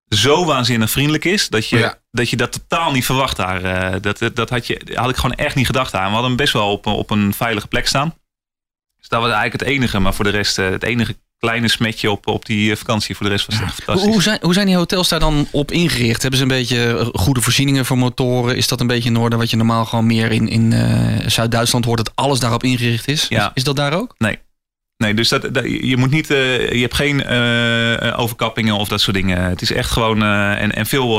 zo 0.09 0.45
waanzinnig 0.45 0.89
vriendelijk 0.89 1.25
is, 1.25 1.49
dat 1.49 1.67
je, 1.67 1.77
ja. 1.77 1.99
dat, 2.11 2.29
je 2.29 2.35
dat 2.35 2.51
totaal 2.51 2.91
niet 2.91 3.05
verwacht 3.05 3.37
daar. 3.37 4.01
dat 4.01 4.19
dat 4.33 4.49
had, 4.49 4.67
je, 4.67 4.81
had 4.93 5.09
ik 5.09 5.15
gewoon 5.15 5.35
echt 5.35 5.55
niet 5.55 5.65
gedacht 5.65 5.93
aan. 5.93 6.05
We 6.05 6.11
hadden 6.11 6.27
hem 6.27 6.35
best 6.35 6.53
wel 6.53 6.71
op, 6.71 6.85
op 6.85 7.09
een 7.09 7.33
veilige 7.33 7.67
plek 7.67 7.87
staan. 7.87 8.13
Dus 8.97 9.07
dat 9.07 9.21
was 9.21 9.31
eigenlijk 9.31 9.61
het 9.61 9.69
enige, 9.69 9.99
maar 9.99 10.13
voor 10.13 10.25
de 10.25 10.31
rest 10.31 10.55
het 10.55 10.83
enige 10.83 11.15
kleine 11.37 11.67
smetje 11.67 12.11
op, 12.11 12.27
op 12.27 12.45
die 12.45 12.75
vakantie. 12.75 13.15
Voor 13.15 13.25
de 13.25 13.31
rest 13.31 13.45
was 13.45 13.55
het 13.55 13.65
echt 13.65 13.75
fantastisch. 13.75 14.13
Hoe 14.13 14.21
zijn, 14.21 14.39
hoe 14.41 14.53
zijn 14.53 14.65
die 14.65 14.75
hotels 14.75 15.09
daar 15.09 15.19
dan 15.19 15.47
op 15.51 15.71
ingericht? 15.71 16.21
Hebben 16.21 16.39
ze 16.39 16.45
een 16.45 16.51
beetje 16.51 17.09
goede 17.13 17.41
voorzieningen 17.41 17.85
voor 17.85 17.97
motoren? 17.97 18.57
Is 18.57 18.67
dat 18.67 18.81
een 18.81 18.87
beetje 18.87 19.09
in 19.09 19.17
orde 19.17 19.35
wat 19.35 19.49
je 19.49 19.57
normaal 19.57 19.85
gewoon 19.85 20.05
meer 20.05 20.31
in, 20.31 20.47
in 20.49 20.71
uh, 20.71 21.27
Zuid-Duitsland 21.27 21.85
hoort 21.85 21.97
dat 21.97 22.11
alles 22.15 22.39
daarop 22.39 22.63
ingericht 22.63 23.07
is? 23.07 23.25
Ja. 23.29 23.45
Is, 23.45 23.51
is 23.53 23.63
dat 23.63 23.75
daar 23.75 23.93
ook? 23.93 24.15
Nee. 24.17 24.39
Nee, 25.03 25.13
dus 25.13 25.29
dat, 25.29 25.53
dat, 25.53 25.63
je 25.65 25.97
moet 25.97 26.09
niet, 26.11 26.29
uh, 26.29 26.71
je 26.71 26.81
hebt 26.81 26.93
geen 26.93 27.19
uh, 27.19 28.19
overkappingen 28.19 28.75
of 28.75 28.87
dat 28.87 29.01
soort 29.01 29.15
dingen. 29.15 29.43
Het 29.43 29.61
is 29.61 29.71
echt 29.71 29.91
gewoon 29.91 30.23
en, 30.23 30.71
en 30.71 30.85
veel 30.85 31.17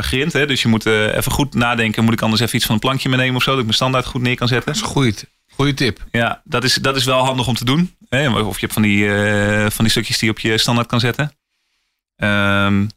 grind. 0.00 0.32
Hè? 0.32 0.46
Dus 0.46 0.62
je 0.62 0.68
moet 0.68 0.86
even 0.86 1.32
goed 1.32 1.54
nadenken. 1.54 2.04
Moet 2.04 2.12
ik 2.12 2.22
anders 2.22 2.40
even 2.40 2.56
iets 2.56 2.64
van 2.64 2.74
een 2.74 2.80
plankje 2.80 3.08
meenemen 3.08 3.36
of 3.36 3.42
zo? 3.42 3.50
Dat 3.50 3.58
ik 3.58 3.64
mijn 3.64 3.76
standaard 3.76 4.06
goed 4.06 4.22
neer 4.22 4.36
kan 4.36 4.48
zetten. 4.48 4.72
Dat 4.72 4.82
is 4.82 4.88
goed. 4.88 5.24
Goeie 5.54 5.74
tip. 5.74 6.04
Ja, 6.10 6.40
dat 6.44 6.64
is, 6.64 6.74
dat 6.74 6.96
is 6.96 7.04
wel 7.04 7.24
handig 7.24 7.46
om 7.46 7.54
te 7.54 7.64
doen. 7.64 7.96
Hè? 8.08 8.28
Of 8.30 8.54
je 8.54 8.60
hebt 8.60 8.72
van 8.72 8.82
die, 8.82 9.10
van 9.70 9.84
die 9.84 9.90
stukjes 9.90 10.18
die 10.18 10.28
je 10.28 10.34
op 10.34 10.40
je 10.40 10.58
standaard 10.58 10.86
kan 10.86 11.00
zetten. 11.00 11.32
Um, 12.16 12.88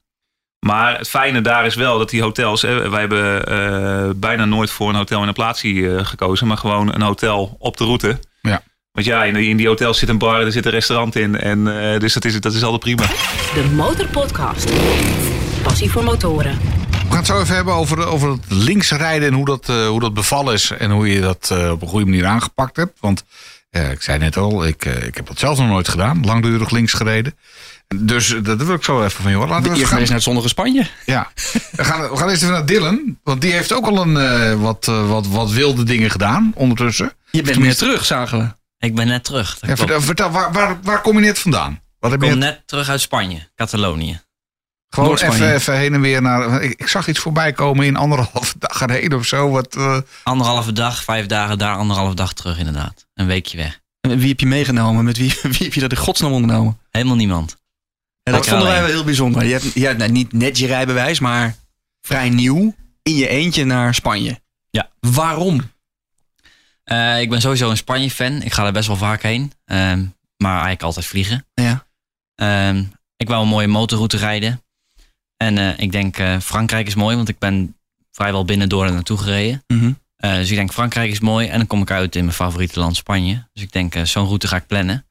maar 0.60 0.98
het 0.98 1.10
fijne 1.10 1.42
daar 1.42 1.66
is 1.66 1.76
wel 1.76 1.98
dat 1.98 2.10
die 2.10 2.22
hotels... 2.22 2.62
Hè, 2.62 2.90
wij 2.90 3.00
hebben 3.00 4.20
bijna 4.20 4.46
nooit 4.46 4.72
voor 4.72 4.90
een 4.90 4.96
hotel 4.96 5.22
in 5.22 5.28
een 5.28 5.34
plaatsje 5.34 5.68
uh, 5.68 6.06
gekozen. 6.06 6.48
Maar 6.48 6.58
gewoon 6.58 6.94
een 6.94 7.02
hotel 7.02 7.56
op 7.60 7.78
de 7.78 7.84
route. 7.84 8.20
Ja. 8.42 8.62
Want 8.94 9.06
ja, 9.06 9.24
in 9.24 9.34
die, 9.34 9.50
in 9.50 9.58
die 9.58 9.68
hotels 9.68 10.00
zit 10.00 10.10
een 10.10 10.18
bar, 10.18 10.42
er 10.42 10.52
zit 10.52 10.66
een 10.66 10.72
restaurant 10.72 11.16
in. 11.16 11.40
En, 11.40 11.64
dus 12.00 12.14
dat 12.14 12.26
is, 12.26 12.40
dat 12.42 12.54
is 12.54 12.64
altijd 12.64 12.82
prima. 12.82 13.02
De 13.54 13.70
Motorpodcast. 13.76 14.70
passie 15.64 15.92
voor 15.92 16.04
motoren. 16.04 16.58
We 16.90 16.98
gaan 17.10 17.18
het 17.18 17.26
zo 17.28 17.40
even 17.42 17.56
hebben 17.56 17.74
over, 17.74 18.06
over 18.08 18.30
het 18.32 18.40
linksrijden 18.48 19.28
en 19.28 19.34
hoe 19.34 19.46
dat, 19.46 19.70
eh, 19.70 19.88
hoe 19.88 20.00
dat 20.00 20.14
bevallen 20.14 20.54
is. 20.54 20.72
En 20.72 20.92
hoe 20.92 21.08
je 21.14 21.22
dat 21.22 21.50
eh, 21.52 21.72
op 21.72 21.82
een 21.82 21.88
goede 21.88 22.06
manier 22.06 22.26
aangepakt 22.26 22.76
hebt. 22.76 22.98
Want 23.00 23.24
eh, 23.70 23.92
ik 23.92 24.02
zei 24.02 24.18
net 24.18 24.38
al, 24.38 24.66
ik, 24.68 24.86
eh, 24.86 25.04
ik 25.08 25.16
heb 25.16 25.28
dat 25.28 25.40
zelf 25.40 25.58
nog 25.58 25.68
nooit 25.68 25.88
gedaan. 25.88 26.26
Langdurig 26.26 26.70
links 26.70 26.94
gereden. 26.94 27.36
Dus 27.96 28.34
eh, 28.34 28.44
dat 28.44 28.64
wil 28.64 28.76
ik 28.76 28.84
zo 28.84 29.04
even 29.04 29.22
van 29.22 29.32
je 29.32 29.38
horen. 29.38 29.52
Laten 29.52 29.72
we 29.72 29.78
Eerst 29.78 29.90
gaan. 29.90 29.98
eens 30.00 30.08
naar 30.08 30.18
het 30.18 30.26
zonnige 30.28 30.48
Spanje. 30.48 30.88
Ja. 31.06 31.32
We, 31.72 31.84
gaan, 31.84 32.10
we 32.10 32.18
gaan 32.18 32.30
eerst 32.30 32.42
even 32.42 32.54
naar 32.54 32.66
Dylan. 32.66 33.18
Want 33.24 33.42
die 33.42 33.52
heeft 33.52 33.74
ook 33.74 33.86
al 33.86 34.02
een, 34.02 34.18
eh, 34.18 34.62
wat, 34.62 34.88
eh, 34.88 35.10
wat, 35.10 35.28
wat 35.28 35.52
wilde 35.52 35.84
dingen 35.84 36.10
gedaan 36.12 36.52
ondertussen. 36.56 37.12
Je 37.32 37.42
bent 37.42 37.58
weer 37.58 37.76
terug, 37.76 38.06
zagen 38.06 38.40
we. 38.40 38.62
Ik 38.84 38.96
ben 38.96 39.08
net 39.08 39.24
terug. 39.24 39.58
Ja, 39.62 39.76
vertel, 39.76 40.02
vertel 40.02 40.30
waar, 40.30 40.52
waar, 40.52 40.80
waar 40.82 41.02
kom 41.02 41.20
je 41.20 41.26
net 41.26 41.40
vandaan? 41.40 41.82
Wat 42.00 42.12
heb 42.12 42.20
ik 42.20 42.26
je 42.26 42.32
kom 42.32 42.42
net, 42.42 42.54
net 42.54 42.68
terug 42.68 42.90
uit 42.90 43.02
Spanje, 43.02 43.50
Catalonië. 43.56 44.22
gewoon 44.90 45.18
even, 45.18 45.54
even 45.54 45.78
heen 45.78 45.94
en 45.94 46.02
weer 46.02 46.22
naar. 46.22 46.62
Ik, 46.62 46.80
ik 46.80 46.88
zag 46.88 47.08
iets 47.08 47.20
voorbij 47.20 47.54
komen 47.54 47.86
in 47.86 47.96
anderhalve 47.96 48.54
dag 48.68 48.80
heen 48.80 49.14
of 49.14 49.26
zo. 49.26 49.50
Wat, 49.50 49.76
eh, 49.76 49.98
Anderhalve 50.24 50.72
dag, 50.72 51.04
vijf 51.04 51.26
dagen 51.26 51.58
daar, 51.58 51.76
anderhalve 51.76 52.16
dag 52.16 52.34
terug 52.34 52.58
inderdaad. 52.58 53.08
Een 53.14 53.26
weekje 53.26 53.58
weg. 53.58 53.80
En 54.02 54.18
Wie 54.18 54.30
heb 54.30 54.40
je 54.40 54.46
meegenomen? 54.46 55.04
Met 55.04 55.18
wie, 55.18 55.36
wie 55.54 55.64
heb 55.64 55.74
je 55.74 55.80
dat 55.80 55.92
in 55.92 55.98
godsnaam 55.98 56.32
ondernomen? 56.32 56.80
Helemaal 56.90 57.16
niemand. 57.16 57.58
En 58.24 58.34
dat 58.34 58.48
vonden 58.48 58.68
wij 58.68 58.82
wel 58.82 58.90
heel 58.90 59.04
bijzonder. 59.04 59.46
Je 59.46 59.52
hebt, 59.52 59.74
je 59.74 59.86
hebt 59.86 59.98
nou, 59.98 60.12
niet 60.12 60.34
net 60.34 60.58
je 60.58 60.68
rijbewijs, 60.68 61.20
maar 61.20 61.56
vrij 62.02 62.30
nieuw 62.30 62.76
in 63.02 63.16
je 63.16 63.28
eentje 63.28 63.66
naar 63.66 63.94
Spanje. 63.94 64.40
Ja. 64.70 64.90
Waarom? 65.00 65.72
Eh, 66.84 67.22
ik 67.22 67.30
ben 67.30 67.42
sowieso 67.42 67.70
een 67.70 67.78
Spanje-fan. 67.78 68.42
Ik 68.42 68.54
ga 68.54 68.66
er 68.66 68.72
best 68.72 68.88
wel 68.88 68.96
vaak 68.96 69.22
heen. 69.22 69.52
Ehm, 69.66 70.06
maar 70.38 70.54
eigenlijk 70.54 70.84
altijd 70.84 71.06
vliegen. 71.06 71.46
Ja. 71.54 71.86
Ehm, 72.36 72.84
ik 73.18 73.28
wou 73.28 73.44
een 73.44 73.50
mooie 73.50 73.68
motorroute 73.68 74.18
rijden. 74.18 74.64
En 75.38 75.58
eh, 75.58 75.80
ik 75.80 75.92
denk 75.92 76.18
eh, 76.18 76.40
Frankrijk 76.40 76.88
is 76.88 76.96
mooi, 76.96 77.16
want 77.16 77.30
ik 77.30 77.40
ben 77.40 77.78
vrijwel 78.12 78.46
binnendoor 78.46 78.86
er 78.86 78.94
naartoe 78.94 79.18
gereden. 79.18 79.64
Mhm. 79.68 79.92
Dus 80.16 80.50
ik 80.50 80.56
denk 80.56 80.74
Frankrijk 80.74 81.12
is 81.12 81.20
mooi. 81.20 81.48
En 81.48 81.58
dan 81.58 81.68
kom 81.68 81.82
ik 81.82 81.92
uit 81.92 82.16
in 82.16 82.24
mijn 82.24 82.36
favoriete 82.36 82.80
land 82.80 82.96
Spanje. 82.96 83.48
Dus 83.54 83.64
ik 83.64 83.72
denk 83.72 83.96
zo'n 84.04 84.26
route 84.26 84.48
ga 84.48 84.56
ik 84.56 84.68
plannen. 84.68 85.06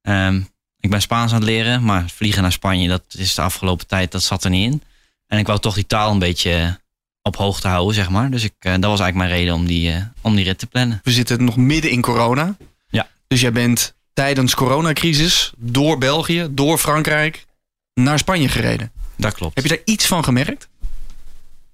Ehm, 0.00 0.40
ik 0.80 0.90
ben 0.90 1.00
Spaans 1.00 1.32
aan 1.32 1.38
het 1.38 1.48
leren, 1.48 1.84
maar 1.84 2.08
vliegen 2.10 2.42
naar 2.42 2.52
Spanje, 2.52 2.88
dat 2.88 3.04
is 3.16 3.34
de 3.34 3.42
afgelopen 3.42 3.86
tijd, 3.86 4.12
dat 4.12 4.22
zat 4.22 4.44
er 4.44 4.50
niet 4.50 4.72
in. 4.72 4.82
En 5.26 5.38
ik 5.38 5.46
wou 5.46 5.58
toch 5.58 5.74
die 5.74 5.86
taal 5.86 6.10
een 6.10 6.18
beetje 6.18 6.80
op 7.28 7.36
hoogte 7.36 7.68
houden, 7.68 7.94
zeg 7.94 8.10
maar. 8.10 8.30
Dus 8.30 8.44
ik, 8.44 8.54
eh, 8.58 8.72
dat 8.72 8.90
was 8.90 9.00
eigenlijk 9.00 9.14
mijn 9.14 9.40
reden 9.40 9.54
om 9.54 9.66
die, 9.66 9.92
eh, 9.92 10.02
om 10.20 10.34
die 10.36 10.44
rit 10.44 10.58
te 10.58 10.66
plannen. 10.66 11.00
We 11.02 11.10
zitten 11.10 11.44
nog 11.44 11.56
midden 11.56 11.90
in 11.90 12.00
corona. 12.00 12.56
Ja. 12.90 13.08
Dus 13.26 13.40
jij 13.40 13.52
bent 13.52 13.94
tijdens 14.12 14.54
coronacrisis 14.54 15.52
door 15.56 15.98
België, 15.98 16.48
door 16.50 16.78
Frankrijk 16.78 17.46
naar 17.94 18.18
Spanje 18.18 18.48
gereden. 18.48 18.92
Dat 19.16 19.34
klopt. 19.34 19.54
Heb 19.54 19.64
je 19.64 19.70
daar 19.70 19.84
iets 19.84 20.06
van 20.06 20.24
gemerkt? 20.24 20.68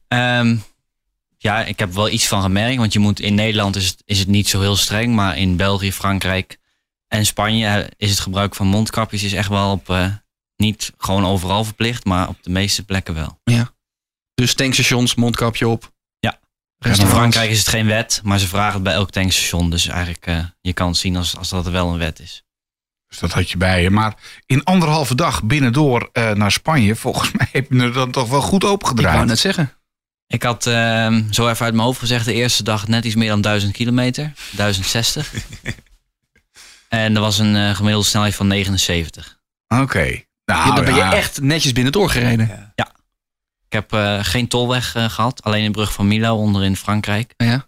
Ehm, 0.08 0.56
ja, 1.38 1.64
ik 1.64 1.78
heb 1.78 1.92
wel 1.92 2.08
iets 2.08 2.28
van 2.28 2.42
gemerkt. 2.42 2.76
Want 2.76 2.92
je 2.92 2.98
moet, 2.98 3.20
in 3.20 3.34
Nederland 3.34 3.76
is 3.76 3.86
het, 3.86 4.02
is 4.04 4.18
het 4.18 4.28
niet 4.28 4.48
zo 4.48 4.60
heel 4.60 4.76
streng. 4.76 5.14
Maar 5.14 5.38
in 5.38 5.56
België, 5.56 5.92
Frankrijk 5.92 6.58
en 7.08 7.26
Spanje 7.26 7.66
eh, 7.66 7.86
is 7.96 8.10
het 8.10 8.20
gebruik 8.20 8.54
van 8.54 8.66
mondkapjes 8.66 9.22
is 9.22 9.32
echt 9.32 9.48
wel 9.48 9.70
op... 9.70 9.96
niet 10.56 10.92
gewoon 10.98 11.26
overal 11.26 11.64
verplicht, 11.64 12.04
maar 12.04 12.28
op 12.28 12.36
de 12.40 12.50
meeste 12.50 12.84
plekken 12.84 13.14
wel. 13.14 13.38
Dus 14.34 14.54
tankstations, 14.54 15.14
mondkapje 15.14 15.68
op. 15.68 15.92
Ja. 16.18 16.38
In. 16.78 16.94
Frankrijk 16.94 17.50
is 17.50 17.58
het 17.58 17.68
geen 17.68 17.86
wet, 17.86 18.20
maar 18.24 18.38
ze 18.38 18.46
vragen 18.48 18.74
het 18.74 18.82
bij 18.82 18.92
elk 18.92 19.10
tankstation. 19.10 19.70
Dus 19.70 19.86
eigenlijk, 19.88 20.26
eh, 20.26 20.44
je 20.60 20.72
kan 20.72 20.88
het 20.88 20.96
zien 20.96 21.16
als, 21.16 21.36
als 21.36 21.48
dat 21.48 21.66
er 21.66 21.72
wel 21.72 21.92
een 21.92 21.98
wet 21.98 22.20
is. 22.20 22.42
dus 23.08 23.18
dat 23.18 23.32
had 23.32 23.50
je 23.50 23.56
bij 23.56 23.82
je. 23.82 23.90
Maar 23.90 24.14
in 24.46 24.64
anderhalve 24.64 25.14
dag 25.14 25.42
binnendoor 25.42 26.08
eh, 26.12 26.30
naar 26.30 26.52
Spanje. 26.52 26.96
Volgens 27.04 27.32
mij 27.32 27.48
heb 27.52 27.72
je 27.72 27.78
er 27.80 27.92
dan 27.92 28.10
toch 28.10 28.28
wel 28.28 28.40
goed 28.40 28.62
Ik 28.62 28.68
opengedraaid. 28.68 29.14
wou 29.14 29.26
net 29.26 29.38
zeggen. 29.38 29.72
Ik 30.26 30.42
had 30.42 30.66
ehm, 30.66 31.32
zo 31.32 31.48
even 31.48 31.64
uit 31.64 31.74
mijn 31.74 31.86
hoofd 31.86 31.98
gezegd, 31.98 32.24
de 32.24 32.32
eerste 32.32 32.62
dag 32.62 32.88
net 32.88 33.04
iets 33.04 33.14
meer 33.14 33.28
dan 33.28 33.40
1000 33.40 33.72
kilometer. 33.72 34.32
1060. 34.50 35.32
en 36.88 37.14
er 37.14 37.20
was 37.20 37.38
een 37.38 37.56
eh, 37.56 37.74
gemiddelde 37.76 38.06
snelheid 38.06 38.34
van 38.34 38.46
79. 38.46 39.38
Oké. 39.68 40.22
Nou, 40.44 40.68
Ja, 40.68 40.74
dan 40.74 40.84
ben 40.84 40.94
je 40.94 41.00
ja. 41.00 41.12
echt 41.12 41.40
netjes 41.40 41.72
binnendoor 41.72 42.10
gereden. 42.10 42.72
Ik 42.74 42.84
heb 43.74 43.92
eh, 43.92 44.18
geen 44.22 44.48
tolweg 44.48 44.94
eh, 44.94 45.08
gehad, 45.08 45.42
alleen 45.42 45.64
de 45.64 45.70
brug 45.70 45.92
van 45.92 46.08
Milo 46.08 46.36
onder 46.36 46.64
in 46.64 46.76
Frankrijk. 46.76 47.34
Ja. 47.36 47.66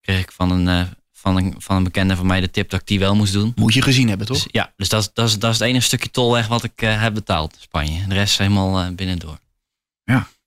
Kreeg 0.00 0.20
ik 0.20 0.32
van 0.32 0.50
een, 0.50 0.68
eh, 0.68 0.86
van, 1.12 1.36
een, 1.36 1.54
van 1.58 1.76
een 1.76 1.84
bekende 1.84 2.16
van 2.16 2.26
mij 2.26 2.40
de 2.40 2.50
tip 2.50 2.70
dat 2.70 2.80
ik 2.80 2.86
die 2.86 2.98
wel 2.98 3.14
moest 3.16 3.32
doen. 3.32 3.52
Moet 3.56 3.74
je 3.74 3.82
gezien 3.82 4.08
hebben, 4.08 4.26
toch? 4.26 4.36
Dus, 4.42 4.46
ja, 4.52 4.72
dus 4.76 4.88
dat, 4.88 5.02
is- 5.02 5.10
dat, 5.12 5.28
is, 5.28 5.38
dat 5.38 5.52
is 5.52 5.58
het 5.58 5.68
enige 5.68 5.84
stukje 5.84 6.10
tolweg 6.10 6.46
wat 6.46 6.64
ik 6.64 6.72
eh, 6.82 7.00
heb 7.00 7.14
betaald 7.14 7.52
in 7.54 7.60
Spanje. 7.60 8.06
De 8.06 8.14
rest 8.14 8.32
is 8.32 8.38
helemaal 8.38 8.80
eh, 8.80 8.94
binnendoor. 8.94 9.38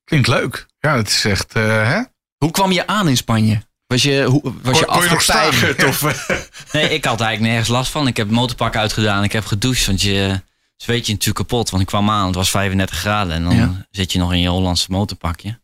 Klinkt 0.04 0.28
leuk. 0.28 0.66
Ja, 0.80 0.96
het 0.98 1.08
is 1.10 1.26
echt. 1.26 1.54
eh, 1.56 1.64
hè? 1.64 2.02
Hoe 2.38 2.52
kwam 2.52 2.72
je 2.72 2.88
aan 2.88 3.08
in 3.08 3.18
Spanje? 3.18 3.62
Was 3.88 4.02
je, 4.04 4.24
hoe, 4.24 4.42
was 4.62 4.80
je 4.80 4.86
Kon-? 4.86 5.88
Of, 5.88 6.02
Nee, 6.72 6.90
ik 6.90 7.06
had 7.06 7.22
eigenlijk 7.22 7.42
nergens 7.52 7.68
last 7.70 7.92
van. 7.92 8.08
Ik 8.08 8.18
heb 8.18 8.28
het 8.28 8.36
motorpak 8.36 8.76
uitgedaan. 8.76 9.24
Ik 9.24 9.32
heb 9.32 9.46
gedoucht, 9.46 9.86
want 9.86 10.02
je 10.02 10.42
zweet 10.78 11.06
je 11.06 11.12
natuurlijk 11.12 11.48
kapot. 11.48 11.70
Want 11.70 11.82
ik 11.82 11.88
kwam 11.90 12.10
aan, 12.10 12.26
het 12.26 12.36
was 12.36 12.50
35 12.50 12.98
graden. 12.98 13.34
En 13.34 13.44
dan 13.44 13.56
Ja. 13.56 13.86
zit 13.92 14.12
je 14.12 14.20
nog 14.20 14.34
in 14.34 14.40
je 14.40 14.48
Hollandse 14.50 14.92
motorpakje. 14.92 15.60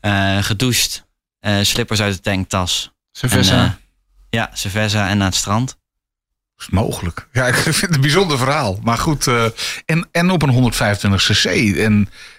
Eh, 0.00 0.38
gedoucht, 0.42 1.04
eh, 1.40 1.56
slippers 1.62 2.00
uit 2.00 2.14
de 2.14 2.20
tanktas. 2.20 2.90
Cerveza. 3.12 3.58
En, 3.58 3.64
eh, 3.64 3.70
ja, 4.30 4.50
cerveza 4.54 5.08
en 5.08 5.18
naar 5.18 5.26
het 5.26 5.36
strand. 5.36 5.78
is 6.58 6.68
mogelijk. 6.70 7.28
Ja, 7.32 7.46
ik 7.52 7.54
vind 7.54 7.80
het 7.80 7.94
een 7.94 8.00
bijzonder 8.00 8.38
verhaal. 8.38 8.78
Maar 8.82 8.98
goed, 8.98 9.26
en, 9.84 10.08
en 10.12 10.30
op 10.30 10.42
een 10.42 10.48
125 10.50 11.22
cc. 11.22 11.44
En 11.76 11.94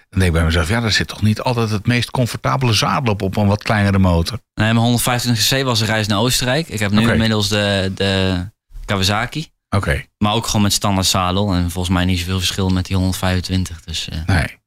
dan 0.08 0.18
denk 0.20 0.22
ik 0.22 0.32
bij 0.32 0.44
mezelf, 0.44 0.68
ja, 0.68 0.80
daar 0.80 0.92
zit 0.92 1.08
toch 1.08 1.22
niet 1.22 1.40
altijd 1.40 1.70
het 1.70 1.86
meest 1.86 2.10
comfortabele 2.10 2.72
zadel 2.72 3.12
op 3.12 3.22
op 3.22 3.36
een 3.36 3.46
wat 3.46 3.62
kleinere 3.62 3.98
motor. 3.98 4.38
Nee, 4.54 4.72
mijn 4.74 4.98
125cc 5.00 5.64
was 5.64 5.80
een 5.80 5.86
reis 5.86 6.06
naar 6.06 6.18
Oostenrijk. 6.18 6.68
Ik 6.68 6.78
heb 6.78 6.90
nu 6.90 7.10
inmiddels 7.12 7.48
de, 7.48 7.92
de 7.94 8.44
Kawasaki. 8.84 9.48
Oké, 9.76 10.04
Maar 10.18 10.32
ook 10.34 10.46
gewoon 10.46 10.62
met 10.62 10.72
standaard 10.72 11.06
zadel. 11.06 11.52
En 11.52 11.70
volgens 11.70 11.94
mij 11.94 12.04
niet 12.04 12.18
zoveel 12.18 12.38
verschil 12.38 12.68
met 12.68 12.86
die 12.86 12.96
125. 12.96 13.80
Dus 13.84 14.08
eh, 14.08 14.18
nee. 14.26 14.60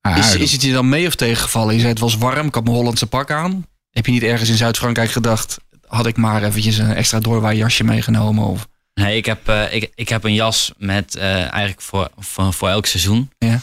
Ah, 0.00 0.16
Is, 0.16 0.34
is 0.34 0.52
het 0.52 0.62
je 0.62 0.72
dan 0.72 0.88
mee 0.88 1.06
of 1.06 1.14
tegengevallen? 1.14 1.74
Je 1.74 1.80
zei 1.80 1.92
het 1.92 2.00
was 2.00 2.16
warm, 2.16 2.46
ik 2.46 2.54
had 2.54 2.64
mijn 2.64 2.76
Hollandse 2.76 3.06
pak 3.06 3.30
aan. 3.30 3.66
Heb 3.90 4.06
je 4.06 4.12
niet 4.12 4.22
ergens 4.22 4.50
in 4.50 4.56
Zuid-Frankrijk 4.56 5.10
gedacht... 5.10 5.58
had 5.86 6.06
ik 6.06 6.16
maar 6.16 6.42
eventjes 6.42 6.78
een 6.78 6.94
extra 6.94 7.20
doorwaaijasje 7.20 7.84
meegenomen? 7.84 8.44
Of... 8.44 8.66
Nee, 8.94 9.16
ik 9.16 9.26
heb, 9.26 9.48
eh, 9.48 9.74
ik, 9.74 9.92
ik 9.94 10.08
heb 10.08 10.24
een 10.24 10.34
jas 10.34 10.72
met 10.76 11.14
eh, 11.16 11.40
eigenlijk 11.40 11.80
voor, 11.80 12.10
voor, 12.18 12.52
voor 12.52 12.68
elk 12.68 12.86
seizoen. 12.86 13.30
Ja. 13.38 13.60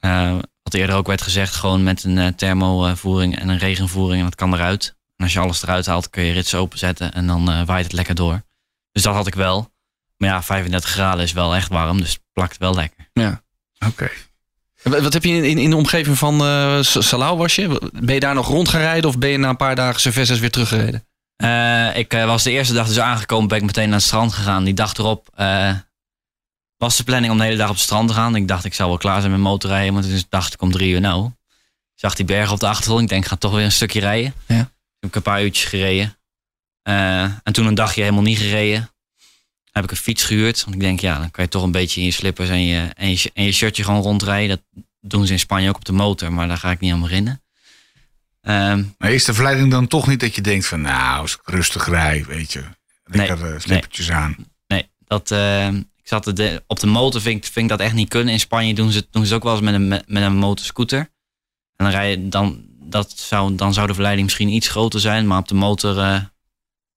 Eh, 0.00 0.36
wat 0.62 0.74
eerder 0.74 0.96
ook 0.96 1.06
werd 1.06 1.22
gezegd, 1.22 1.54
gewoon 1.54 1.82
met 1.82 2.04
een 2.04 2.18
eh, 2.18 2.26
thermovoering 2.26 3.38
en 3.38 3.48
een 3.48 3.58
regenvoering. 3.58 4.18
En 4.18 4.24
dat 4.24 4.34
kan 4.34 4.54
eruit. 4.54 4.96
En 5.16 5.24
als 5.24 5.32
je 5.32 5.38
alles 5.38 5.62
eruit 5.62 5.86
haalt, 5.86 6.10
kun 6.10 6.22
je 6.22 6.32
rits 6.32 6.54
openzetten 6.54 7.12
en 7.12 7.26
dan 7.26 7.50
eh, 7.50 7.66
waait 7.66 7.84
het 7.84 7.92
lekker 7.92 8.14
door. 8.14 8.42
Dus 8.92 9.02
dat 9.02 9.14
had 9.14 9.26
ik 9.26 9.34
wel. 9.34 9.70
Maar 10.18 10.28
ja, 10.28 10.42
35 10.42 10.90
graden 10.90 11.24
is 11.24 11.32
wel 11.32 11.54
echt 11.54 11.68
warm, 11.68 11.98
dus 12.00 12.12
het 12.12 12.20
plakt 12.32 12.56
wel 12.58 12.74
lekker. 12.74 13.08
Oké. 13.86 14.10
Wat 14.82 15.00
wat 15.02 15.12
heb 15.12 15.24
je 15.24 15.30
in, 15.48 15.58
in, 15.58 15.70
de 15.70 15.76
omgeving 15.76 16.18
van 16.18 16.34
S- 16.84 17.08
Salau 17.08 17.36
was 17.38 17.54
je? 17.54 17.90
Ben 17.92 18.14
je 18.14 18.20
daar 18.20 18.34
nog 18.34 18.46
rond 18.46 18.68
gaan 18.68 18.80
rijden 18.80 19.10
of 19.10 19.18
ben 19.18 19.30
je 19.30 19.38
na 19.38 19.48
een 19.48 19.56
paar 19.56 19.74
dagen 19.76 20.00
Cervezas 20.00 20.38
weer 20.38 20.50
teruggereden? 20.50 21.06
Eh, 21.36 21.96
ik 21.96 22.12
eh, 22.14 22.24
was 22.26 22.42
de 22.42 22.50
eerste 22.50 22.74
dag 22.74 22.86
dus 22.86 22.98
aangekomen, 23.00 23.48
ben 23.48 23.58
ik 23.58 23.64
meteen 23.64 23.88
naar 23.88 23.98
het 23.98 24.06
strand 24.06 24.32
gegaan. 24.32 24.64
Die 24.64 24.74
dag 24.74 24.94
erop 24.94 25.28
was 26.76 26.96
de 26.96 27.04
planning 27.04 27.32
om 27.32 27.38
de 27.38 27.44
hele 27.44 27.56
dag 27.56 27.68
op 27.68 27.74
het 27.74 27.84
strand 27.84 28.08
te 28.08 28.14
gaan. 28.14 28.36
Ik 28.36 28.48
dacht, 28.48 28.64
ik 28.64 28.74
zou 28.74 28.88
wel 28.88 28.98
klaar 28.98 29.20
zijn 29.20 29.32
met 29.32 29.40
motorrijden, 29.40 29.94
maar 29.94 30.02
toen 30.02 30.22
dacht 30.28 30.54
ik 30.54 30.62
om 30.62 30.72
drie 30.72 30.92
uur 30.92 31.00
nou. 31.00 31.26
Ik 31.26 32.04
zag 32.04 32.14
die 32.14 32.24
bergen 32.24 32.52
op 32.52 32.60
de 32.60 32.68
achtergrond, 32.68 33.02
ik 33.02 33.08
denk, 33.08 33.22
ik 33.22 33.28
ga 33.28 33.36
toch 33.36 33.52
weer 33.52 33.64
een 33.64 33.72
stukje 33.72 34.00
rijden. 34.00 34.34
Ja. 34.46 34.56
Heb 35.00 35.10
ik 35.10 35.14
een 35.14 35.22
paar 35.22 35.42
uurtjes 35.42 35.64
gereden. 35.68 36.16
En 37.42 37.52
toen 37.52 37.66
een 37.66 37.74
dagje 37.74 38.00
helemaal 38.00 38.22
niet 38.22 38.38
gereden. 38.38 38.90
Heb 39.80 39.90
ik 39.90 39.96
een 39.96 40.02
fiets 40.04 40.24
gehuurd, 40.24 40.62
want 40.64 40.74
ik 40.74 40.80
denk, 40.82 41.00
ja, 41.00 41.18
dan 41.18 41.30
kan 41.30 41.44
je 41.44 41.50
toch 41.50 41.62
een 41.62 41.70
beetje 41.72 42.00
in 42.00 42.06
je 42.06 42.12
slippers 42.12 42.48
en 42.48 42.64
je, 42.64 42.88
en 42.96 43.10
je, 43.10 43.30
en 43.34 43.44
je 43.44 43.52
shirtje 43.52 43.84
gewoon 43.84 44.02
rondrijden. 44.02 44.62
Dat 44.72 44.84
doen 45.00 45.26
ze 45.26 45.32
in 45.32 45.38
Spanje 45.38 45.68
ook 45.68 45.76
op 45.76 45.84
de 45.84 45.92
motor, 45.92 46.32
maar 46.32 46.48
daar 46.48 46.56
ga 46.56 46.70
ik 46.70 46.80
niet 46.80 46.92
aan 46.92 47.00
beginnen. 47.00 47.42
Ehm 48.42 48.82
Maar 48.98 49.12
is 49.12 49.24
de 49.24 49.34
verleiding 49.34 49.70
dan 49.70 49.86
toch 49.86 50.06
niet 50.06 50.20
dat 50.20 50.34
je 50.34 50.40
denkt 50.40 50.66
van, 50.66 50.80
nou, 50.80 51.20
als 51.20 51.34
ik 51.34 51.40
rustig 51.44 51.88
rij, 51.88 52.24
weet 52.28 52.52
je. 52.52 52.62
Lekker 53.04 53.38
Nee, 53.42 53.52
eh, 53.52 53.60
slippertjes 53.60 54.10
aan. 54.10 54.36
Nee, 54.66 54.88
dat, 55.06 55.30
eh, 55.30 55.68
ik 55.74 55.84
zat 56.04 56.24
de, 56.36 56.62
op 56.66 56.80
de 56.80 56.86
motor, 56.86 57.20
vind 57.20 57.36
ik, 57.46 57.52
vind 57.52 57.70
ik 57.70 57.76
dat 57.76 57.86
echt 57.86 57.94
niet 57.94 58.08
kunnen. 58.08 58.32
In 58.32 58.40
Spanje 58.40 58.74
doen 58.74 58.90
ze, 58.90 58.98
het- 58.98 59.08
doen 59.10 59.26
ze 59.26 59.34
het 59.34 59.36
ook 59.36 59.48
wel 59.48 59.52
eens 59.56 59.64
met 59.64 59.74
een, 59.74 59.88
met 59.88 60.04
met 60.08 60.22
een 60.22 60.36
motorscooter. 60.36 60.98
En 60.98 61.84
dan, 61.84 61.88
rij 61.90 62.10
je, 62.10 62.28
dan, 62.28 62.64
dat 62.80 63.12
zou, 63.18 63.54
dan 63.54 63.74
zou 63.74 63.86
de 63.86 63.92
verleiding 63.94 64.26
misschien 64.26 64.48
iets 64.48 64.68
groter 64.68 65.00
zijn, 65.00 65.26
maar 65.26 65.38
op 65.38 65.48
de 65.48 65.54
motor, 65.54 65.98
eh, 65.98 66.20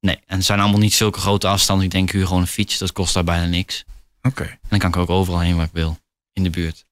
nee. 0.02 0.20
En 0.26 0.38
het 0.38 0.46
zijn 0.46 0.60
allemaal 0.60 0.80
niet 0.80 0.94
zulke 0.94 1.20
grote 1.20 1.48
afstanden. 1.48 1.86
Ik 1.86 1.92
denk, 1.92 2.12
huur 2.12 2.26
gewoon 2.28 2.42
een 2.42 2.48
fiets, 2.48 2.78
dat 2.78 2.92
kost 2.92 3.14
daar 3.14 3.24
bijna 3.24 3.46
niks. 3.46 3.84
Oké. 4.22 4.44
En 4.44 4.60
dan 4.70 4.80
kan 4.80 4.90
ik 4.90 4.98
ook 4.98 5.10
overal 5.10 5.40
heen 5.40 5.56
waar 5.56 5.66
ik 5.66 5.74
wil, 5.74 5.98
in 6.34 6.44
de 6.44 6.50
buurt. 6.50 6.86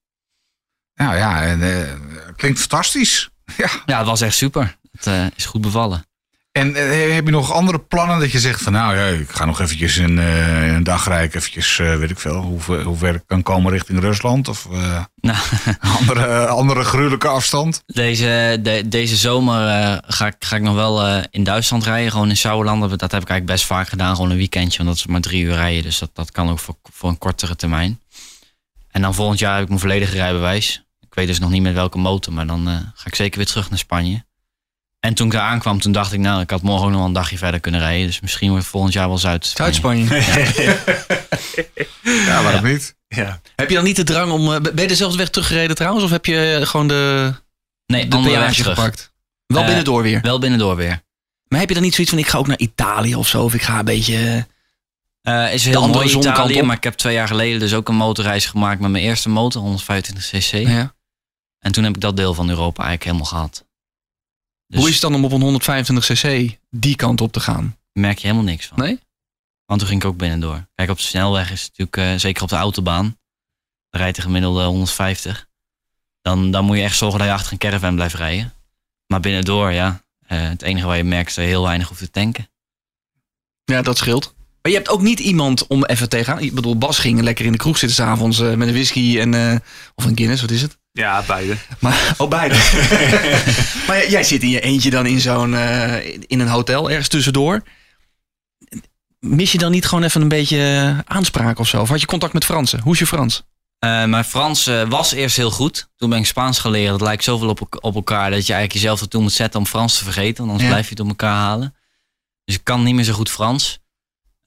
Nou 0.94 1.16
ja, 1.16 1.42
en, 1.42 1.62
eh, 1.62 1.94
klinkt 2.36 2.58
fantastisch. 2.58 3.28
Ja. 3.56 3.70
Ja, 3.86 3.98
het 3.98 4.06
was 4.06 4.20
echt 4.20 4.36
super. 4.36 4.78
Het 4.92 5.06
eh, 5.06 5.26
is 5.36 5.46
goed 5.46 5.60
bevallen. 5.60 6.06
En 6.52 6.74
eh, 6.76 7.14
heb 7.14 7.24
je 7.24 7.30
nog 7.30 7.52
andere 7.52 7.78
plannen 7.78 8.18
dat 8.20 8.30
je 8.32 8.38
zegt 8.40 8.62
van 8.62 8.72
nou 8.72 8.96
ja, 8.96 9.06
ik 9.06 9.30
ga 9.30 9.44
nog 9.44 9.60
eventjes 9.60 9.96
een, 9.96 10.18
eh, 10.18 10.72
een 10.72 10.82
dag 10.82 11.06
rijden, 11.08 11.36
eventjes 11.36 11.78
eh, 11.78 11.96
weet 11.96 12.10
ik 12.10 12.18
veel, 12.18 12.34
hoe, 12.40 12.60
ver- 12.60 12.82
hoe 12.82 12.96
ver 12.96 13.14
ik 13.14 13.22
kan 13.26 13.42
komen 13.42 13.72
richting 13.72 14.00
Rusland 14.00 14.48
of 14.48 14.68
Nou, 15.20 15.38
andere, 15.80 16.46
andere 16.46 16.84
gruwelijke 16.84 17.28
afstand? 17.28 17.82
deze, 17.86 18.58
de- 18.62 18.82
deze 18.88 19.16
zomer 19.16 19.58
ga, 20.06 20.26
ik, 20.26 20.34
ga 20.38 20.56
ik 20.56 20.62
nog 20.62 20.74
wel 20.74 21.22
in 21.30 21.44
Duitsland 21.44 21.84
rijden. 21.84 22.10
Gewoon 22.10 22.28
in 22.28 22.36
Sauerland. 22.36 22.80
Dat 22.80 22.90
heb 22.90 23.22
ik 23.22 23.28
eigenlijk 23.28 23.46
best 23.46 23.64
vaak 23.66 23.88
gedaan. 23.88 24.14
Gewoon 24.14 24.30
een 24.30 24.36
weekendje. 24.36 24.76
Want 24.76 24.88
dat 24.88 24.98
is 24.98 25.06
maar 25.06 25.20
drie 25.20 25.42
uur 25.44 25.54
rijden. 25.54 25.82
Dus 25.82 25.98
dat, 25.98 26.10
dat 26.14 26.30
kan 26.32 26.48
ook 26.50 26.58
voor, 26.58 26.74
voor 26.92 27.08
een 27.08 27.18
kortere 27.18 27.56
termijn. 27.56 28.00
En 28.90 29.02
dan 29.02 29.14
volgend 29.14 29.38
jaar 29.38 29.52
heb 29.52 29.62
ik 29.62 29.68
mijn 29.68 29.80
volledige 29.80 30.12
rijbewijs. 30.16 30.84
Ik 31.00 31.14
weet 31.14 31.26
dus 31.26 31.38
nog 31.38 31.50
niet 31.50 31.62
met 31.62 31.74
welke 31.74 31.98
motor. 31.98 32.32
Maar 32.32 32.46
dan 32.46 32.66
ga 32.94 33.06
ik 33.06 33.14
zeker 33.14 33.36
weer 33.38 33.46
terug 33.46 33.68
naar 33.70 33.78
Spanje. 33.78 34.24
En 35.00 35.14
toen 35.14 35.26
ik 35.26 35.32
daar 35.32 35.42
aankwam, 35.42 35.80
toen 35.80 35.92
dacht 35.92 36.12
ik... 36.12 36.18
Nou, 36.20 36.40
ik 36.40 36.50
had 36.50 36.62
morgen 36.62 36.84
ook 36.84 36.90
nog 36.90 36.98
wel 36.98 37.08
een 37.08 37.12
dagje 37.14 37.38
verder 37.38 37.60
kunnen 37.60 37.80
rijden. 37.80 38.06
Dus 38.06 38.20
misschien 38.20 38.50
wordt 38.50 38.66
volgend 38.66 38.92
jaar 38.92 39.08
wel 39.08 39.18
Zuid. 39.18 39.46
Zuid-Spanje. 39.46 40.06
Ja, 42.02 42.42
waarom 42.42 42.64
niet? 42.64 42.94
Ja. 43.08 43.40
Heb 43.56 43.68
je 43.68 43.74
dan 43.74 43.84
niet 43.84 43.96
de 43.96 44.04
drang 44.04 44.32
om... 44.32 44.52
eh, 44.52 44.60
Ben 44.60 44.82
je 44.82 44.86
dezelfde 44.88 45.18
weg 45.18 45.28
teruggereden 45.28 45.76
trouwens? 45.76 46.04
Of 46.04 46.10
heb 46.10 46.26
je 46.26 46.56
eh, 46.60 46.66
gewoon 46.66 46.88
de, 46.88 47.32
Nee, 47.86 48.08
de 48.08 48.16
andere 48.16 48.34
weg 48.34 48.44
peage 48.44 48.62
terug. 48.62 48.76
gepakt? 48.78 49.12
Wel 49.46 49.60
Eh, 49.60 49.66
binnendoor 49.66 50.02
weer. 50.02 50.20
Wel 50.20 50.38
binnendoor 50.38 50.76
weer. 50.76 51.02
Maar 51.48 51.58
heb 51.60 51.68
je 51.68 51.74
dan 51.74 51.82
niet 51.84 51.94
zoiets 51.94 52.12
van... 52.12 52.22
Ik 52.22 52.28
ga 52.28 52.38
ook 52.38 52.46
naar 52.46 52.58
Italië 52.58 53.14
of 53.14 53.28
zo? 53.28 53.42
Of 53.44 53.54
ik 53.54 53.62
ga 53.62 53.78
een 53.78 53.84
beetje... 53.84 54.46
eh, 55.22 55.44
Eh 55.46 55.54
is 55.54 55.64
heel 55.64 55.82
andere 55.82 56.04
mooi 56.04 56.16
Italië, 56.18 56.60
op. 56.60 56.66
maar 56.66 56.76
ik 56.76 56.84
heb 56.84 56.94
twee 56.94 57.14
jaar 57.14 57.26
geleden 57.26 57.60
dus 57.60 57.74
ook 57.74 57.88
een 57.88 57.94
motorreis 57.96 58.46
gemaakt 58.46 58.80
met 58.80 58.90
mijn 58.90 59.04
eerste 59.04 59.28
motor, 59.28 59.78
125cc. 59.80 60.50
ja. 60.60 60.94
En 61.58 61.72
toen 61.72 61.84
heb 61.84 61.94
ik 61.94 62.00
dat 62.00 62.16
deel 62.16 62.34
van 62.34 62.48
Europa 62.48 62.84
eigenlijk 62.84 63.04
helemaal 63.04 63.26
gehad. 63.26 63.64
Dus 64.70 64.78
Hoe 64.78 64.88
is 64.88 64.94
het 64.94 65.02
dan 65.02 65.14
om 65.14 65.24
op 65.24 65.32
een 65.32 65.60
125cc 65.60 66.58
die 66.70 66.96
kant 66.96 67.20
op 67.20 67.32
te 67.32 67.40
gaan? 67.40 67.78
merk 67.92 68.18
je 68.18 68.26
helemaal 68.26 68.48
niks 68.48 68.66
van. 68.66 68.78
Nee? 68.78 69.00
Want 69.66 69.80
toen 69.80 69.88
ging 69.88 70.02
ik 70.02 70.08
ook 70.08 70.16
binnendoor. 70.16 70.66
Kijk, 70.74 70.90
op 70.90 70.96
de 70.96 71.02
snelweg 71.02 71.50
is 71.50 71.62
het 71.62 71.78
natuurlijk, 71.78 71.96
eh, 71.96 72.20
zeker 72.20 72.42
op 72.42 72.48
de 72.48 72.56
autobaan, 72.56 73.18
rijdt 73.90 74.16
de 74.16 74.22
gemiddelde 74.22 74.64
150. 74.64 75.46
Dan, 76.22 76.50
dan 76.50 76.64
moet 76.64 76.76
je 76.76 76.82
echt 76.82 76.96
zorgen 76.96 77.18
dat 77.18 77.28
je 77.28 77.34
achter 77.34 77.52
een 77.52 77.58
caravan 77.58 77.94
blijft 77.94 78.14
rijden. 78.14 78.52
Maar 79.06 79.20
binnendoor, 79.20 79.70
ja, 79.70 80.02
eh, 80.26 80.42
het 80.48 80.62
enige 80.62 80.86
waar 80.86 80.96
je 80.96 81.04
merkt 81.04 81.28
is 81.28 81.34
dat 81.34 81.44
je 81.44 81.50
heel 81.50 81.62
weinig 81.62 81.88
hoeft 81.88 82.00
te 82.00 82.10
tanken. 82.10 82.48
Ja, 83.64 83.82
dat 83.82 83.98
scheelt. 83.98 84.34
Maar 84.62 84.72
je 84.72 84.78
hebt 84.78 84.88
ook 84.90 85.02
niet 85.02 85.20
iemand 85.20 85.66
om 85.66 85.84
even 85.84 86.08
tegenaan... 86.08 86.40
Ik 86.42 86.54
bedoel, 86.54 86.78
Bas 86.78 86.98
ging 86.98 87.20
lekker 87.20 87.44
in 87.44 87.52
de 87.52 87.58
kroeg 87.58 87.78
zitten 87.78 87.96
s'avonds 88.04 88.40
eh 88.40 88.54
met 88.54 88.68
een 88.68 88.74
whisky 88.74 89.18
en... 89.18 89.34
eh, 89.34 89.56
of 89.94 90.04
een 90.04 90.16
Guinness, 90.16 90.40
wat 90.40 90.50
is 90.50 90.62
het? 90.62 90.78
ja, 90.92 91.22
beide. 91.26 91.56
Maar, 91.78 92.14
oh, 92.18 92.28
beide. 92.28 92.54
maar 93.86 93.96
jij- 93.96 94.10
jij 94.10 94.22
zit 94.24 94.42
in 94.42 94.48
je 94.50 94.60
eentje 94.60 94.90
dan 94.90 95.06
in 95.06 95.20
zo'n... 95.20 95.54
eh, 95.54 96.06
in 96.26 96.40
een 96.40 96.48
hotel 96.48 96.88
ergens 96.90 97.08
tussendoor. 97.08 97.62
Mis 99.18 99.52
je 99.52 99.58
dan 99.58 99.70
niet 99.70 99.86
gewoon 99.86 100.04
even 100.04 100.22
een 100.22 100.28
beetje 100.28 100.94
aanspraak 101.06 101.58
of 101.58 101.68
zo? 101.68 101.80
Of 101.80 101.88
had 101.88 102.00
je 102.00 102.06
contact 102.06 102.32
met 102.32 102.44
Fransen? 102.44 102.80
Hoe 102.80 102.92
is 102.92 102.98
je 102.98 103.06
Frans? 103.06 103.42
Eh, 103.78 104.04
mijn 104.04 104.24
Frans 104.24 104.66
eh, 104.66 104.88
was 104.88 105.12
eerst 105.12 105.36
heel 105.36 105.50
goed. 105.50 105.88
Toen 105.96 106.10
ben 106.10 106.18
ik 106.18 106.26
Spaans 106.26 106.58
gaan 106.58 106.70
leren. 106.70 106.90
Dat 106.98 107.00
lijkt 107.00 107.24
zoveel 107.24 107.48
op, 107.48 107.66
op 107.80 107.94
elkaar 107.94 108.30
dat 108.30 108.46
je 108.46 108.52
eigenlijk 108.52 108.72
jezelf 108.72 109.00
ertoe 109.00 109.22
moet 109.22 109.32
zetten 109.32 109.60
om 109.60 109.66
Frans 109.66 109.98
te 109.98 110.04
vergeten. 110.04 110.36
Want 110.36 110.48
anders 110.50 110.62
Ja. 110.62 110.68
blijf 110.70 110.84
je 110.84 110.90
het 110.90 111.00
op 111.02 111.08
elkaar 111.08 111.34
halen. 111.36 111.74
Dus 112.44 112.54
ik 112.54 112.64
kan 112.64 112.82
niet 112.82 112.94
meer 112.94 113.04
zo 113.04 113.12
goed 113.12 113.30
Frans. 113.30 113.78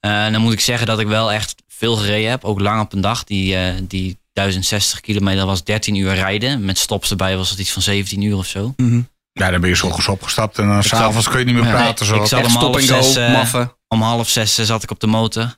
Eh, 0.04 0.32
dan 0.32 0.40
moet 0.40 0.52
ik 0.52 0.60
zeggen 0.60 0.86
dat 0.86 0.98
ik 1.00 1.06
wel 1.06 1.32
echt 1.32 1.54
veel 1.68 1.96
gereden 1.96 2.30
heb. 2.30 2.44
Ook 2.44 2.60
lang 2.60 2.80
op 2.80 2.92
een 2.92 3.00
dag. 3.00 3.24
Die, 3.24 3.56
eh, 3.56 3.74
die 3.82 4.18
1060 4.32 5.00
kilometer 5.00 5.46
was 5.46 5.64
13 5.64 5.94
uur 5.94 6.14
rijden. 6.14 6.64
Met 6.64 6.78
stops 6.78 7.10
erbij 7.10 7.36
was 7.36 7.50
het 7.50 7.58
iets 7.58 7.72
van 7.72 7.82
17 7.82 8.22
uur 8.22 8.36
of 8.36 8.46
zo. 8.46 8.74
Ja, 9.32 9.50
dan 9.50 9.60
ben 9.60 9.70
je 9.70 9.76
s'ochtends 9.76 10.08
opgestapt 10.08 10.58
en 10.58 10.66
dan 10.68 10.82
s'avonds 10.82 11.28
kun 11.28 11.38
je 11.38 11.44
niet 11.44 11.54
meer 11.54 11.70
praten. 11.72 12.06
Nee, 12.06 12.16
Zo. 12.16 12.22
ik 12.22 12.28
zat 12.28 12.38
Echt 12.40 12.54
om 12.56 12.60
half 12.62 12.80
zes, 12.80 13.16
eh. 13.16 13.66
Om 13.88 14.02
half 14.02 14.28
zes 14.28 14.58
eh, 14.58 14.64
zat 14.64 14.82
ik 14.82 14.90
op 14.90 15.00
de 15.00 15.06
motor. 15.06 15.56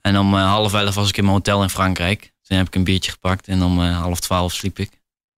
En 0.00 0.18
om 0.18 0.34
eh, 0.34 0.46
half 0.48 0.74
elf 0.74 0.94
was 0.94 1.08
ik 1.08 1.16
in 1.16 1.22
mijn 1.24 1.36
hotel 1.36 1.62
in 1.62 1.70
Frankrijk. 1.70 2.32
Toen 2.42 2.56
heb 2.56 2.66
ik 2.66 2.74
een 2.74 2.84
biertje 2.84 3.10
gepakt. 3.10 3.48
En 3.48 3.62
om 3.62 3.82
eh, 3.82 4.00
half 4.00 4.20
twaalf 4.20 4.52
sliep 4.52 4.78
ik. 4.78 4.90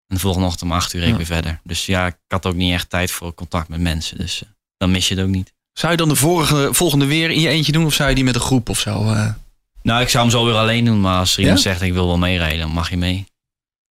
En 0.06 0.14
de 0.16 0.18
volgende 0.18 0.46
ochtend 0.46 0.70
om 0.70 0.76
acht 0.76 0.92
uur 0.92 1.00
reed 1.00 1.08
ik 1.08 1.18
Ja. 1.18 1.18
weer 1.26 1.34
verder. 1.34 1.60
Dus 1.64 1.86
ja, 1.86 2.06
ik 2.06 2.16
had 2.28 2.46
ook 2.46 2.54
niet 2.54 2.72
echt 2.72 2.90
tijd 2.90 3.10
voor 3.10 3.34
contact 3.34 3.68
met 3.68 3.80
mensen. 3.80 4.18
Dus 4.18 4.42
eh, 4.42 4.48
dan 4.76 4.90
mis 4.90 5.08
je 5.08 5.14
het 5.14 5.24
ook 5.24 5.30
niet. 5.30 5.52
Zou 5.72 5.92
je 5.92 5.98
dan 5.98 6.08
de 6.08 6.14
vorige, 6.16 6.68
volgende 6.72 7.06
weer 7.06 7.30
in 7.30 7.40
je 7.40 7.48
eentje 7.48 7.72
doen? 7.72 7.84
Of 7.86 7.94
zou 7.94 8.08
je 8.08 8.14
die 8.14 8.24
met 8.24 8.34
een 8.34 8.40
groep 8.40 8.68
of 8.68 8.78
zo? 8.78 9.12
eh? 9.12 9.26
Nou, 9.82 10.00
ik 10.02 10.08
zou 10.08 10.22
hem 10.24 10.32
zo 10.32 10.44
weer 10.44 10.54
alleen 10.54 10.84
doen. 10.84 11.00
Maar 11.00 11.18
als 11.18 11.32
er 11.34 11.40
iemand 11.40 11.62
Ja? 11.62 11.70
zegt 11.70 11.82
ik 11.82 11.92
wil 11.92 12.06
wel 12.06 12.18
meerijden, 12.18 12.58
dan 12.60 12.70
mag 12.70 12.90
je 12.90 12.96
mee. 12.96 13.26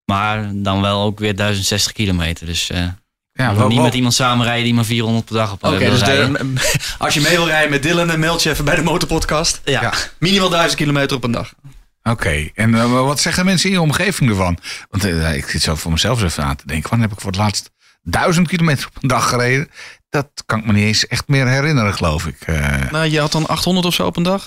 Maar 0.06 0.50
dan 0.54 0.82
wel 0.82 1.02
ook 1.02 1.20
weer 1.20 1.36
1060 1.36 1.92
kilometer. 1.92 2.46
Dus 2.46 2.70
eh 2.70 2.78
Ja, 3.32 3.44
ik 3.46 3.50
wil 3.50 3.58
wel- 3.60 3.68
niet 3.68 3.76
wel- 3.76 3.86
met 3.86 3.94
iemand 3.96 4.14
samenrijden 4.14 4.64
die 4.64 4.74
maar 4.74 4.86
400 4.86 5.26
per 5.26 5.36
dag 5.36 5.52
op 5.52 5.64
Oké, 5.64 5.74
eh, 5.74 5.80
wil 5.80 5.90
dus 5.90 6.00
rijden. 6.02 6.34
de, 6.56 6.80
als 6.98 7.14
je 7.14 7.22
mee 7.22 7.36
wil 7.36 7.46
rijden 7.48 7.70
met 7.70 7.84
Dylan, 7.84 8.08
dan 8.08 8.20
meld 8.20 8.44
je 8.44 8.50
even 8.50 8.66
bij 8.66 8.76
de 8.76 8.82
Motorpodcast. 8.84 9.62
Ja. 9.66 9.82
Ja. 9.82 9.94
Minimaal 10.20 10.50
1000 10.50 10.76
kilometer 10.80 11.16
op 11.18 11.24
een 11.24 11.32
dag. 11.32 11.54
Oké, 12.04 12.50
en 12.54 12.90
wat 13.06 13.20
zeggen 13.20 13.46
mensen 13.46 13.70
in 13.70 13.76
je 13.76 13.82
omgeving 13.82 14.30
ervan? 14.30 14.58
Want 14.90 15.04
ik 15.36 15.50
zit 15.50 15.62
zo 15.62 15.76
voor 15.76 15.92
mezelf 15.92 16.22
eens 16.22 16.32
even 16.32 16.44
aan 16.44 16.56
te 16.56 16.68
denken. 16.68 16.90
Wanneer 16.90 17.08
heb 17.08 17.18
ik 17.18 17.24
voor 17.24 17.32
het 17.32 17.40
laatst 17.40 17.72
duizend 18.02 18.48
kilometer 18.48 18.88
op 18.88 19.04
een 19.04 19.10
dag 19.10 19.30
gereden? 19.30 19.70
Dat 20.10 20.30
kan 20.46 20.60
ik 20.60 20.66
me 20.66 20.74
niet 20.74 20.84
eens 20.84 21.08
echt 21.08 21.28
meer 21.28 21.48
herinneren, 21.48 21.94
geloof 21.94 22.26
ik. 22.28 22.42
Eh, 22.42 22.92
Nou, 22.92 23.06
je 23.06 23.20
had 23.20 23.32
dan 23.32 23.48
800 23.48 23.86
of 23.88 23.94
zo 23.94 24.06
op 24.06 24.18
een 24.18 24.24
dag? 24.24 24.44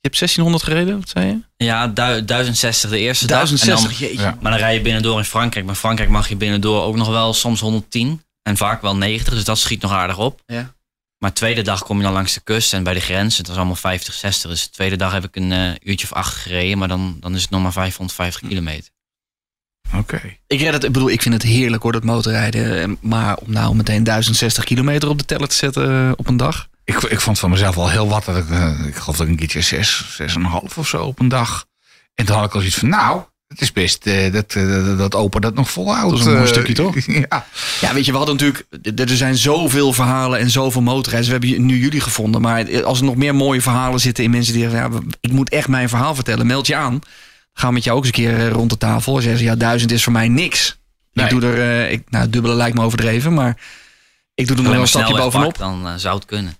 Je 0.00 0.12
hebt 0.12 0.16
1600 0.16 0.62
gereden, 0.64 0.98
wat 0.98 1.08
zei 1.08 1.26
je? 1.26 1.64
Ja, 1.64 1.86
du- 1.88 2.24
1060 2.24 2.90
de 2.90 2.98
eerste 2.98 3.26
dag. 3.26 3.40
En 3.40 3.46
dan 3.46 3.56
1060, 3.56 3.98
jeetje. 3.98 4.22
Ja. 4.22 4.36
Maar 4.40 4.50
dan 4.50 4.60
rij 4.60 4.74
je 4.74 4.80
binnendoor 4.80 5.18
in 5.18 5.24
Frankrijk. 5.24 5.66
Maar 5.66 5.74
Frankrijk 5.74 6.10
mag 6.10 6.28
je 6.28 6.36
binnendoor 6.36 6.82
ook 6.82 6.96
nog 6.96 7.08
wel 7.08 7.34
soms 7.34 7.60
110. 7.60 8.22
En 8.42 8.56
vaak 8.56 8.82
wel 8.82 8.96
90. 8.96 9.34
Dus 9.34 9.44
dat 9.44 9.58
schiet 9.58 9.82
nog 9.82 9.92
aardig 9.92 10.18
op. 10.18 10.42
Ja. 10.46 10.74
Maar 11.18 11.30
de 11.30 11.36
tweede 11.36 11.62
dag 11.62 11.82
kom 11.82 11.96
je 11.96 12.02
dan 12.02 12.12
langs 12.12 12.34
de 12.34 12.40
kust 12.40 12.72
en 12.72 12.82
bij 12.82 12.94
de 12.94 13.00
grens. 13.00 13.36
Het 13.38 13.46
was 13.46 13.56
allemaal 13.56 13.74
50, 13.76 14.14
60. 14.14 14.50
Dus 14.50 14.62
de 14.64 14.70
tweede 14.70 14.96
dag 14.96 15.12
heb 15.12 15.24
ik 15.24 15.36
een 15.36 15.52
eh, 15.52 15.70
uurtje 15.82 16.06
of 16.06 16.12
acht 16.12 16.34
gereden. 16.34 16.78
Maar 16.78 16.88
dan, 16.88 17.16
dan 17.20 17.34
is 17.34 17.42
het 17.42 17.50
nog 17.50 17.62
maar 17.62 17.72
550 17.72 18.48
kilometer. 18.48 18.90
Oké. 19.94 20.20
Ik, 20.46 20.60
red 20.60 20.72
het, 20.72 20.84
ik 20.84 20.92
bedoel, 20.92 21.10
ik 21.10 21.22
vind 21.22 21.34
het 21.34 21.42
heerlijk 21.42 21.82
hoor, 21.82 21.92
dat 21.92 22.04
motorrijden. 22.04 22.82
Eh, 22.82 22.88
Maar 23.00 23.36
om 23.36 23.52
nou 23.52 23.74
meteen 23.74 24.04
1060 24.04 24.64
kilometer 24.64 25.08
op 25.08 25.18
de 25.18 25.24
teller 25.24 25.48
te 25.48 25.56
zetten 25.56 25.90
eh, 25.90 26.12
op 26.16 26.28
een 26.28 26.36
dag. 26.36 26.68
Ik, 26.84 26.96
ik 27.02 27.20
vond 27.20 27.38
van 27.38 27.50
mezelf 27.50 27.76
al 27.76 27.90
heel 27.90 28.08
wat. 28.08 28.24
Dat 28.24 28.36
ik, 28.36 28.50
eh, 28.50 28.86
ik 28.86 28.94
geloof 28.96 29.16
dat 29.16 29.26
ik 29.26 29.32
een 29.32 29.38
keertje 29.38 29.60
zes, 29.60 30.04
zes 30.16 30.34
en 30.34 30.40
een 30.40 30.46
half 30.46 30.78
of 30.78 30.88
zo 30.88 31.02
op 31.04 31.20
een 31.20 31.28
dag. 31.28 31.64
En 32.14 32.24
toen 32.26 32.36
had 32.36 32.44
ik 32.44 32.52
al 32.52 32.58
zoiets 32.60 32.78
van, 32.78 32.88
nou, 32.88 33.22
het 33.48 33.60
is 33.60 33.72
best 33.72 34.06
eh, 34.06 34.32
dat, 34.32 34.52
dat 34.98 35.14
opa 35.14 35.38
dat 35.38 35.54
nog 35.54 35.70
volhoudt. 35.70 36.10
Dat 36.10 36.20
is 36.20 36.26
een 36.26 36.32
mooi 36.32 36.46
stukje, 36.46 36.74
toch? 36.74 36.94
Ja. 37.06 37.46
Ja, 37.80 37.94
weet 37.94 38.04
je, 38.04 38.10
we 38.10 38.16
hadden 38.16 38.36
natuurlijk. 38.36 38.66
Er 39.10 39.16
zijn 39.16 39.36
zoveel 39.36 39.92
verhalen 39.92 40.38
en 40.38 40.50
zoveel 40.50 40.82
motorrijders. 40.82 41.26
We 41.26 41.32
hebben 41.32 41.66
nu 41.66 41.78
jullie 41.78 42.00
gevonden. 42.00 42.40
Maar 42.40 42.84
als 42.84 42.98
er 42.98 43.04
nog 43.04 43.16
meer 43.16 43.34
mooie 43.34 43.62
verhalen 43.62 44.00
zitten 44.00 44.24
in 44.24 44.30
mensen 44.30 44.52
die 44.52 44.62
zeggen: 44.62 44.92
ja, 44.92 45.00
ik 45.20 45.32
moet 45.32 45.48
echt 45.48 45.68
mijn 45.68 45.88
verhaal 45.88 46.14
vertellen, 46.14 46.46
meld 46.46 46.66
je 46.66 46.76
aan. 46.76 47.00
Gaan 47.58 47.68
we 47.68 47.74
met 47.74 47.84
jou 47.84 47.96
ook 47.96 48.04
eens 48.04 48.16
een 48.16 48.24
keer 48.24 48.38
eh, 48.38 48.48
rond 48.50 48.70
de 48.70 48.78
tafel. 48.78 49.14
Als 49.14 49.24
jij 49.24 49.32
zegt: 49.32 49.44
ja, 49.44 49.56
duizend 49.56 49.92
is 49.92 50.02
voor 50.04 50.12
mij 50.12 50.28
niks. 50.28 50.76
Nee. 51.12 51.24
Ik 51.24 51.30
doe 51.30 51.42
er, 51.50 51.84
eh, 51.84 51.92
ik, 51.92 52.10
nou, 52.10 52.30
dubbele 52.30 52.54
lijkt 52.54 52.76
me 52.76 52.82
overdreven, 52.84 53.34
maar 53.34 53.56
ik 54.34 54.46
doe 54.46 54.56
er 54.56 54.62
nog 54.62 54.74
een 54.74 54.88
stapje 54.88 55.16
bovenop. 55.16 55.46
pak, 55.48 55.58
dan 55.58 55.86
eh, 55.86 55.94
zou 55.96 56.16
het 56.16 56.24
kunnen. 56.24 56.56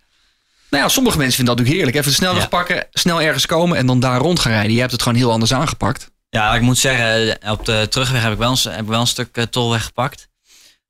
Nou 0.70 0.82
ja, 0.82 0.88
sommige 0.88 1.16
mensen 1.18 1.36
vinden 1.36 1.56
dat 1.56 1.64
natuurlijk 1.64 1.92
heerlijk. 1.92 1.96
Even 1.96 2.10
de 2.10 2.16
snelweg 2.16 2.42
Ja. 2.42 2.48
pakken, 2.48 2.86
snel 2.92 3.20
ergens 3.20 3.46
komen 3.46 3.76
en 3.78 3.86
dan 3.86 4.00
daar 4.00 4.18
rond 4.18 4.40
gaan 4.40 4.52
rijden. 4.52 4.72
Je 4.72 4.80
hebt 4.80 4.92
het 4.92 5.02
gewoon 5.02 5.18
heel 5.18 5.30
anders 5.32 5.54
aangepakt. 5.54 6.10
Ja, 6.30 6.54
ik 6.54 6.60
moet 6.60 6.78
zeggen, 6.78 7.38
op 7.50 7.64
de 7.64 7.86
terugweg 7.90 8.22
heb 8.22 8.32
ik 8.32 8.38
wel 8.38 8.50
een, 8.50 8.72
heb 8.72 8.80
ik 8.82 8.88
wel 8.88 9.00
een 9.00 9.06
stuk 9.06 9.46
tolweg 9.50 9.84
gepakt. 9.84 10.28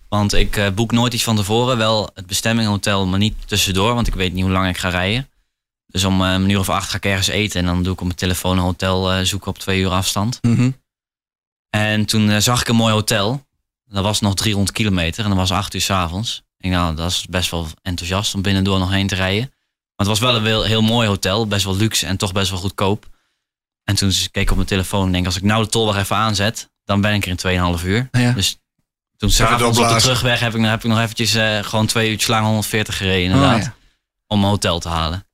Want 0.08 0.32
ik 0.32 0.70
boek 0.74 0.92
nooit 0.92 1.14
iets 1.14 1.24
van 1.24 1.36
tevoren. 1.36 1.76
Wel 1.78 2.10
het 2.14 2.26
bestemminghotel, 2.26 3.06
maar 3.06 3.18
niet 3.18 3.34
tussendoor. 3.46 3.94
Want 3.94 4.06
ik 4.06 4.14
weet 4.14 4.32
niet 4.32 4.42
hoe 4.42 4.52
lang 4.52 4.68
ik 4.68 4.78
ga 4.78 4.88
rijden. 4.88 5.28
Dus 5.96 6.04
om 6.04 6.24
eh, 6.24 6.32
een 6.32 6.50
uur 6.50 6.58
of 6.58 6.68
acht 6.68 6.90
ga 6.90 6.96
ik 6.96 7.04
ergens 7.04 7.26
eten. 7.26 7.60
En 7.60 7.66
dan 7.66 7.82
doe 7.82 7.92
ik 7.92 8.00
op 8.00 8.06
mijn 8.06 8.18
telefoon 8.18 8.56
een 8.56 8.62
hotel 8.62 9.12
eh, 9.12 9.24
zoeken 9.24 9.48
op 9.48 9.58
twee 9.58 9.80
uur 9.80 9.90
afstand. 9.90 10.40
En 11.70 12.04
toen 12.04 12.30
eh, 12.30 12.40
zag 12.40 12.60
ik 12.60 12.68
een 12.68 12.76
mooi 12.76 12.92
hotel. 12.92 13.46
Dat 13.84 14.04
was 14.04 14.20
nog 14.20 14.34
300 14.34 14.76
kilometer. 14.76 15.24
En 15.24 15.30
dat 15.30 15.38
was 15.38 15.50
acht 15.50 15.74
uur 15.74 15.80
s'avonds. 15.80 16.42
Ik 16.58 16.70
dacht, 16.70 16.82
nou, 16.82 16.96
dat 16.96 17.10
is 17.10 17.26
best 17.30 17.50
wel 17.50 17.66
enthousiast 17.82 18.34
om 18.34 18.42
binnendoor 18.42 18.78
nog 18.78 18.90
heen 18.90 19.06
te 19.06 19.14
rijden. 19.14 19.40
Maar 19.40 20.06
het 20.06 20.06
was 20.06 20.18
wel 20.18 20.36
een 20.36 20.44
heel, 20.44 20.62
heel 20.62 20.82
mooi 20.82 21.08
hotel. 21.08 21.46
Best 21.46 21.64
wel 21.64 21.76
luxe 21.76 22.06
en 22.06 22.16
toch 22.16 22.32
best 22.32 22.50
wel 22.50 22.58
goedkoop. 22.58 23.06
En 23.84 23.94
toen 23.94 24.10
keek 24.10 24.42
ik 24.42 24.50
op 24.50 24.56
mijn 24.56 24.68
telefoon 24.68 25.06
en 25.06 25.12
denk, 25.12 25.26
als 25.26 25.36
ik 25.36 25.42
nou 25.42 25.62
de 25.62 25.70
tolweg 25.70 25.96
even 25.96 26.16
aanzet, 26.16 26.70
dan 26.84 27.00
ben 27.00 27.14
ik 27.14 27.26
er 27.26 27.52
in 27.52 27.78
2,5 27.78 27.84
uur. 27.84 28.08
Ja. 28.10 28.32
Dus 28.32 28.58
toen 29.16 29.30
s'avonds 29.30 29.78
op 29.78 29.88
de 29.88 29.96
terugweg 29.96 30.40
heb 30.40 30.54
ik, 30.54 30.64
heb 30.64 30.84
ik 30.84 30.90
nog 30.90 31.00
eventjes 31.00 31.34
eh, 31.34 31.58
gewoon 31.62 31.86
twee 31.86 32.10
uurtjes 32.10 32.28
lang 32.28 32.44
140 32.44 32.96
gereden 32.96 33.24
inderdaad. 33.24 33.58
Oh, 33.58 33.62
ja. 33.62 33.74
Om 34.26 34.38
mijn 34.38 34.50
hotel 34.50 34.78
te 34.78 34.88
halen. 34.88 35.25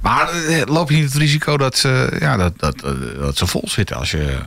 Maar 0.00 0.28
loop 0.66 0.90
je 0.90 0.96
niet 0.96 1.04
het 1.04 1.14
risico 1.14 1.56
dat 1.56 1.76
ze, 1.78 2.16
ja, 2.20 2.36
dat, 2.36 2.58
dat, 2.58 2.78
dat 3.18 3.36
ze 3.36 3.46
vol 3.46 3.64
zitten 3.68 3.96
als 3.96 4.10
je 4.10 4.38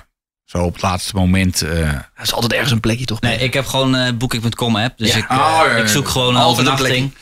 zo 0.45 0.57
op 0.57 0.73
het 0.73 0.81
laatste 0.81 1.15
moment... 1.15 1.61
eh, 1.61 1.91
Dat 1.91 2.25
is 2.25 2.33
altijd 2.33 2.51
ergens 2.53 2.71
een 2.71 2.79
plekje 2.79 3.05
toch? 3.05 3.21
Nee, 3.21 3.37
ik 3.37 3.53
heb 3.53 3.65
gewoon 3.65 3.95
eh 3.95 4.13
Booking.com 4.13 4.75
app. 4.75 4.97
Dus 4.97 5.09
Ja. 5.11 5.17
ik, 5.17 5.29
eh, 5.29 5.37
Oh, 5.37 5.43
ja, 5.43 5.65
ja, 5.65 5.71
ja. 5.77 5.81
ik 5.83 5.87
zoek 5.87 6.07
gewoon 6.07 6.35
een 6.35 6.41
overnachting. 6.41 7.13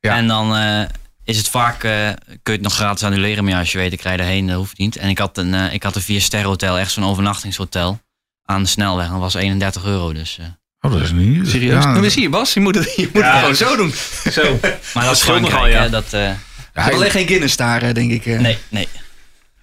Ja. 0.00 0.16
En 0.16 0.26
dan 0.26 0.56
eh, 0.56 0.80
is 1.24 1.36
het 1.36 1.48
vaak, 1.48 1.84
eh, 1.84 2.08
kun 2.26 2.38
je 2.42 2.50
het 2.52 2.60
nog 2.60 2.74
gratis 2.74 3.02
annuleren. 3.04 3.44
Maar 3.44 3.52
ja, 3.52 3.58
als 3.58 3.72
je 3.72 3.78
weet, 3.78 3.92
ik 3.92 4.00
rijd 4.02 4.18
erheen, 4.20 4.46
dat 4.46 4.56
hoeft 4.56 4.78
niet. 4.78 4.96
En 4.96 5.08
ik 5.08 5.18
had 5.18 5.38
een, 5.38 5.54
eh, 5.54 5.72
ik 5.72 5.82
had 5.82 5.96
een 5.96 6.02
vier 6.02 6.20
sterren 6.20 6.48
hotel, 6.48 6.78
echt 6.78 6.92
zo'n 6.92 7.04
overnachtingshotel. 7.04 8.00
Aan 8.44 8.62
de 8.62 8.68
snelweg. 8.68 9.06
En 9.06 9.12
dat 9.12 9.20
was 9.20 9.34
31 9.34 9.84
euro. 9.84 10.12
Dus 10.12 10.38
eh, 10.40 10.46
Oh, 10.80 10.92
dat 10.92 11.00
is 11.00 11.12
niet... 11.12 11.48
Serieus? 11.48 11.84
Ja, 11.84 11.92
nou, 11.92 12.10
zie 12.10 12.22
je 12.22 12.28
Bas, 12.28 12.54
je 12.54 12.60
moet 12.60 12.74
het, 12.74 12.94
je 12.96 13.08
moet 13.12 13.22
Ja. 13.22 13.30
het 13.30 13.38
gewoon 13.38 13.56
zo 13.56 13.76
doen. 13.76 13.92
Zo. 14.32 14.58
Maar 14.94 15.04
dat 15.04 15.12
is 15.12 15.18
scheelt 15.18 15.40
nogal, 15.40 15.58
Frankrijk, 15.58 15.72
ja. 15.74 15.82
hè, 15.82 15.90
dat... 15.90 16.38
ja, 16.86 16.90
alleen 16.94 17.10
geen 17.10 17.26
Guinness 17.26 17.56
daar, 17.56 17.82
eh, 17.82 17.94
denk 17.94 18.10
ik. 18.10 18.26
eh. 18.26 18.40
nee, 18.40 18.58
nee. 18.68 18.88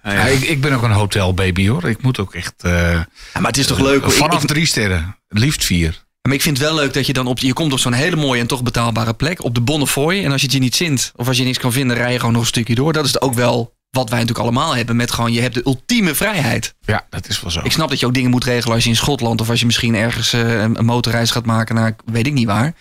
Ja, 0.02 0.12
ja, 0.12 0.24
ik, 0.24 0.40
ik 0.42 0.60
ben 0.60 0.72
ook 0.72 0.82
een 0.82 0.90
hotelbaby 0.90 1.68
hoor. 1.68 1.84
Ik 1.84 2.02
moet 2.02 2.18
ook 2.18 2.34
echt... 2.34 2.54
eh, 2.62 2.72
Ja, 2.72 3.06
maar 3.34 3.46
het 3.46 3.56
is 3.56 3.66
toch 3.66 3.78
leuk? 3.80 4.02
hoor. 4.02 4.10
Vanaf 4.12 4.42
ik, 4.42 4.48
drie 4.48 4.66
sterren. 4.66 5.16
Liefst 5.28 5.64
vier. 5.64 6.04
maar 6.22 6.34
ik 6.34 6.42
vind 6.42 6.58
het 6.58 6.66
wel 6.66 6.76
leuk 6.76 6.94
dat 6.94 7.06
je 7.06 7.12
dan 7.12 7.26
op... 7.26 7.38
Je 7.38 7.52
komt 7.52 7.72
op 7.72 7.78
zo'n 7.78 7.92
hele 7.92 8.16
mooie 8.16 8.40
en 8.40 8.46
toch 8.46 8.62
betaalbare 8.62 9.14
plek. 9.14 9.44
Op 9.44 9.54
de 9.54 9.60
Bonnefoy. 9.60 10.24
En 10.24 10.32
als 10.32 10.40
je 10.40 10.46
het 10.46 10.54
je 10.56 10.60
niet 10.60 10.76
zint, 10.76 11.12
of 11.16 11.28
als 11.28 11.36
je 11.36 11.44
niks 11.44 11.58
kan 11.58 11.72
vinden, 11.72 11.96
rij 11.96 12.12
je 12.12 12.18
gewoon 12.18 12.32
nog 12.32 12.42
een 12.42 12.48
stukje 12.48 12.74
door. 12.74 12.92
Dat 12.92 13.04
is 13.04 13.20
ook 13.20 13.34
wel 13.34 13.74
wat 13.90 14.08
wij 14.10 14.18
natuurlijk 14.18 14.46
allemaal 14.48 14.76
hebben. 14.76 14.96
Met 14.96 15.10
gewoon, 15.10 15.32
je 15.32 15.40
hebt 15.40 15.54
de 15.54 15.62
ultieme 15.64 16.14
vrijheid. 16.14 16.74
Ja, 16.80 17.06
dat 17.10 17.28
is 17.28 17.40
wel 17.40 17.50
zo. 17.50 17.60
Ik 17.64 17.72
snap 17.72 17.88
dat 17.88 18.00
je 18.00 18.06
ook 18.06 18.14
dingen 18.14 18.30
moet 18.30 18.44
regelen 18.44 18.74
als 18.74 18.84
je 18.84 18.90
in 18.90 18.96
Schotland... 18.96 19.40
of 19.40 19.50
als 19.50 19.60
je 19.60 19.66
misschien 19.66 19.94
ergens 19.94 20.32
eh, 20.32 20.60
een 20.62 20.84
motorreis 20.84 21.30
gaat 21.30 21.46
maken 21.46 21.74
naar 21.74 21.96
weet 22.04 22.26
ik 22.26 22.32
niet 22.32 22.46
waar. 22.46 22.74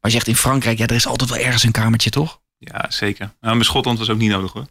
Maar 0.00 0.10
je 0.10 0.16
echt 0.16 0.28
in 0.28 0.36
Frankrijk, 0.36 0.78
ja, 0.78 0.86
er 0.86 0.94
is 0.94 1.06
altijd 1.06 1.30
wel 1.30 1.38
ergens 1.38 1.62
een 1.62 1.70
kamertje, 1.72 2.10
toch? 2.10 2.40
Ja, 2.64 2.86
zeker. 2.88 3.32
Nou, 3.40 3.54
bij 3.56 3.64
Schotland 3.64 3.98
was 3.98 4.08
ook 4.10 4.18
niet 4.18 4.30
nodig 4.30 4.52
hoor. 4.52 4.66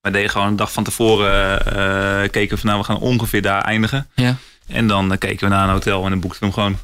Wij 0.00 0.12
deden 0.12 0.30
gewoon 0.30 0.46
een 0.46 0.56
dag 0.56 0.72
van 0.72 0.84
tevoren, 0.84 1.66
eh, 1.66 2.30
keken 2.30 2.54
we 2.54 2.56
van 2.60 2.66
nou, 2.66 2.78
we 2.78 2.84
gaan 2.86 2.98
ongeveer 2.98 3.42
daar 3.42 3.62
eindigen. 3.62 4.08
Ja. 4.14 4.36
En 4.66 4.86
dan 4.86 5.12
eh, 5.12 5.18
keken 5.18 5.48
we 5.48 5.54
naar 5.54 5.64
een 5.64 5.72
hotel 5.72 6.04
en 6.04 6.10
dan 6.10 6.20
boekten 6.20 6.40
we 6.40 6.46
hem 6.46 6.54
gewoon. 6.54 6.78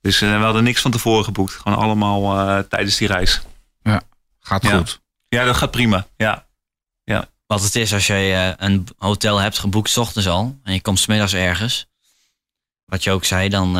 Dus 0.00 0.20
eh, 0.20 0.38
we 0.38 0.44
hadden 0.44 0.64
niks 0.64 0.80
van 0.80 0.90
tevoren 0.90 1.24
geboekt. 1.24 1.52
Gewoon 1.52 1.78
allemaal 1.78 2.38
eh, 2.48 2.58
tijdens 2.58 2.96
die 2.96 3.08
reis. 3.08 3.40
Gaat 4.40 4.62
Ja. 4.62 4.76
goed. 4.76 5.00
Ja, 5.28 5.44
dat 5.44 5.56
gaat 5.56 5.70
prima. 5.70 6.06
Ja, 6.16 6.46
Wat 7.46 7.62
het 7.62 7.74
is 7.74 7.92
als 7.92 8.06
je 8.06 8.12
eh, 8.14 8.66
een 8.66 8.86
hotel 8.96 9.38
hebt 9.38 9.58
geboekt 9.58 9.90
's 9.90 9.96
ochtends 9.96 10.28
al 10.28 10.58
en 10.62 10.72
je 10.72 10.80
komt 10.80 10.98
's 10.98 11.06
middags 11.06 11.32
ergens. 11.34 11.86
Wat 12.84 13.04
je 13.04 13.10
ook 13.10 13.24
zei 13.24 13.48
dan. 13.48 13.76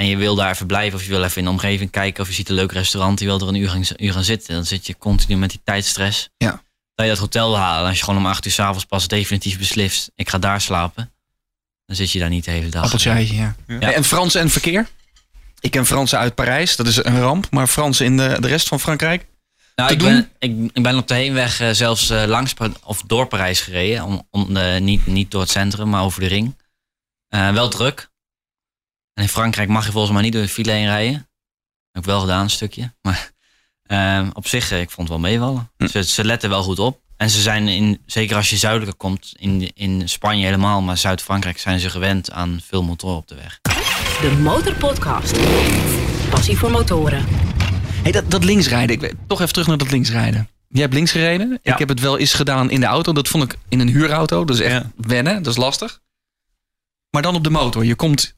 Eh, 0.00 0.04
en 0.04 0.10
je 0.10 0.16
wil 0.16 0.34
daar 0.34 0.50
even 0.50 0.66
blijven 0.66 0.98
of 0.98 1.04
je 1.04 1.10
wil 1.10 1.24
even 1.24 1.36
in 1.36 1.44
de 1.44 1.50
omgeving 1.50 1.90
kijken 1.90 2.22
of 2.22 2.28
je 2.28 2.34
ziet 2.34 2.48
een 2.48 2.54
leuk 2.54 2.72
restaurant. 2.72 3.20
Je 3.20 3.26
wil 3.26 3.40
er 3.40 3.48
een 3.48 3.54
uur 3.54 3.68
gaan, 3.68 3.82
uur 3.96 4.12
gaan 4.12 4.24
zitten. 4.24 4.54
Dan 4.54 4.64
zit 4.64 4.86
je 4.86 4.98
continu 4.98 5.36
met 5.36 5.50
die 5.50 5.60
tijdstress. 5.64 6.28
Ja. 6.36 6.62
Dat 6.94 7.06
je 7.06 7.12
dat 7.12 7.20
hotel 7.20 7.48
wil 7.48 7.58
halen. 7.58 7.88
Als 7.88 7.98
je 7.98 8.04
gewoon 8.04 8.20
om 8.20 8.26
acht 8.26 8.46
uur 8.46 8.52
s'avonds 8.52 8.84
pas 8.84 9.08
definitief 9.08 9.58
beslist. 9.58 10.10
Ik 10.14 10.28
ga 10.28 10.38
daar 10.38 10.60
slapen. 10.60 11.12
Dan 11.86 11.96
zit 11.96 12.10
je 12.10 12.18
daar 12.18 12.28
niet 12.28 12.44
de 12.44 12.50
hele 12.50 12.68
dag. 12.68 12.84
Appeltje, 12.84 13.34
ja. 13.34 13.54
Ja. 13.66 13.92
En 13.92 14.04
Fransen 14.04 14.40
en 14.40 14.50
verkeer? 14.50 14.88
Ik 15.60 15.70
ken 15.70 15.86
Fransen 15.86 16.18
uit 16.18 16.34
Parijs, 16.34 16.76
dat 16.76 16.86
is 16.86 17.04
een 17.04 17.20
ramp. 17.20 17.46
Maar 17.50 17.66
Fransen 17.66 18.06
in 18.06 18.16
de, 18.16 18.36
de 18.40 18.48
rest 18.48 18.68
van 18.68 18.80
Frankrijk? 18.80 19.26
Nou, 19.74 19.88
te 19.88 19.94
ik, 19.94 20.00
doen? 20.00 20.28
ben, 20.38 20.50
ik, 20.66 20.70
ik 20.72 20.82
ben 20.82 20.96
op 20.96 21.08
de 21.08 21.14
heenweg 21.14 21.60
eh, 21.60 21.70
zelfs 21.70 22.10
eh, 22.10 22.24
langs 22.26 22.54
of 22.84 23.02
door 23.06 23.26
Parijs 23.26 23.60
gereden. 23.60 24.04
Om, 24.04 24.26
om 24.30 24.54
de, 24.54 24.78
niet, 24.80 25.06
niet 25.06 25.30
door 25.30 25.40
het 25.40 25.50
centrum, 25.50 25.88
maar 25.88 26.02
over 26.02 26.20
de 26.20 26.26
ring. 26.26 26.56
Eh, 27.28 27.52
wel 27.52 27.68
druk. 27.68 28.09
En 29.14 29.22
in 29.22 29.28
Frankrijk 29.28 29.68
mag 29.68 29.84
je 29.86 29.92
volgens 29.92 30.12
mij 30.12 30.22
niet 30.22 30.32
door 30.32 30.42
de 30.42 30.48
file 30.48 30.70
heen 30.70 30.86
rijden. 30.86 31.28
Heb 31.90 32.02
ik 32.02 32.04
wel 32.04 32.20
gedaan, 32.20 32.42
een 32.42 32.50
stukje. 32.50 32.92
Maar 33.02 33.30
eh, 33.82 34.28
op 34.32 34.46
zich, 34.46 34.70
eh, 34.70 34.80
ik 34.80 34.90
vond 34.90 35.08
het 35.08 35.18
wel 35.20 35.30
meevallen. 35.30 35.70
Hm. 35.76 35.86
Ze, 35.86 36.04
ze 36.04 36.24
letten 36.24 36.50
wel 36.50 36.62
goed 36.62 36.78
op. 36.78 37.00
En 37.16 37.30
ze 37.30 37.40
zijn, 37.40 37.68
in, 37.68 38.00
zeker 38.06 38.36
als 38.36 38.50
je 38.50 38.56
zuidelijker 38.56 38.96
komt, 38.96 39.32
in, 39.36 39.70
in 39.74 40.08
Spanje 40.08 40.44
helemaal, 40.44 40.80
maar 40.82 40.96
Zuid-Frankrijk 40.98 41.58
zijn 41.58 41.80
ze 41.80 41.90
gewend 41.90 42.30
aan 42.30 42.60
veel 42.64 42.82
motoren 42.82 43.16
op 43.16 43.28
de 43.28 43.34
weg. 43.34 43.58
De 44.20 44.38
Motorpodcast. 44.42 45.36
Passie 46.30 46.56
voor 46.58 46.70
motoren. 46.70 47.26
Hey, 48.02 48.12
dat, 48.12 48.30
dat 48.30 48.44
linksrijden, 48.44 48.94
ik 48.94 49.00
weet, 49.00 49.14
toch 49.26 49.40
even 49.40 49.52
terug 49.52 49.68
naar 49.68 49.78
dat 49.78 49.90
linksrijden. 49.90 50.48
Jij 50.68 50.82
hebt 50.82 50.94
links 50.94 51.10
gereden. 51.10 51.58
Ja. 51.62 51.72
Ik 51.72 51.78
heb 51.78 51.88
het 51.88 52.00
wel 52.00 52.18
eens 52.18 52.34
gedaan 52.34 52.70
in 52.70 52.80
de 52.80 52.86
auto. 52.86 53.12
Dat 53.12 53.28
vond 53.28 53.44
ik 53.44 53.58
in 53.68 53.80
een 53.80 53.88
huurauto. 53.88 54.44
Dat 54.44 54.56
is 54.56 54.62
echt 54.62 54.72
Ja. 54.74 54.90
wennen, 54.96 55.42
dat 55.42 55.52
is 55.52 55.58
lastig. 55.58 56.00
Maar 57.10 57.22
dan 57.22 57.34
op 57.34 57.44
de 57.44 57.50
motor. 57.50 57.84
Je 57.84 57.94
komt 57.94 58.34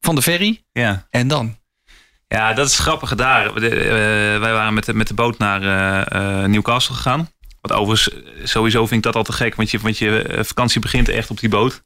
van 0.00 0.14
de 0.14 0.22
ferry 0.22 0.64
ja. 0.72 1.06
en 1.10 1.28
dan. 1.28 1.56
Ja, 2.28 2.52
dat 2.52 2.68
is 2.68 2.78
grappig 2.78 3.14
daar. 3.14 3.46
Eh, 3.46 3.60
wij 4.40 4.52
waren 4.52 4.74
met 4.74 4.84
de, 4.84 4.94
met 4.94 5.08
de 5.08 5.14
boot 5.14 5.38
naar 5.38 5.62
eh, 5.62 6.42
eh, 6.42 6.50
Newcastle 6.50 6.94
gegaan. 6.94 7.30
Wat 7.60 7.72
overigens, 7.72 8.14
sowieso 8.44 8.80
vind 8.80 8.92
ik 8.92 9.02
dat 9.02 9.16
altijd 9.16 9.36
gek. 9.36 9.54
Want 9.54 9.70
je, 9.70 9.78
want 9.78 9.98
je 9.98 10.40
vakantie 10.42 10.80
begint 10.80 11.08
echt 11.08 11.30
op 11.30 11.40
die 11.40 11.48
boot. 11.48 11.82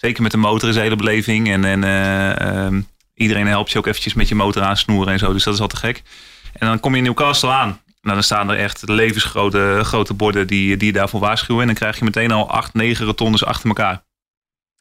Zeker 0.00 0.22
met 0.22 0.30
de 0.30 0.38
motor 0.38 0.68
is 0.68 0.76
een 0.76 0.82
hele 0.82 0.96
beleving. 0.96 1.48
En, 1.48 1.64
en 1.64 1.84
eh, 1.84 2.40
ehm, 2.40 2.80
iedereen 3.14 3.46
helpt 3.46 3.70
je 3.70 3.78
ook 3.78 3.86
eventjes 3.86 4.14
met 4.14 4.28
je 4.28 4.34
motor 4.34 4.62
aansnoeren 4.62 5.12
en 5.12 5.18
zo. 5.18 5.32
Dus 5.32 5.44
dat 5.44 5.54
is 5.54 5.60
altijd 5.60 5.82
gek. 5.82 6.02
En 6.52 6.66
dan 6.66 6.80
kom 6.80 6.92
je 6.92 6.98
in 6.98 7.04
Newcastle 7.04 7.50
aan. 7.50 7.80
Nou, 8.02 8.14
dan 8.14 8.22
staan 8.22 8.50
er 8.50 8.58
echt 8.58 8.88
levensgrote 8.88 9.80
grote 9.82 10.14
borden 10.14 10.46
die, 10.46 10.76
die 10.76 10.86
je 10.86 10.92
daarvoor 10.92 11.20
waarschuwen. 11.20 11.60
En 11.60 11.66
dan 11.66 11.76
krijg 11.76 11.98
je 11.98 12.04
meteen 12.04 12.32
al 12.32 12.50
acht, 12.50 12.74
negen 12.74 13.06
rotondes 13.06 13.44
achter 13.44 13.68
elkaar. 13.68 14.02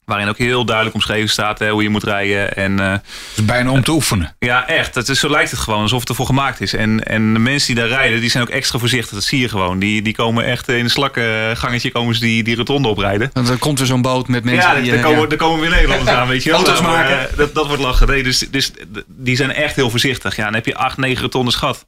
Waarin 0.09 0.27
ook 0.27 0.37
heel 0.37 0.65
duidelijk 0.65 0.95
omschreven 0.95 1.29
staat 1.29 1.59
hè, 1.59 1.69
hoe 1.69 1.83
je 1.83 1.89
moet 1.89 2.03
rijden. 2.03 2.55
En 2.55 2.79
eh, 2.79 2.91
Het 2.91 3.01
is 3.35 3.45
bijna 3.45 3.71
om 3.71 3.83
te 3.83 3.91
oefenen. 3.91 4.35
ja, 4.39 4.67
echt. 4.67 4.95
Het 4.95 5.09
is, 5.09 5.19
zo 5.19 5.29
lijkt 5.29 5.51
het 5.51 5.59
gewoon 5.59 5.81
alsof 5.81 5.99
het 5.99 6.09
ervoor 6.09 6.25
gemaakt 6.25 6.61
is. 6.61 6.73
En, 6.73 7.03
en 7.03 7.33
de 7.33 7.39
mensen 7.39 7.75
die 7.75 7.83
daar 7.83 7.99
rijden, 7.99 8.19
die 8.19 8.29
zijn 8.29 8.43
ook 8.43 8.49
extra 8.49 8.79
voorzichtig. 8.79 9.13
Dat 9.13 9.23
zie 9.23 9.39
je 9.39 9.49
gewoon. 9.49 9.79
Die, 9.79 10.01
die 10.01 10.13
komen 10.15 10.45
echt 10.45 10.69
in 10.69 10.83
een 10.83 10.89
slakkengangetje 10.89 11.91
komen 11.91 12.15
ze 12.15 12.21
die, 12.21 12.43
die 12.43 12.55
rotonde 12.55 12.87
oprijden. 12.87 13.29
Want 13.33 13.47
dan 13.47 13.59
komt 13.59 13.79
er 13.79 13.85
zo'n 13.85 14.01
boot 14.01 14.27
met 14.27 14.43
mensen 14.43 14.69
ja, 14.69 14.81
die... 14.81 14.89
daar 14.89 14.99
eh, 14.99 15.05
komen, 15.05 15.21
ja. 15.21 15.27
daar 15.27 15.37
komen 15.37 15.59
weer 15.59 15.69
Nederlanders 15.69 16.09
aan, 16.09 16.27
weet 16.27 16.43
je 16.43 16.49
wel. 16.51 16.61
Nou, 16.61 16.81
maken. 16.81 17.29
eh, 17.29 17.37
dat, 17.37 17.55
dat 17.55 17.67
wordt 17.67 17.81
lachen. 17.81 18.07
Nee, 18.07 18.23
dus, 18.23 18.39
dus 18.39 18.71
die 19.07 19.35
zijn 19.35 19.51
echt 19.53 19.75
heel 19.75 19.89
voorzichtig. 19.89 20.35
Ja, 20.35 20.43
dan 20.43 20.53
heb 20.53 20.65
je 20.65 20.75
acht, 20.75 20.97
negen 20.97 21.21
rotondes 21.21 21.55
gehad. 21.55 21.85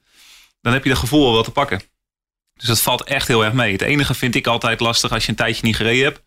Dan 0.61 0.73
heb 0.73 0.83
je 0.83 0.89
dat 0.89 0.99
gevoel 0.99 1.23
wel 1.23 1.33
wat 1.33 1.43
te 1.43 1.51
pakken. 1.51 1.81
Dus 2.55 2.67
dat 2.67 2.81
valt 2.81 3.03
echt 3.03 3.27
heel 3.27 3.45
erg 3.45 3.53
mee. 3.53 3.71
Het 3.71 3.81
enige 3.81 4.13
vind 4.13 4.35
ik 4.35 4.47
altijd 4.47 4.79
lastig 4.79 5.11
als 5.11 5.23
je 5.23 5.29
een 5.29 5.35
tijdje 5.35 5.65
niet 5.65 5.75
gereden 5.75 6.03
hebt. 6.03 6.21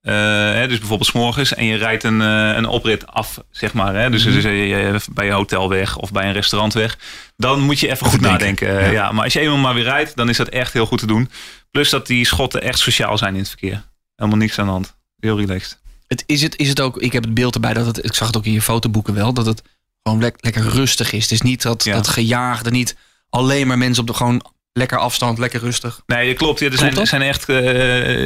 Eh, 0.00 0.14
hè, 0.52 0.68
dus 0.68 0.78
bijvoorbeeld 0.78 1.08
's 1.10 1.12
morgens 1.12 1.54
en 1.54 1.64
je 1.64 1.76
rijdt 1.76 2.04
een, 2.04 2.20
eh, 2.22 2.56
een 2.56 2.66
oprit 2.66 3.06
af, 3.06 3.38
zeg 3.50 3.72
maar. 3.72 3.94
Hè? 3.94 4.10
Dus, 4.10 4.22
dus 4.22 4.44
eh, 4.44 4.68
je- 4.68 5.00
bij 5.12 5.26
je 5.26 5.32
hotel 5.32 5.68
weg 5.68 5.96
of 5.96 6.12
bij 6.12 6.24
een 6.26 6.32
restaurant 6.32 6.72
weg. 6.74 6.98
Dan 7.36 7.60
moet 7.60 7.80
je 7.80 7.90
even 7.90 8.06
goed 8.06 8.22
denken. 8.22 8.30
nadenken. 8.68 8.92
Ja. 8.92 9.12
maar 9.12 9.24
als 9.24 9.32
je 9.32 9.40
eenmaal 9.40 9.56
maar 9.56 9.74
weer 9.74 9.82
rijdt, 9.84 10.16
dan 10.16 10.28
is 10.28 10.36
dat 10.36 10.48
echt 10.48 10.72
heel 10.72 10.86
goed 10.86 10.98
te 10.98 11.06
doen. 11.06 11.30
Plus 11.70 11.90
dat 11.90 12.06
die 12.06 12.24
schotten 12.26 12.62
echt 12.62 12.78
sociaal 12.78 13.18
zijn 13.18 13.32
in 13.34 13.38
het 13.40 13.48
verkeer. 13.48 13.84
Helemaal 14.16 14.38
niks 14.38 14.58
aan 14.58 14.64
de 14.66 14.70
hand. 14.72 14.96
Heel 15.20 15.38
relaxed. 15.38 15.78
Het, 16.06 16.22
is, 16.26 16.42
het, 16.42 16.56
is 16.56 16.68
het 16.68 16.80
ook, 16.80 16.96
ik 16.98 17.12
heb 17.12 17.24
het 17.24 17.34
beeld 17.34 17.54
erbij 17.54 17.72
dat 17.74 17.86
het, 17.86 18.04
ik 18.04 18.14
zag 18.14 18.26
het 18.26 18.36
ook 18.36 18.44
in 18.46 18.52
je 18.52 18.62
fotoboeken 18.62 19.14
wel, 19.14 19.32
dat 19.32 19.46
het 19.46 19.62
gewoon 20.02 20.20
lek- 20.20 20.36
lekker 20.40 20.62
rustig 20.68 21.12
is. 21.12 21.22
Het 21.22 21.30
is 21.32 21.40
niet 21.42 21.62
dat, 21.62 21.84
Ja. 21.84 21.94
dat 21.94 22.08
gejaagde, 22.08 22.70
niet 22.70 22.96
alleen 23.30 23.66
maar 23.66 23.78
mensen 23.78 24.00
op 24.02 24.08
de 24.08 24.14
gewoon 24.14 24.44
lekker 24.78 24.98
afstand, 24.98 25.38
lekker 25.38 25.60
rustig. 25.60 26.00
Nee, 26.06 26.28
dat 26.28 26.36
klopt. 26.36 26.60
Ja, 26.60 26.66
er 26.70 26.78
zijn, 26.78 27.06
zijn 27.06 27.22
echt, 27.22 27.48
eh, 27.48 27.56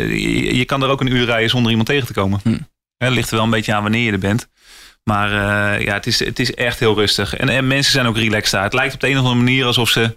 je, 0.08 0.56
je 0.56 0.64
kan 0.64 0.82
er 0.82 0.88
ook 0.88 1.00
een 1.00 1.12
uur 1.12 1.24
rijden 1.24 1.50
zonder 1.50 1.70
iemand 1.70 1.88
tegen 1.88 2.06
te 2.06 2.12
komen. 2.12 2.40
Hm. 2.42 2.58
Ligt 2.98 3.28
er 3.30 3.34
wel 3.36 3.44
een 3.44 3.50
beetje 3.50 3.74
aan 3.74 3.82
wanneer 3.82 4.04
je 4.04 4.12
er 4.12 4.18
bent. 4.18 4.48
Maar 5.04 5.28
eh, 5.32 5.84
ja, 5.84 5.92
het 5.94 6.06
is, 6.06 6.18
het 6.24 6.38
is 6.38 6.54
echt 6.54 6.78
heel 6.78 6.94
rustig. 6.94 7.36
En, 7.36 7.48
en 7.48 7.66
mensen 7.66 7.92
zijn 7.92 8.06
ook 8.06 8.16
relaxed 8.16 8.50
daar. 8.52 8.62
Het 8.62 8.72
lijkt 8.72 8.94
op 8.94 9.00
de 9.00 9.06
een 9.06 9.12
of 9.12 9.18
andere 9.18 9.36
manier 9.36 9.64
alsof 9.64 9.88
ze 9.88 10.16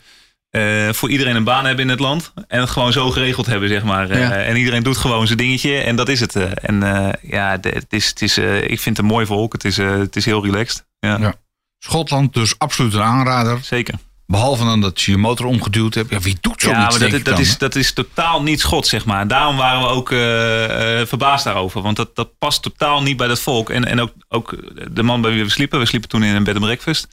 eh, 0.49 0.89
voor 0.93 1.09
iedereen 1.09 1.35
een 1.35 1.43
baan 1.43 1.65
hebben 1.65 1.83
in 1.85 1.89
het 1.91 1.99
land. 1.99 2.33
En 2.47 2.59
het 2.59 2.69
gewoon 2.69 2.91
zo 2.91 3.09
geregeld 3.11 3.45
hebben, 3.45 3.69
zeg 3.69 3.83
maar. 3.83 4.09
Eh, 4.09 4.47
en 4.49 4.55
iedereen 4.57 4.83
doet 4.83 4.97
gewoon 4.97 5.25
zijn 5.25 5.37
dingetje 5.37 5.77
en 5.77 5.95
dat 5.95 6.09
is 6.09 6.19
het. 6.19 6.35
eh. 6.35 6.43
En 6.61 6.83
eh, 6.83 7.09
ja, 7.31 7.57
de- 7.57 7.69
het 7.69 7.85
is, 7.93 8.07
het 8.07 8.21
is, 8.21 8.37
eh, 8.37 8.55
ik 8.61 8.79
vind 8.79 8.97
het 8.97 8.97
een 8.97 9.11
mooi 9.11 9.25
volk. 9.25 9.53
Het 9.53 9.65
is, 9.65 9.77
eh, 9.77 9.97
het 9.97 10.15
is 10.15 10.25
heel 10.25 10.43
relaxed. 10.45 10.85
Ja, 10.99 11.17
Ja. 11.19 11.33
Schotland 11.79 12.33
dus 12.33 12.59
absoluut 12.59 12.93
een 12.93 13.01
aanrader. 13.01 13.59
zeker. 13.61 13.93
Behalve 14.27 14.63
dan 14.63 14.81
dat 14.81 15.01
je 15.01 15.11
je 15.11 15.17
motor 15.17 15.45
omgeduwd 15.45 15.93
hebt. 15.93 16.09
Ja, 16.09 16.19
wie 16.19 16.37
doet 16.41 16.61
zoiets, 16.61 16.79
Ja, 16.81 16.89
maar 16.99 17.09
dat, 17.09 17.25
dat, 17.25 17.39
is, 17.39 17.57
dat 17.57 17.75
is 17.75 17.93
totaal 17.93 18.43
niet 18.43 18.59
Schots, 18.59 18.89
zeg 18.89 19.05
maar. 19.05 19.27
Daarom 19.27 19.57
waren 19.57 19.81
we 19.81 19.87
ook 19.87 20.11
eh, 20.11 20.99
eh, 21.01 21.07
verbaasd 21.07 21.43
daarover. 21.43 21.81
Want 21.81 21.95
dat, 21.95 22.15
dat 22.15 22.37
past 22.39 22.61
totaal 22.61 23.01
niet 23.01 23.17
bij 23.17 23.27
dat 23.27 23.39
volk. 23.39 23.69
En, 23.69 23.85
en 23.85 23.99
ook, 24.01 24.11
ook 24.29 24.55
de 24.91 25.03
man 25.03 25.21
bij 25.21 25.31
wie 25.31 25.43
we 25.43 25.49
sliepen. 25.49 25.79
We 25.79 25.85
sliepen 25.85 26.09
toen 26.09 26.23
in 26.23 26.35
een 26.35 26.43
bed 26.43 26.55
and 26.55 26.63
breakfast. 26.63 27.07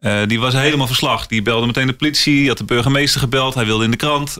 Eh, 0.00 0.18
die 0.26 0.40
was 0.40 0.54
helemaal 0.54 0.86
verslag. 0.86 1.26
Die 1.26 1.42
belde 1.42 1.66
meteen 1.66 1.86
de 1.86 1.92
politie. 1.92 2.34
Die 2.38 2.48
had 2.48 2.58
de 2.58 2.64
burgemeester 2.64 3.20
gebeld. 3.20 3.54
Hij 3.54 3.66
wilde 3.66 3.84
in 3.84 3.90
de 3.90 3.96
krant. 3.96 4.38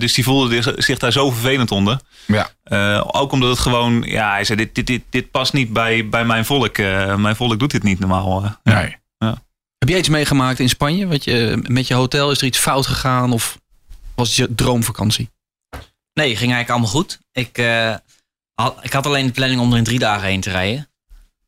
Dus 0.00 0.14
die 0.14 0.24
voelde 0.24 0.74
zich- 0.76 0.98
daar 0.98 1.12
zo 1.12 1.30
vervelend 1.30 1.70
onder. 1.70 2.00
Ja. 2.26 2.50
Ook 3.06 3.32
omdat 3.32 3.50
het 3.50 3.58
gewoon... 3.58 4.02
Ja, 4.06 4.30
hij 4.30 4.44
zei, 4.44 4.58
dit, 4.58 4.74
dit, 4.74 4.86
dit, 4.86 5.02
dit 5.10 5.30
past 5.30 5.52
niet 5.52 5.72
bij, 5.72 6.08
bij 6.08 6.24
mijn 6.24 6.44
volk. 6.44 6.78
Mijn 7.16 7.36
volk 7.36 7.58
doet 7.58 7.70
dit 7.70 7.82
niet 7.82 7.98
normaal. 7.98 8.58
Ja. 8.64 8.98
Heb 9.80 9.88
jij 9.88 9.98
iets 9.98 10.08
meegemaakt 10.08 10.58
in 10.58 10.68
Spanje? 10.68 11.06
Wat 11.06 11.24
je, 11.24 11.62
met 11.68 11.86
je 11.86 11.94
hotel, 11.94 12.30
is 12.30 12.38
er 12.38 12.46
iets 12.46 12.58
fout 12.58 12.86
gegaan 12.86 13.32
of 13.32 13.58
was 14.14 14.28
het 14.28 14.36
je 14.36 14.54
droomvakantie? 14.54 15.30
Nee, 16.12 16.28
ging 16.28 16.52
eigenlijk 16.52 16.70
allemaal 16.70 16.88
goed. 16.88 17.20
Ik, 17.32 17.58
eh, 17.58 17.94
had, 18.54 18.84
ik 18.84 18.92
had 18.92 19.06
alleen 19.06 19.26
de 19.26 19.32
planning 19.32 19.60
om 19.60 19.72
er 19.72 19.78
in 19.78 19.84
drie 19.84 19.98
dagen 19.98 20.28
heen 20.28 20.40
te 20.40 20.50
rijden. 20.50 20.90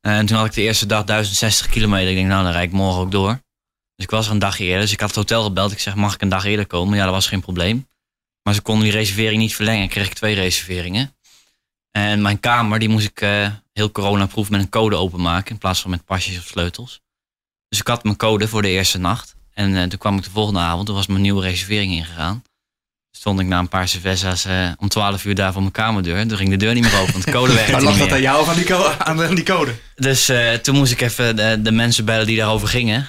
Eh, 0.01 0.17
en 0.17 0.27
toen 0.27 0.37
had 0.37 0.47
ik 0.47 0.53
de 0.53 0.63
eerste 0.63 0.87
dag 0.87 1.05
1060 1.05 1.69
kilometer. 1.69 2.09
Ik 2.09 2.17
denk, 2.17 2.29
nou, 2.29 2.43
dan 2.43 2.53
rijd 2.53 2.69
ik 2.69 2.73
morgen 2.73 3.01
ook 3.01 3.11
door. 3.11 3.41
Dus 3.95 4.05
ik 4.05 4.11
was 4.11 4.27
er 4.27 4.33
een 4.33 4.39
dag 4.39 4.59
eerder. 4.59 4.81
Dus 4.81 4.93
ik 4.93 5.01
had 5.01 5.09
het 5.09 5.19
hotel 5.19 5.43
gebeld. 5.43 5.73
Ik 5.73 5.79
zeg, 5.79 5.95
mag 5.95 6.15
ik 6.15 6.23
een 6.23 6.29
dag 6.29 6.45
eerder 6.45 6.67
komen? 6.67 6.97
Ja, 6.97 7.05
dat 7.05 7.13
was 7.13 7.27
geen 7.27 7.41
probleem. 7.41 7.89
Maar 8.43 8.55
ze 8.55 8.61
konden 8.61 8.85
die 8.85 8.93
reservering 8.93 9.41
niet 9.41 9.55
verlengen. 9.55 9.89
Kreeg 9.89 10.07
ik 10.07 10.15
twee 10.15 10.35
reserveringen. 10.35 11.17
En 11.91 12.23
mijn 12.23 12.41
kamer, 12.41 12.79
die 12.79 12.89
moest 12.89 13.07
ik 13.07 13.21
eh, 13.21 13.51
heel 13.73 13.91
coronaproof 13.91 14.51
met 14.51 14.61
een 14.61 14.69
code 14.69 14.97
openmaken. 14.97 15.51
In 15.51 15.59
plaats 15.59 15.81
van 15.81 15.91
met 15.91 16.05
pasjes 16.05 16.39
of 16.39 16.47
sleutels. 16.47 17.01
Dus 17.73 17.81
ik 17.81 17.87
had 17.87 18.05
mijn 18.05 18.17
code 18.17 18.49
voor 18.49 18.63
de 18.63 18.69
eerste 18.69 18.99
nacht. 18.99 19.35
En 19.55 19.77
eh, 19.77 19.83
toen 19.89 19.99
kwam 19.99 20.17
ik 20.17 20.25
de 20.25 20.31
volgende 20.31 20.61
avond. 20.61 20.87
Toen 20.87 20.95
was 20.95 21.07
mijn 21.07 21.21
nieuwe 21.21 21.43
reservering 21.43 21.93
ingegaan 21.93 22.43
stond 23.17 23.41
ik 23.41 23.47
na 23.47 23.59
een 23.59 23.69
paar 23.69 23.89
cervezas 23.89 24.45
eh, 24.45 24.71
om 24.77 24.89
12 24.89 25.25
uur 25.25 25.35
daar 25.35 25.53
voor 25.53 25.61
mijn 25.61 25.73
kamerdeur. 25.73 26.27
Toen 26.29 26.37
ging 26.37 26.51
de 26.51 26.57
deur 26.57 26.75
niet 26.75 26.83
meer 26.83 26.99
open, 27.01 27.13
want 27.13 27.25
de 27.25 27.31
code 27.31 27.53
werkte 27.67 27.77
niet 27.87 27.97
meer. 28.11 28.21
jou 28.21 28.41
of 28.41 28.49
aan 28.49 28.55
die, 28.55 28.65
code? 28.65 28.99
aan 28.99 29.35
die 29.35 29.45
code? 29.45 29.75
Dus 29.95 30.29
eh, 30.29 30.53
toen 30.53 30.75
moest 30.77 30.93
ik 30.93 31.01
even 31.01 31.37
de, 31.37 31.63
de 31.63 31.73
mensen 31.73 32.05
bellen 32.05 32.27
die 32.27 32.37
daarover 32.37 32.69
gingen. 32.69 33.09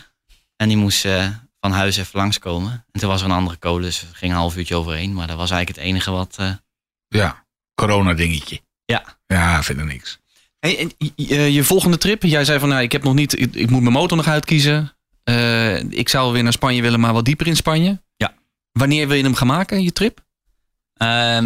En 0.56 0.68
die 0.68 0.78
moest 0.78 1.06
eh, 1.06 1.28
van 1.60 1.72
huis 1.72 1.98
even 1.98 2.20
langskomen. 2.20 2.86
En 2.92 3.00
toen 3.00 3.10
was 3.10 3.22
er 3.22 3.28
een 3.28 3.36
andere 3.36 3.60
code, 3.60 3.84
dus 3.84 4.02
we 4.02 4.08
gingen 4.14 4.36
een 4.36 4.42
half 4.42 4.58
uurtje 4.58 4.76
overheen. 4.76 5.14
Maar 5.14 5.28
dat 5.28 5.38
was 5.38 5.52
eigenlijk 5.52 5.80
het 5.80 5.90
enige 5.90 6.12
wat... 6.12 6.36
eh, 6.40 6.52
Ja, 7.08 7.46
corona-dingetje. 7.76 8.62
Ja. 8.86 9.04
Ja, 9.28 9.64
verder 9.64 9.86
niks. 9.86 10.20
Hey, 10.64 10.80
en 10.80 10.92
je, 11.16 11.54
je 11.54 11.64
volgende 11.64 11.98
trip? 11.98 12.24
Jij 12.24 12.46
zei 12.46 12.60
van, 12.60 12.70
nou, 12.70 12.82
ik 12.82 12.92
heb 12.92 13.04
nog 13.04 13.14
niet, 13.14 13.40
ik, 13.40 13.56
ik 13.56 13.70
moet 13.70 13.82
mijn 13.82 13.94
motor 13.94 14.18
nog 14.18 14.28
uitkiezen. 14.28 14.96
Eh, 15.24 15.84
ik 15.84 16.10
zou 16.10 16.34
weer 16.34 16.44
naar 16.44 16.52
Spanje 16.52 16.82
willen, 16.82 17.00
maar 17.00 17.14
wat 17.14 17.26
dieper 17.26 17.48
in 17.48 17.56
Spanje. 17.56 18.02
Ja. 18.16 18.34
Wanneer 18.72 19.08
wil 19.08 19.18
je 19.18 19.24
hem 19.24 19.36
gaan 19.36 19.48
maken, 19.48 19.84
je 19.84 19.92
trip? 19.92 20.26
Ehm, 20.94 21.46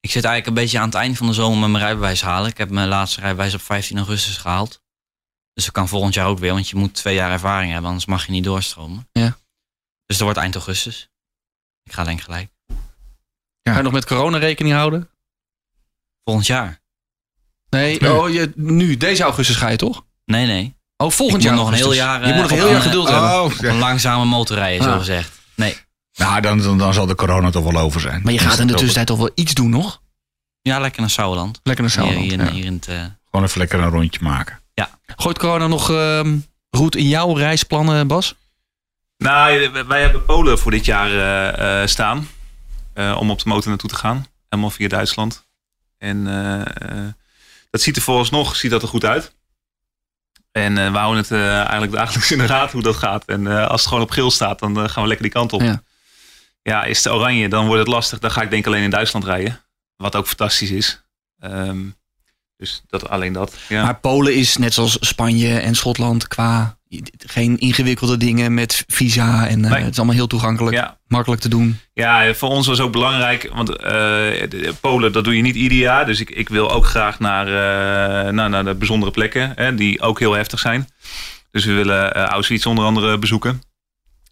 ik 0.00 0.10
zit 0.10 0.24
eigenlijk 0.24 0.46
een 0.46 0.62
beetje 0.62 0.78
aan 0.78 0.84
het 0.84 0.94
eind 0.94 1.16
van 1.16 1.26
de 1.26 1.32
zomer 1.32 1.58
met 1.58 1.70
mijn 1.70 1.84
rijbewijs 1.84 2.22
halen. 2.22 2.50
Ik 2.50 2.58
heb 2.58 2.70
mijn 2.70 2.88
laatste 2.88 3.20
rijbewijs 3.20 3.54
op 3.54 3.60
15 3.60 3.96
augustus 3.96 4.36
gehaald. 4.36 4.82
Dus 5.52 5.64
dat 5.64 5.74
kan 5.74 5.88
volgend 5.88 6.14
jaar 6.14 6.26
ook 6.26 6.38
weer, 6.38 6.52
want 6.52 6.68
je 6.68 6.76
moet 6.76 6.94
twee 6.94 7.14
jaar 7.14 7.30
ervaring 7.30 7.70
hebben, 7.70 7.88
anders 7.88 8.06
mag 8.06 8.26
je 8.26 8.32
niet 8.32 8.44
doorstromen. 8.44 9.08
Ja. 9.12 9.38
Dus 10.06 10.16
dat 10.16 10.20
wordt 10.20 10.38
eind 10.38 10.54
augustus. 10.54 11.10
Ik 11.82 11.92
ga 11.92 12.04
denk 12.04 12.20
gelijk. 12.20 12.50
Ga 13.62 13.76
je 13.76 13.82
nog 13.82 13.92
met 13.92 14.06
corona 14.06 14.38
rekening 14.38 14.74
houden? 14.74 15.10
Volgend 16.24 16.46
jaar? 16.46 16.77
Nee, 17.70 17.98
Nee. 18.00 18.12
Oh, 18.20 18.30
je, 18.32 18.52
nu, 18.54 18.96
deze 18.96 19.22
augustus 19.22 19.56
ga 19.56 19.68
je 19.68 19.76
toch? 19.76 20.04
Nee, 20.24 20.46
nee. 20.46 20.76
Oh, 20.96 21.10
volgend 21.10 21.42
jaar 21.42 21.54
nog 21.54 21.68
een 21.68 21.74
heel 21.74 21.92
jaar, 21.92 22.26
Je 22.26 22.32
moet 22.32 22.42
nog 22.42 22.50
eh, 22.50 22.56
een 22.56 22.62
heel 22.62 22.72
jaar 22.72 22.80
geduld 22.82 23.08
hebben. 23.08 23.30
Oh, 23.42 23.52
ja. 23.60 23.68
een 23.68 23.78
langzame 23.78 24.24
motorrijden, 24.24 24.84
zo 24.84 24.90
Ah. 24.90 24.98
gezegd. 24.98 25.32
Nee. 25.54 25.76
Nou, 26.14 26.40
dan, 26.40 26.58
dan, 26.62 26.78
dan 26.78 26.94
zal 26.94 27.06
de 27.06 27.14
corona 27.14 27.50
toch 27.50 27.72
wel 27.72 27.82
over 27.82 28.00
zijn. 28.00 28.20
Maar 28.24 28.32
je 28.32 28.38
gaat 28.38 28.58
in 28.58 28.66
de 28.66 28.72
tussentijd 28.72 29.06
toch 29.06 29.18
wel 29.18 29.30
iets 29.34 29.54
doen 29.54 29.70
nog? 29.70 30.00
Ja, 30.62 30.78
lekker 30.80 31.00
naar 31.00 31.10
Sauerland. 31.10 31.60
Lekker 31.62 31.84
naar 31.84 31.92
Sauerland. 31.92 32.24
hier, 32.30 32.38
ja. 32.44 32.50
hier 32.50 32.64
in 32.64 32.72
het... 32.72 32.86
eh, 32.88 33.04
Gewoon 33.30 33.46
even 33.46 33.58
lekker 33.58 33.80
een 33.80 33.90
rondje 33.90 34.20
maken. 34.22 34.60
Gooit 35.16 35.38
corona 35.38 35.66
nog 35.66 35.90
ehm 35.90 36.36
route 36.70 36.98
in 36.98 37.08
jouw 37.08 37.32
reisplannen, 37.34 38.06
Bas? 38.06 38.34
Nou, 39.16 39.70
wij 39.88 40.00
hebben 40.02 40.24
Polen 40.24 40.58
voor 40.58 40.70
dit 40.70 40.84
jaar 40.84 41.10
eh, 41.10 41.82
eh, 41.82 41.88
staan. 41.88 42.28
eh, 42.94 43.16
om 43.20 43.30
op 43.30 43.38
de 43.42 43.48
motor 43.48 43.68
naartoe 43.68 43.90
te 43.90 43.96
gaan. 43.96 44.26
Helemaal 44.48 44.70
via 44.70 44.88
Duitsland. 44.88 45.46
En 45.98 46.26
dat 47.70 47.80
ziet 47.80 47.96
er 47.96 48.02
vooralsnog 48.02 48.56
ziet 48.56 48.70
dat 48.70 48.82
er 48.82 48.88
goed 48.88 49.04
uit. 49.04 49.36
En 50.50 50.78
eh, 50.78 50.90
we 50.92 50.98
houden 50.98 51.22
het 51.22 51.30
eh, 51.30 51.56
eigenlijk 51.56 51.92
dagelijks 51.92 52.30
in 52.30 52.38
de 52.38 52.46
raad 52.46 52.72
hoe 52.72 52.82
dat 52.82 52.96
gaat. 52.96 53.24
En 53.24 53.46
eh, 53.46 53.66
als 53.66 53.80
het 53.80 53.88
gewoon 53.88 54.02
op 54.02 54.10
geel 54.10 54.30
staat, 54.30 54.58
dan 54.58 54.90
gaan 54.90 55.02
we 55.02 55.08
lekker 55.08 55.26
die 55.26 55.34
kant 55.34 55.52
op. 55.52 55.60
Ja. 55.60 55.82
Ja. 56.62 56.84
is 56.84 57.04
het 57.04 57.12
oranje, 57.12 57.48
dan 57.48 57.66
wordt 57.66 57.80
het 57.80 57.88
lastig. 57.88 58.18
Dan 58.18 58.30
ga 58.30 58.42
ik 58.42 58.50
denk 58.50 58.66
alleen 58.66 58.82
in 58.82 58.90
Duitsland 58.90 59.24
rijden. 59.24 59.64
Wat 59.96 60.16
ook 60.16 60.26
fantastisch 60.26 60.70
is. 60.70 61.02
Ehm, 61.38 61.86
dus 62.58 62.82
dat, 62.88 63.08
alleen 63.08 63.32
dat. 63.32 63.54
Ja. 63.68 63.82
Maar 63.82 63.98
Polen 63.98 64.34
is 64.34 64.56
net 64.56 64.74
zoals 64.74 64.96
Spanje 65.00 65.58
en 65.58 65.74
Schotland 65.74 66.28
qua 66.28 66.76
geen 67.18 67.58
ingewikkelde 67.58 68.16
dingen 68.16 68.54
met 68.54 68.84
visa. 68.86 69.48
En 69.48 69.64
eh, 69.64 69.70
Nee. 69.70 69.80
het 69.82 69.90
is 69.90 69.96
allemaal 69.96 70.14
heel 70.14 70.26
toegankelijk. 70.26 70.76
ja, 70.76 70.98
Makkelijk 71.06 71.40
te 71.40 71.48
doen. 71.48 71.78
Ja, 71.92 72.34
voor 72.34 72.48
ons 72.48 72.66
was 72.66 72.80
ook 72.80 72.92
belangrijk, 72.92 73.50
want 73.54 73.76
eh, 73.76 74.70
Polen, 74.80 75.12
dat 75.12 75.24
doe 75.24 75.36
je 75.36 75.42
niet 75.42 75.54
ieder 75.54 75.78
jaar. 75.78 76.06
Dus 76.06 76.20
ik, 76.20 76.30
ik 76.30 76.48
wil 76.48 76.70
ook 76.70 76.86
graag 76.86 77.18
naar, 77.18 77.46
eh, 77.46 78.32
naar, 78.32 78.50
naar 78.50 78.64
de 78.64 78.74
bijzondere 78.74 79.12
plekken, 79.12 79.52
hè, 79.54 79.74
die 79.74 80.00
ook 80.00 80.18
heel 80.18 80.32
heftig 80.32 80.58
zijn. 80.58 80.88
Dus 81.50 81.64
we 81.64 81.72
willen 81.72 82.12
Auschwitz 82.12 82.66
onder 82.66 82.84
andere 82.84 83.18
bezoeken. 83.18 83.62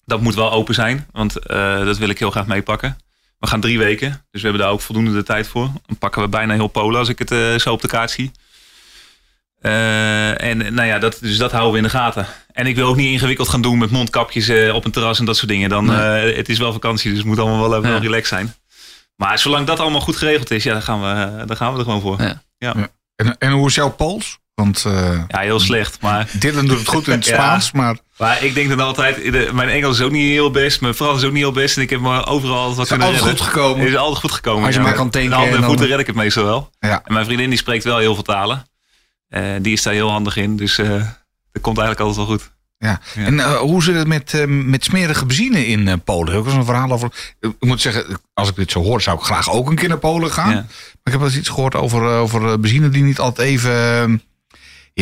Dat 0.05 0.21
moet 0.21 0.35
wel 0.35 0.53
open 0.53 0.75
zijn, 0.75 1.07
want 1.13 1.33
dat 1.85 1.99
wil 1.99 2.09
ik 2.09 2.19
heel 2.19 2.31
graag 2.31 2.47
meepakken. 2.47 2.97
We 3.39 3.47
gaan 3.47 3.61
drie 3.61 3.79
weken, 3.79 4.09
dus 4.31 4.43
we 4.43 4.49
hebben 4.49 4.61
daar 4.67 4.71
ook 4.75 4.81
voldoende 4.81 5.13
de 5.13 5.23
tijd 5.23 5.49
voor. 5.49 5.71
Dan 5.87 5.99
pakken 5.99 6.23
we 6.23 6.29
bijna 6.29 6.55
heel 6.55 6.67
Polen 6.67 6.99
als 6.99 7.09
ik 7.09 7.19
het 7.19 7.31
eh, 7.31 7.55
zo 7.55 7.73
op 7.73 7.81
de 7.83 7.89
kaart 7.89 8.11
zie. 8.11 8.31
Eh, 9.61 10.43
en 10.43 10.57
nou 10.75 10.89
ja, 10.89 10.99
dat, 10.99 11.19
dus 11.21 11.37
dat 11.39 11.51
houden 11.51 11.73
we 11.73 11.79
in 11.79 11.85
de 11.85 11.91
gaten. 11.91 12.27
En 12.53 12.67
ik 12.67 12.77
wil 12.77 12.89
ook 12.89 12.97
niet 12.97 13.13
ingewikkeld 13.13 13.49
gaan 13.49 13.63
doen 13.63 13.79
met 13.79 13.91
mondkapjes 13.91 14.49
eh, 14.49 14.75
op 14.75 14.85
een 14.85 14.91
terras 14.91 15.19
en 15.19 15.25
dat 15.25 15.37
soort 15.37 15.49
dingen. 15.49 15.69
Dan, 15.69 15.93
eh, 15.93 16.37
het 16.37 16.49
is 16.49 16.59
wel 16.59 16.73
vakantie, 16.73 17.09
dus 17.09 17.19
het 17.19 17.27
moet 17.27 17.39
allemaal 17.39 17.61
wel 17.61 17.71
even 17.79 17.83
Ja. 17.89 17.91
wel 17.91 18.01
relaxed 18.01 18.29
zijn. 18.29 18.55
Maar 19.17 19.39
zolang 19.39 19.67
dat 19.67 19.81
allemaal 19.81 20.01
goed 20.01 20.17
geregeld 20.17 20.51
is, 20.51 20.63
ja, 20.65 20.73
dan, 20.73 20.83
gaan 20.83 21.01
we, 21.01 21.45
dan 21.45 21.57
gaan 21.57 21.73
we 21.73 21.79
er 21.79 21.85
gewoon 21.85 22.01
voor. 22.01 22.23
Ja. 22.59 22.91
En, 23.17 23.39
en 23.39 23.51
hoe 23.53 23.67
is 23.69 23.75
jouw 23.75 23.91
Pools? 23.91 24.39
Want 24.63 24.85
eh 24.87 25.19
Ja, 25.29 25.39
heel 25.39 25.61
slecht. 25.61 26.01
Maar, 26.01 26.29
Dylan 26.39 26.67
doet 26.67 26.79
het 26.79 26.89
goed 26.89 27.07
in 27.07 27.13
het 27.13 27.25
Ja. 27.29 27.35
Spaans, 27.35 27.73
maar 27.73 27.97
maar 28.19 28.43
ik 28.45 28.55
denk 28.55 28.69
dan 28.69 28.81
altijd, 28.81 29.33
de- 29.33 29.51
mijn 29.53 29.69
Engels 29.69 29.99
is 29.99 30.05
ook 30.05 30.11
niet 30.11 30.29
heel 30.29 30.51
best. 30.51 30.81
Mijn 30.81 30.95
Frans 30.95 31.19
is 31.19 31.25
ook 31.25 31.33
niet 31.33 31.43
heel 31.43 31.53
best. 31.53 31.77
En 31.77 31.83
ik 31.83 31.91
heb 31.91 32.01
me 32.01 32.25
overal 32.25 32.57
altijd 32.57 32.77
wat 32.77 32.89
kunnen 32.89 33.07
altijd 33.07 33.25
redden. 33.25 33.43
goed 33.45 33.53
gekomen. 33.53 33.81
Het 33.81 33.89
is 33.89 33.97
altijd 33.97 34.19
goed 34.21 34.33
gekomen. 34.33 34.67
Als 34.67 34.75
je 34.75 34.81
maar 34.81 34.93
kan 34.95 35.03
handen 35.13 35.23
en 35.33 35.43
en 35.45 35.51
dan- 35.53 35.65
voeten 35.65 35.87
red 35.87 35.99
ik 35.99 36.07
het 36.07 36.17
meestal 36.17 36.45
wel. 36.45 36.71
Ja. 36.81 37.03
En 37.05 37.13
mijn 37.13 37.25
vriendin 37.25 37.49
die 37.49 37.59
spreekt 37.59 37.85
wel 37.85 37.99
heel 37.99 38.15
veel 38.15 38.23
talen. 38.23 38.67
Eh, 39.29 39.43
die 39.61 39.73
is 39.73 39.83
daar 39.83 39.93
heel 39.95 40.11
handig 40.11 40.37
in. 40.37 40.57
Dus 40.57 40.79
eh 40.79 40.89
dat 41.53 41.63
komt 41.63 41.79
eigenlijk 41.79 42.01
altijd 42.09 42.17
wel 42.27 42.37
goed. 42.37 42.51
Ja. 42.79 43.01
Ja. 43.15 43.25
En 43.25 43.57
hoe 43.59 43.83
zit 43.83 43.95
het 43.95 44.07
met, 44.07 44.45
met 44.49 44.85
smerige 44.85 45.27
benzine 45.27 45.67
in 45.67 46.03
Polen? 46.05 46.35
Eens 46.45 46.53
een 46.53 46.65
verhaal 46.65 46.93
over. 46.93 47.35
Ik 47.41 47.55
moet 47.61 47.81
zeggen, 47.81 48.21
als 48.35 48.49
ik 48.49 48.57
dit 48.57 48.71
zo 48.71 48.83
hoor, 48.83 49.03
zou 49.03 49.19
ik 49.19 49.25
graag 49.25 49.51
ook 49.51 49.69
een 49.69 49.75
keer 49.77 49.89
naar 49.89 49.99
Polen 49.99 50.31
gaan. 50.33 50.49
Ja. 50.51 50.55
Maar 50.55 50.65
ik 51.05 51.11
heb 51.13 51.21
wel 51.21 51.29
eens 51.29 51.37
iets 51.39 51.49
gehoord 51.49 51.75
over, 51.75 52.03
over 52.03 52.61
benzine 52.61 52.89
die 52.89 53.03
niet 53.03 53.19
altijd 53.19 53.49
even. 53.49 54.23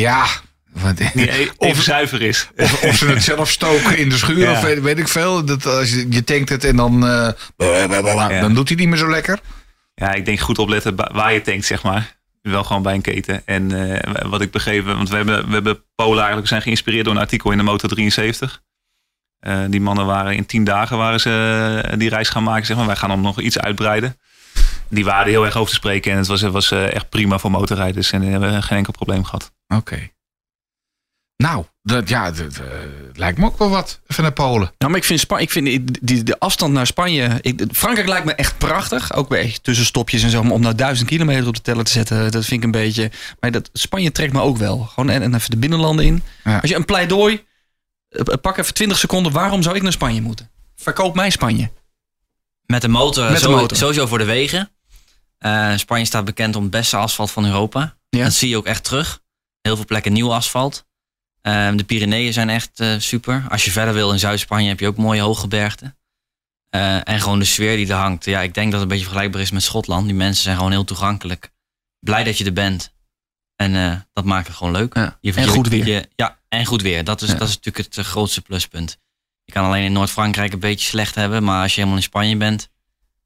Ja. 0.01 0.27
Even 1.15 1.55
of, 1.59 1.83
zuiver 1.83 2.23
is. 2.23 2.49
of, 2.57 2.83
of 2.83 2.97
ze 2.97 3.07
het 3.07 3.23
zelf 3.33 3.51
stoken 3.51 3.99
in 3.99 4.09
de 4.09 4.17
schuur 4.17 4.39
Ja. 4.39 4.53
of 4.53 4.61
weet, 4.61 4.81
weet 4.81 4.99
ik 4.99 5.09
veel. 5.09 5.45
Dat 5.45 5.67
als 5.67 5.91
je, 5.91 6.07
je 6.11 6.25
tankt 6.25 6.49
het 6.49 6.65
en 6.65 6.77
dan. 6.77 7.07
eh, 7.07 7.29
Ja. 7.57 8.41
Dan 8.41 8.55
doet 8.55 8.69
hij 8.69 8.77
niet 8.77 8.89
meer 8.89 8.99
zo 8.99 9.11
lekker. 9.11 9.39
Ja, 9.95 10.13
ik 10.13 10.25
denk 10.25 10.39
goed 10.41 10.59
opletten 10.59 10.97
waar 11.13 11.33
je 11.33 11.41
tankt, 11.43 11.65
zeg 11.67 11.83
maar. 11.83 12.17
Wel 12.43 12.65
gewoon 12.65 12.83
bij 12.83 12.95
een 12.95 13.01
keten. 13.01 13.43
En 13.47 13.91
eh, 13.93 14.29
wat 14.29 14.41
ik 14.41 14.51
begrepen, 14.51 14.97
want 14.97 15.09
we 15.09 15.17
hebben, 15.17 15.47
we 15.47 15.53
hebben 15.53 15.83
Polen 15.95 16.19
eigenlijk 16.19 16.49
zijn 16.49 16.63
geïnspireerd 16.63 17.05
door 17.05 17.15
een 17.15 17.21
artikel 17.21 17.51
in 17.51 17.59
de 17.59 17.65
Motor 17.65 17.89
73. 17.89 18.63
Eh, 19.41 19.59
die 19.69 19.81
mannen 19.81 20.07
waren 20.07 20.35
in 20.37 20.47
tien 20.47 20.65
dagen 20.65 20.97
waren 20.97 21.21
ze 21.21 21.95
die 21.99 22.09
reis 22.09 22.29
gaan 22.29 22.43
maken, 22.43 22.67
zeg 22.67 22.77
maar. 22.77 22.87
Wij 22.87 22.97
gaan 22.97 23.11
hem 23.11 23.21
nog 23.21 23.41
iets 23.41 23.59
uitbreiden. 23.59 24.19
Die 24.89 25.05
waren 25.05 25.31
heel 25.33 25.45
erg 25.45 25.57
over 25.57 25.69
te 25.69 25.75
spreken 25.75 26.13
en 26.13 26.19
het 26.19 26.27
was, 26.27 26.41
het 26.41 26.53
was 26.53 26.71
eh, 26.71 26.93
echt 26.95 27.09
prima 27.09 27.39
voor 27.39 27.51
motorrijders 27.51 28.11
en 28.13 28.21
we 28.21 28.27
hebben 28.27 28.63
geen 28.63 28.77
enkel 28.79 28.93
probleem 28.93 29.25
gehad. 29.25 29.53
Oké. 29.69 30.13
Nou, 31.37 31.65
dat, 31.83 32.09
ja, 32.09 32.31
dat 32.31 32.57
eh, 32.57 32.67
lijkt 33.13 33.39
me 33.39 33.45
ook 33.47 33.59
wel 33.59 33.71
wat. 33.71 34.01
Even 34.07 34.23
naar 34.23 34.33
Polen. 34.33 34.73
Nou, 34.79 34.91
maar 34.91 35.01
ik 35.01 35.05
vind, 35.07 35.31
ik 35.39 35.51
vind 35.51 35.67
die, 35.67 35.85
die, 36.03 36.23
de 36.23 36.39
afstand 36.39 36.73
naar 36.73 36.87
Spanje. 36.87 37.39
Ik, 37.41 37.65
Frankrijk 37.73 38.09
lijkt 38.09 38.25
me 38.27 38.35
echt 38.35 38.59
prachtig. 38.59 39.13
Ook 39.15 39.29
bij 39.29 39.59
tussenstopjes 39.63 40.23
en 40.23 40.31
zo. 40.31 40.41
Om 40.49 40.61
naar 40.61 40.77
duizend 40.77 41.09
kilometer 41.09 41.47
op 41.47 41.55
de 41.55 41.61
teller 41.61 41.85
te 41.85 41.91
zetten. 41.91 42.31
Dat 42.33 42.45
vind 42.45 42.59
ik 42.61 42.65
een 42.65 42.71
beetje. 42.71 43.11
Maar 43.41 43.51
dat, 43.51 43.71
Spanje 43.73 44.13
trekt 44.13 44.33
me 44.33 44.41
ook 44.41 44.57
wel. 44.57 44.79
Gewoon 44.79 45.11
en, 45.11 45.23
en 45.23 45.35
even 45.35 45.51
de 45.51 45.57
binnenlanden 45.57 46.05
in. 46.05 46.23
Ja. 46.45 46.59
Als 46.59 46.71
je 46.71 46.77
een 46.77 46.85
pleidooi. 46.85 47.45
eh, 48.09 48.21
Pak 48.41 48.57
even 48.59 48.75
20 48.75 48.99
seconden. 48.99 49.33
Waarom 49.33 49.63
zou 49.63 49.77
ik 49.77 49.83
naar 49.83 49.93
Spanje 49.93 50.21
moeten? 50.21 50.51
Verkoop 50.77 51.15
mij 51.15 51.31
Spanje. 51.31 51.71
Met 52.67 52.83
de 52.83 52.89
motor, 52.89 53.25
Met 53.25 53.33
de 53.35 53.39
zo- 53.41 53.51
motor. 53.57 53.77
sowieso 53.77 54.07
voor 54.07 54.19
de 54.19 54.25
wegen. 54.25 54.71
Eh, 55.45 55.77
Spanje 55.77 56.05
staat 56.05 56.25
bekend 56.25 56.57
om 56.57 56.63
het 56.63 56.71
beste 56.71 56.97
asfalt 56.97 57.31
van 57.31 57.45
Europa. 57.47 57.97
Ja. 58.09 58.25
Dat 58.25 58.33
zie 58.33 58.49
je 58.49 58.57
ook 58.57 58.67
echt 58.67 58.85
terug. 58.85 59.21
Heel 59.61 59.77
veel 59.77 59.85
plekken 59.85 60.13
nieuw 60.13 60.33
asfalt. 60.33 60.87
Eh, 61.41 61.71
de 61.75 61.85
Pyreneeën 61.85 62.33
zijn 62.33 62.51
echt 62.51 62.81
eh, 62.81 62.95
super. 62.99 63.45
Als 63.49 63.65
je 63.65 63.71
verder 63.71 63.95
wil 63.95 64.13
in 64.13 64.19
Zuid-Spanje 64.19 64.69
heb 64.69 64.81
je 64.81 64.87
ook 64.87 64.97
mooie 64.97 65.21
hooggebergten. 65.21 65.97
Eh, 66.71 67.09
en 67.09 67.21
gewoon 67.21 67.39
de 67.39 67.45
sfeer 67.45 67.77
die 67.77 67.89
er 67.89 67.95
hangt. 67.95 68.25
Ja, 68.25 68.41
ik 68.41 68.55
denk 68.55 68.67
dat 68.67 68.73
het 68.73 68.83
een 68.83 68.89
beetje 68.89 69.05
vergelijkbaar 69.05 69.41
is 69.41 69.51
met 69.51 69.63
Schotland. 69.63 70.05
Die 70.07 70.15
mensen 70.15 70.43
zijn 70.43 70.57
gewoon 70.57 70.71
heel 70.71 70.85
toegankelijk. 70.85 71.51
Blij 72.01 72.25
dat 72.25 72.39
je 72.39 72.45
er 72.45 72.53
bent. 72.53 72.93
En 73.57 74.07
dat 74.13 74.25
maakt 74.25 74.47
het 74.47 74.57
gewoon 74.57 74.73
leuk. 74.73 74.95
Ja. 74.95 75.19
Je- 75.21 75.33
En 75.35 75.43
je- 75.45 75.49
goed 75.49 75.69
weer. 75.69 75.87
je- 75.87 76.09
ja, 76.17 76.39
en 76.49 76.65
goed 76.65 76.83
weer. 76.83 77.05
Dat 77.05 77.23
is, 77.23 77.29
Ja. 77.31 77.35
dat 77.35 77.49
is 77.49 77.55
natuurlijk 77.61 77.95
het 77.97 78.07
grootste 78.07 78.41
pluspunt. 78.41 78.99
Je 79.45 79.53
kan 79.53 79.65
alleen 79.65 79.85
in 79.85 79.93
Noord-Frankrijk 79.93 80.53
een 80.53 80.59
beetje 80.59 80.89
slecht 80.89 81.15
hebben. 81.15 81.45
Maar 81.45 81.63
als 81.63 81.71
je 81.71 81.77
helemaal 81.77 81.97
in 81.99 82.03
Spanje 82.05 82.37
bent, 82.37 82.69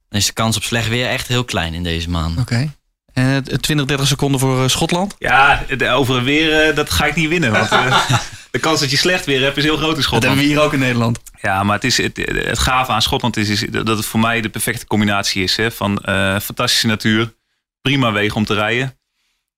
dan 0.09 0.18
is 0.21 0.27
de 0.27 0.33
kans 0.33 0.57
op 0.57 0.62
slecht 0.62 0.88
weer 0.88 1.09
echt 1.09 1.29
heel 1.29 1.44
klein 1.44 1.75
in 1.75 1.83
deze 1.83 2.11
maanden. 2.11 2.42
Oké. 2.42 2.73
En 3.12 3.44
eh, 3.47 3.55
20, 3.57 3.87
30 3.87 4.07
seconden 4.07 4.40
voor 4.40 4.62
eh, 4.62 4.68
Schotland. 4.68 5.14
Ja, 5.18 5.64
over 5.92 6.23
weer, 6.23 6.62
eh, 6.62 6.77
dat 6.77 6.90
ga 6.90 7.05
ik 7.07 7.14
niet 7.14 7.29
winnen. 7.29 7.53
Want 7.53 7.71
eh, 7.71 8.09
de 8.51 8.59
kans 8.59 8.81
dat 8.81 8.90
je 8.90 8.97
slecht 8.97 9.25
weer 9.27 9.40
hebt 9.42 9.57
is 9.57 9.64
heel 9.64 9.77
groot 9.77 9.88
in 9.88 9.94
Dat 9.94 10.05
Schotland. 10.05 10.25
hebben 10.25 10.44
we 10.44 10.51
hier 10.51 10.61
ook 10.62 10.73
in 10.73 10.79
Nederland. 10.79 11.21
Ja, 11.40 11.62
maar 11.62 11.75
het, 11.75 11.85
is, 11.85 11.97
het, 11.97 12.16
het 12.16 12.59
gave 12.59 12.92
aan 12.92 13.03
Schotland 13.03 13.37
is, 13.37 13.49
is 13.49 13.61
dat 13.71 13.87
het 13.97 14.07
voor 14.07 14.21
mij 14.21 14.40
de 14.40 14.49
perfecte 14.49 14.87
combinatie 14.87 15.42
is. 15.42 15.57
Hè, 15.57 15.71
van 15.71 15.99
eh, 15.99 16.38
fantastische 16.40 16.87
natuur, 16.87 17.35
prima 17.81 18.12
wegen 18.12 18.37
om 18.37 18.44
te 18.44 18.55
rijden. 18.55 18.99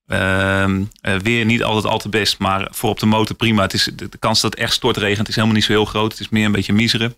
Ehm, 0.06 0.82
eh, 1.00 1.14
weer 1.14 1.44
niet 1.44 1.62
altijd 1.62 1.92
al 1.92 1.98
te 1.98 2.08
best, 2.08 2.38
maar 2.38 2.68
voor 2.70 2.90
op 2.90 2.98
de 3.00 3.06
motor 3.06 3.36
prima. 3.36 3.62
Het 3.62 3.74
is, 3.74 3.84
de, 3.94 4.08
de 4.08 4.18
kans 4.18 4.40
dat 4.40 4.50
het 4.50 4.60
echt 4.60 4.72
stortregent 4.72 5.28
is 5.28 5.34
helemaal 5.34 5.56
niet 5.56 5.64
zo 5.64 5.72
heel 5.72 5.84
groot. 5.84 6.12
Het 6.12 6.20
is 6.20 6.28
meer 6.28 6.44
een 6.44 6.52
beetje 6.52 6.72
miseren. 6.72 7.16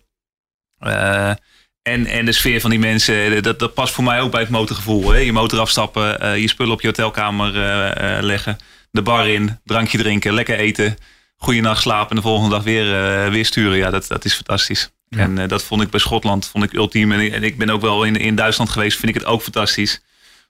En, 1.83 2.05
en 2.05 2.25
de 2.25 2.31
sfeer 2.31 2.61
van 2.61 2.69
die 2.69 2.79
mensen, 2.79 3.35
eh, 3.35 3.41
dat, 3.41 3.59
dat 3.59 3.73
past 3.73 3.93
voor 3.93 4.03
mij 4.03 4.21
ook 4.21 4.31
bij 4.31 4.39
het 4.41 4.49
motorgevoel. 4.49 5.11
Hè? 5.11 5.17
Je 5.17 5.33
motor 5.33 5.59
afstappen, 5.59 6.19
eh, 6.19 6.37
je 6.37 6.47
spullen 6.47 6.73
op 6.73 6.81
je 6.81 6.87
hotelkamer 6.87 7.63
eh, 7.63 8.23
leggen. 8.23 8.57
De 8.91 9.01
bar 9.01 9.27
in, 9.27 9.59
drankje 9.63 9.97
drinken, 9.97 10.33
lekker 10.33 10.57
eten. 10.57 10.95
Goeie 11.37 11.61
nacht 11.61 11.81
slapen 11.81 12.09
en 12.09 12.15
de 12.15 12.21
volgende 12.21 12.55
dag 12.55 12.63
weer, 12.63 12.85
weer 13.31 13.45
sturen. 13.45 13.77
Ja, 13.77 13.89
dat, 13.89 14.07
dat 14.07 14.25
is 14.25 14.33
fantastisch. 14.33 14.91
En 15.09 15.47
dat 15.47 15.63
vond 15.63 15.81
ik 15.81 15.89
bij 15.89 15.99
Schotland 15.99 16.47
vond 16.47 16.63
ik 16.63 16.73
ultiem. 16.73 17.11
En, 17.11 17.19
ik- 17.19 17.33
en 17.33 17.43
ik 17.43 17.57
ben 17.57 17.69
ook 17.69 17.81
wel 17.81 18.03
in, 18.03 18.15
in 18.15 18.35
Duitsland 18.35 18.69
geweest, 18.69 18.97
vind 18.99 19.15
ik 19.15 19.21
het 19.21 19.25
ook 19.29 19.41
fantastisch. 19.41 20.01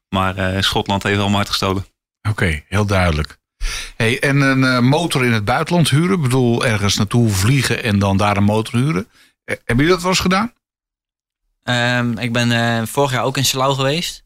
Maar 0.10 0.64
Schotland 0.64 1.04
heeft 1.04 1.18
allemaal 1.20 1.36
hard 1.36 1.50
gestolen. 1.50 1.86
Oké, 2.30 2.64
heel 2.68 2.86
duidelijk. 2.86 3.38
Hey, 3.96 4.20
en 4.20 4.42
een 4.42 4.86
motor 4.86 5.26
in 5.26 5.32
het 5.32 5.46
buitenland 5.46 5.90
huren? 5.90 6.16
Ik 6.16 6.22
bedoel, 6.22 6.66
ergens 6.66 6.96
naartoe 6.96 7.30
vliegen 7.30 7.84
en 7.84 8.00
dan 8.00 8.18
daar 8.18 8.38
een 8.38 8.44
motor 8.44 8.80
huren. 8.80 9.08
Hebben 9.46 9.64
jullie 9.76 9.92
dat 9.92 10.02
wel 10.02 10.12
eens 10.12 10.20
gedaan? 10.20 10.54
Ehm, 11.64 12.18
ik 12.18 12.34
ben 12.34 12.52
eh, 12.52 12.86
vorig 12.88 13.12
jaar 13.12 13.24
ook 13.24 13.38
in 13.38 13.46
Salau 13.46 13.76
geweest. 13.76 14.22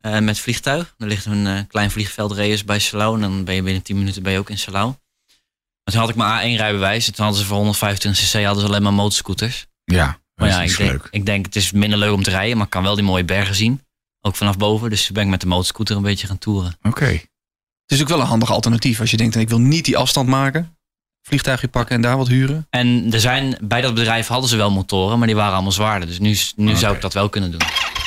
eh, 0.00 0.18
met 0.18 0.38
vliegtuig. 0.38 0.94
Er 0.98 1.06
ligt 1.06 1.24
een 1.24 1.46
eh, 1.46 1.58
klein 1.68 1.90
vliegveld 1.90 2.32
Reus 2.32 2.64
bij 2.64 2.78
Salau. 2.78 3.14
En 3.14 3.20
dan 3.20 3.44
ben 3.44 3.54
je 3.54 3.62
binnen 3.62 3.82
10 3.82 3.98
minuten 3.98 4.22
ben 4.22 4.32
je 4.32 4.38
ook 4.38 4.50
in 4.50 4.58
Salau. 4.58 4.86
Maar 4.86 5.92
toen 5.94 6.00
had 6.00 6.08
ik 6.08 6.14
mijn 6.16 6.56
A1-rijbewijs. 6.56 7.06
En 7.06 7.14
toen 7.14 7.24
hadden 7.24 7.42
ze 7.42 7.48
voor 7.48 7.56
125 7.56 8.24
cc 8.24 8.44
hadden 8.44 8.62
ze 8.62 8.68
alleen 8.68 8.82
maar 8.82 8.92
motorscooters. 8.92 9.66
Ja, 9.84 10.06
dat 10.06 10.16
Maar 10.34 10.48
is 10.48 10.54
ja, 10.54 10.62
ik 10.62 10.76
denk, 10.76 10.90
leuk. 10.90 11.08
ik 11.10 11.26
denk 11.26 11.44
het 11.46 11.56
is 11.56 11.72
minder 11.72 11.98
leuk 11.98 12.12
om 12.12 12.22
te 12.22 12.30
rijden. 12.30 12.56
Maar 12.56 12.64
ik 12.66 12.70
kan 12.72 12.82
wel 12.82 12.94
die 12.94 13.04
mooie 13.04 13.24
bergen 13.24 13.54
zien. 13.54 13.82
Ook 14.20 14.36
vanaf 14.36 14.56
boven. 14.56 14.90
Dus 14.90 15.10
ben 15.10 15.22
ik 15.24 15.28
met 15.30 15.40
de 15.40 15.46
motorscooter 15.46 15.96
een 15.96 16.02
beetje 16.02 16.26
gaan 16.26 16.38
toeren. 16.38 16.76
Oké. 16.82 17.06
Het 17.06 17.92
is 17.92 18.00
ook 18.00 18.08
wel 18.08 18.20
een 18.20 18.26
handig 18.26 18.50
alternatief 18.50 19.00
als 19.00 19.10
je 19.10 19.16
denkt, 19.16 19.36
ik 19.36 19.48
wil 19.48 19.60
niet 19.60 19.84
die 19.84 19.96
afstand 19.96 20.28
maken. 20.28 20.73
Vliegtuigje 21.28 21.68
pakken 21.68 21.94
en 21.96 22.02
daar 22.02 22.16
wat 22.16 22.28
huren. 22.28 22.66
En 22.70 23.06
er 23.12 23.20
zijn, 23.20 23.56
bij 23.62 23.80
dat 23.80 23.94
bedrijf 23.94 24.26
hadden 24.26 24.48
ze 24.48 24.56
wel 24.56 24.70
motoren. 24.70 25.18
Maar 25.18 25.26
die 25.26 25.36
waren 25.36 25.52
allemaal 25.52 25.72
zwaarder. 25.72 26.08
Dus 26.08 26.18
nu, 26.18 26.36
nu 26.56 26.76
zou 26.76 26.94
ik 26.94 27.00
dat 27.00 27.12
wel 27.14 27.28
kunnen 27.28 27.50
doen. 27.50 27.60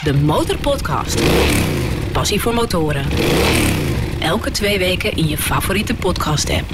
De 0.03 0.13
Motorpodcast. 0.13 1.21
Passie 2.11 2.41
voor 2.41 2.53
motoren. 2.53 3.05
Elke 4.19 4.51
twee 4.51 4.77
weken 4.77 5.15
in 5.15 5.27
je 5.27 5.37
favoriete 5.37 5.93
podcast 5.93 6.49
app. 6.49 6.69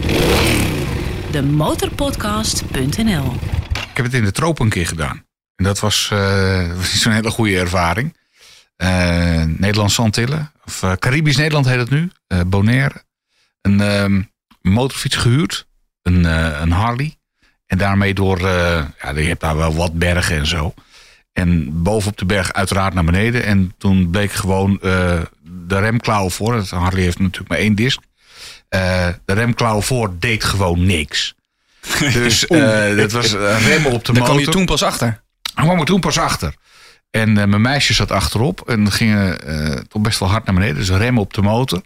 Demotorpodcast.nl 1.31 3.33
Ik 3.73 3.97
heb 3.97 4.05
het 4.05 4.13
in 4.13 4.23
de 4.23 4.31
tropen 4.31 4.63
een 4.65 4.71
keer 4.71 4.87
gedaan. 4.87 5.25
En 5.55 5.63
dat 5.63 5.79
was, 5.79 6.09
eh, 6.11 6.67
was 6.77 6.91
niet 6.93 7.01
zo'n 7.01 7.11
hele 7.13 7.31
goede 7.31 7.57
ervaring. 7.57 8.17
Eh 8.75 9.43
Nederlandse 9.43 10.01
Antillen, 10.01 10.51
of 10.65 10.83
eh, 10.83 10.91
Caribisch 10.91 11.37
Nederland 11.37 11.65
heet 11.65 11.77
het 11.79 11.89
nu. 11.89 12.11
eh 12.27 12.39
Bonaire. 12.47 13.03
Een 13.61 13.81
ehm, 13.81 14.21
motorfiets 14.61 15.15
gehuurd. 15.15 15.67
Een, 16.03 16.25
eh, 16.25 16.59
een 16.61 16.71
Harley. 16.71 17.15
En 17.65 17.77
daarmee 17.77 18.13
door, 18.13 18.37
eh, 18.37 18.85
ja, 19.01 19.09
je 19.15 19.27
hebt 19.27 19.41
daar 19.41 19.57
wel 19.57 19.75
wat 19.75 19.93
bergen 19.93 20.37
en 20.37 20.47
zo. 20.47 20.73
En 21.33 21.81
bovenop 21.83 22.17
de 22.17 22.25
berg 22.25 22.53
uiteraard 22.53 22.93
naar 22.93 23.03
beneden. 23.03 23.43
En 23.43 23.73
toen 23.77 24.09
bleek 24.09 24.31
gewoon 24.31 24.79
eh, 24.81 25.21
de 25.41 25.79
remklauw 25.79 26.29
voor. 26.29 26.55
Het 26.55 26.69
Harley 26.69 27.01
heeft 27.01 27.19
natuurlijk 27.19 27.49
maar 27.49 27.57
één 27.57 27.75
disc. 27.75 27.99
Eh, 28.69 29.07
de 29.25 29.33
remklauw 29.33 29.81
voor 29.81 30.15
deed 30.19 30.43
gewoon 30.43 30.85
niks. 30.85 31.35
Dus 32.13 32.47
eh, 32.47 32.95
dat 32.95 33.11
was 33.11 33.31
remmen 33.33 33.91
op 33.91 34.05
de 34.05 34.13
Daar 34.13 34.21
motor. 34.21 34.23
kwam 34.23 34.39
je 34.39 34.47
toen 34.47 34.65
pas 34.65 34.83
achter. 34.83 35.21
Hij 35.53 35.63
kwam 35.65 35.79
er 35.79 35.85
toen 35.85 35.99
pas 35.99 36.17
achter. 36.19 36.53
En 37.09 37.33
mijn 37.33 37.61
meisje 37.61 37.93
zat 37.93 38.11
achterop 38.11 38.69
en 38.69 38.91
gingen 38.91 39.37
toch 39.87 40.01
best 40.01 40.19
wel 40.19 40.29
hard 40.29 40.45
naar 40.45 40.55
beneden. 40.55 40.75
Dus 40.75 40.89
remmen 40.89 41.21
op 41.21 41.33
de 41.33 41.41
motor. 41.41 41.81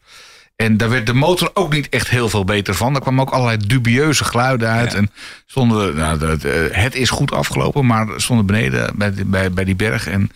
En 0.58 0.78
daar 0.78 0.90
werd 0.90 1.06
de 1.06 1.14
motor 1.14 1.50
ook 1.54 1.74
niet 1.74 1.90
echt 1.90 2.10
heel 2.10 2.30
veel 2.30 2.44
beter 2.44 2.76
van. 2.76 2.96
Er 2.96 3.02
kwamen 3.02 3.22
ook 3.22 3.30
allerlei 3.30 3.58
dubieuze 3.68 4.24
geluiden 4.24 4.70
uit. 4.70 4.94
En 4.94 5.12
stonden, 5.46 5.96
nou, 5.96 6.38
eh, 6.40 6.62
het 6.84 6.96
is 6.96 7.10
goed 7.10 7.32
afgelopen, 7.32 7.86
maar 7.86 8.08
stonden 8.16 8.46
beneden 8.46 8.92
bij, 8.96 9.14
die- 9.14 9.26
bij, 9.26 9.52
bij 9.52 9.64
die 9.64 9.76
berg. 9.76 10.08
En 10.08 10.32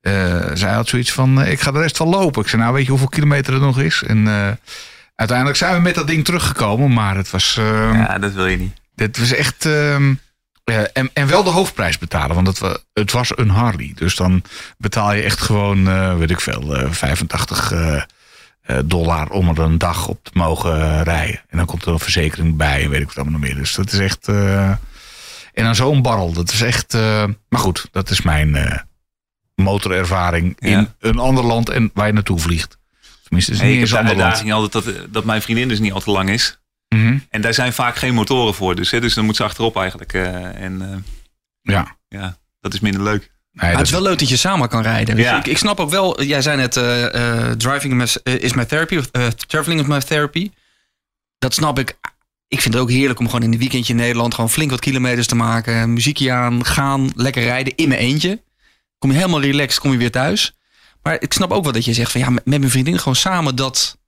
eh, 0.00 0.40
zij 0.54 0.72
had 0.72 0.88
zoiets 0.88 1.12
van, 1.12 1.40
eh, 1.42 1.50
ik 1.52 1.60
ga 1.60 1.70
de 1.70 1.78
rest 1.80 1.98
wel 1.98 2.08
lopen. 2.08 2.42
Ik 2.42 2.48
zei, 2.48 2.62
nou 2.62 2.74
weet 2.74 2.84
je 2.84 2.90
hoeveel 2.90 3.08
kilometer 3.08 3.54
er 3.54 3.60
nog 3.60 3.80
is? 3.80 4.02
En 4.06 4.28
uiteindelijk 5.14 5.58
zijn 5.58 5.74
we 5.74 5.80
met 5.80 5.94
dat 5.94 6.06
ding 6.06 6.24
teruggekomen. 6.24 6.92
Maar 6.92 7.16
het 7.16 7.30
was... 7.30 7.56
eh, 7.58 7.90
Ja, 7.94 8.18
dat 8.18 8.32
wil 8.32 8.46
je 8.46 8.56
niet. 8.56 8.74
dit 8.94 9.18
was 9.18 9.32
echt. 9.32 9.66
ehm, 9.66 10.14
en, 10.92 11.10
en 11.12 11.26
wel 11.26 11.44
de 11.44 11.50
hoofdprijs 11.50 11.98
betalen, 11.98 12.34
want 12.34 12.46
het, 12.58 12.82
het 12.92 13.12
was 13.12 13.32
een 13.38 13.48
Harley. 13.50 13.92
Dus 13.94 14.16
dan 14.16 14.42
betaal 14.78 15.12
je 15.14 15.22
echt 15.22 15.40
gewoon, 15.40 15.84
weet 16.18 16.30
ik 16.30 16.40
veel, 16.40 16.76
eh, 16.76 16.90
85 16.90 17.72
eh, 17.72 17.94
eh, 17.96 18.02
dollar 18.84 19.30
om 19.30 19.48
er 19.48 19.58
een 19.58 19.78
dag 19.78 20.08
op 20.08 20.24
te 20.24 20.30
mogen 20.34 20.80
eh, 20.80 21.00
rijden. 21.02 21.40
En 21.48 21.56
dan 21.56 21.66
komt 21.66 21.84
er 21.84 21.92
een 21.92 21.98
verzekering 21.98 22.56
bij 22.56 22.82
en 22.84 22.90
weet 22.90 23.00
ik 23.00 23.06
wat 23.06 23.16
allemaal 23.16 23.32
nog 23.40 23.48
meer. 23.48 23.54
Dus 23.54 23.74
dat 23.74 23.92
is 23.92 23.98
echt. 23.98 24.28
eh, 24.28 24.68
en 25.52 25.64
dan 25.64 25.74
zo'n 25.74 26.02
barrel, 26.02 26.32
dat 26.32 26.52
is 26.52 26.62
echt. 26.62 26.94
eh, 26.94 27.24
maar 27.48 27.60
goed, 27.60 27.88
dat 27.92 28.10
is 28.10 28.22
mijn 28.22 28.56
eh, 28.56 28.78
motorervaring 29.54 30.56
in 30.60 30.70
Ja. 30.70 30.94
een 30.98 31.18
ander 31.18 31.44
land 31.44 31.68
en 31.68 31.90
waar 31.94 32.06
je 32.06 32.12
naartoe 32.12 32.38
vliegt. 32.38 32.78
Tenminste, 33.22 33.52
het 33.52 33.60
is 33.62 33.66
niet 33.68 33.78
eens 33.80 33.90
de 33.90 33.96
een 33.98 34.02
ander 34.02 34.16
land. 34.16 34.50
altijd 34.50 34.84
dat, 34.96 35.12
dat 35.12 35.24
mijn 35.24 35.42
vriendin 35.42 35.68
dus 35.68 35.78
niet 35.78 35.92
al 35.92 36.00
te 36.00 36.10
lang 36.10 36.30
is. 36.30 36.58
Mhm. 36.88 37.18
En 37.30 37.40
daar 37.40 37.54
zijn 37.54 37.72
vaak 37.72 37.96
geen 37.96 38.14
motoren 38.14 38.54
voor. 38.54 38.74
Dus, 38.74 38.90
hè, 38.90 39.00
dus 39.00 39.14
dan 39.14 39.24
moet 39.24 39.36
ze 39.36 39.44
achterop 39.44 39.76
eigenlijk. 39.76 40.12
eh, 40.12 40.60
en 40.62 40.82
eh, 40.92 40.96
Ja, 41.74 41.96
ja, 42.08 42.36
dat 42.60 42.74
is 42.74 42.80
minder 42.80 43.02
leuk. 43.02 43.32
Nee, 43.54 43.70
het 43.70 43.80
is 43.80 43.90
wel 43.90 44.02
leuk 44.02 44.18
dat 44.18 44.28
je 44.28 44.36
samen 44.36 44.68
kan 44.68 44.82
rijden. 44.82 45.16
Ja. 45.16 45.38
Ik, 45.38 45.46
ik 45.46 45.58
snap 45.58 45.80
ook 45.80 45.90
wel, 45.90 46.22
jij 46.22 46.42
zei 46.42 46.56
net, 46.56 46.76
eh, 46.76 47.48
eh, 47.48 47.50
driving 47.56 48.02
is- 48.02 48.52
my 48.54 48.64
therapy, 48.64 48.96
of 48.96 49.06
eh, 49.06 49.26
traveling 49.26 49.80
is 49.80 49.86
my 49.86 50.00
therapy. 50.00 50.50
Dat 51.38 51.54
snap 51.54 51.78
ik. 51.78 51.96
Ik 52.48 52.60
vind 52.60 52.74
het 52.74 52.82
ook 52.82 52.90
heerlijk 52.90 53.18
om 53.18 53.26
gewoon 53.26 53.42
in 53.42 53.52
een 53.52 53.58
weekendje 53.58 53.92
in 53.92 53.98
Nederland 53.98 54.34
gewoon 54.34 54.50
flink 54.50 54.70
wat 54.70 54.80
kilometers 54.80 55.26
te 55.26 55.34
maken. 55.34 55.92
Muziekje 55.92 56.32
aan, 56.32 56.64
gaan, 56.64 57.10
lekker 57.14 57.42
rijden 57.42 57.76
in 57.76 57.88
mijn 57.88 58.00
eentje. 58.00 58.42
Kom 58.98 59.10
je 59.10 59.16
helemaal 59.16 59.40
relaxed, 59.42 59.80
kom 59.80 59.92
je 59.92 59.98
weer 59.98 60.10
thuis. 60.10 60.56
Maar 61.02 61.16
ik 61.20 61.32
snap 61.32 61.50
ook 61.50 61.62
wel 61.64 61.72
dat 61.72 61.84
je 61.84 61.92
zegt 61.94 62.12
van 62.12 62.20
ja, 62.20 62.30
met 62.30 62.44
met 62.44 62.58
mijn 62.58 62.70
vriendin 62.70 62.98
gewoon 62.98 63.16
samen 63.16 63.56
dat 63.56 63.98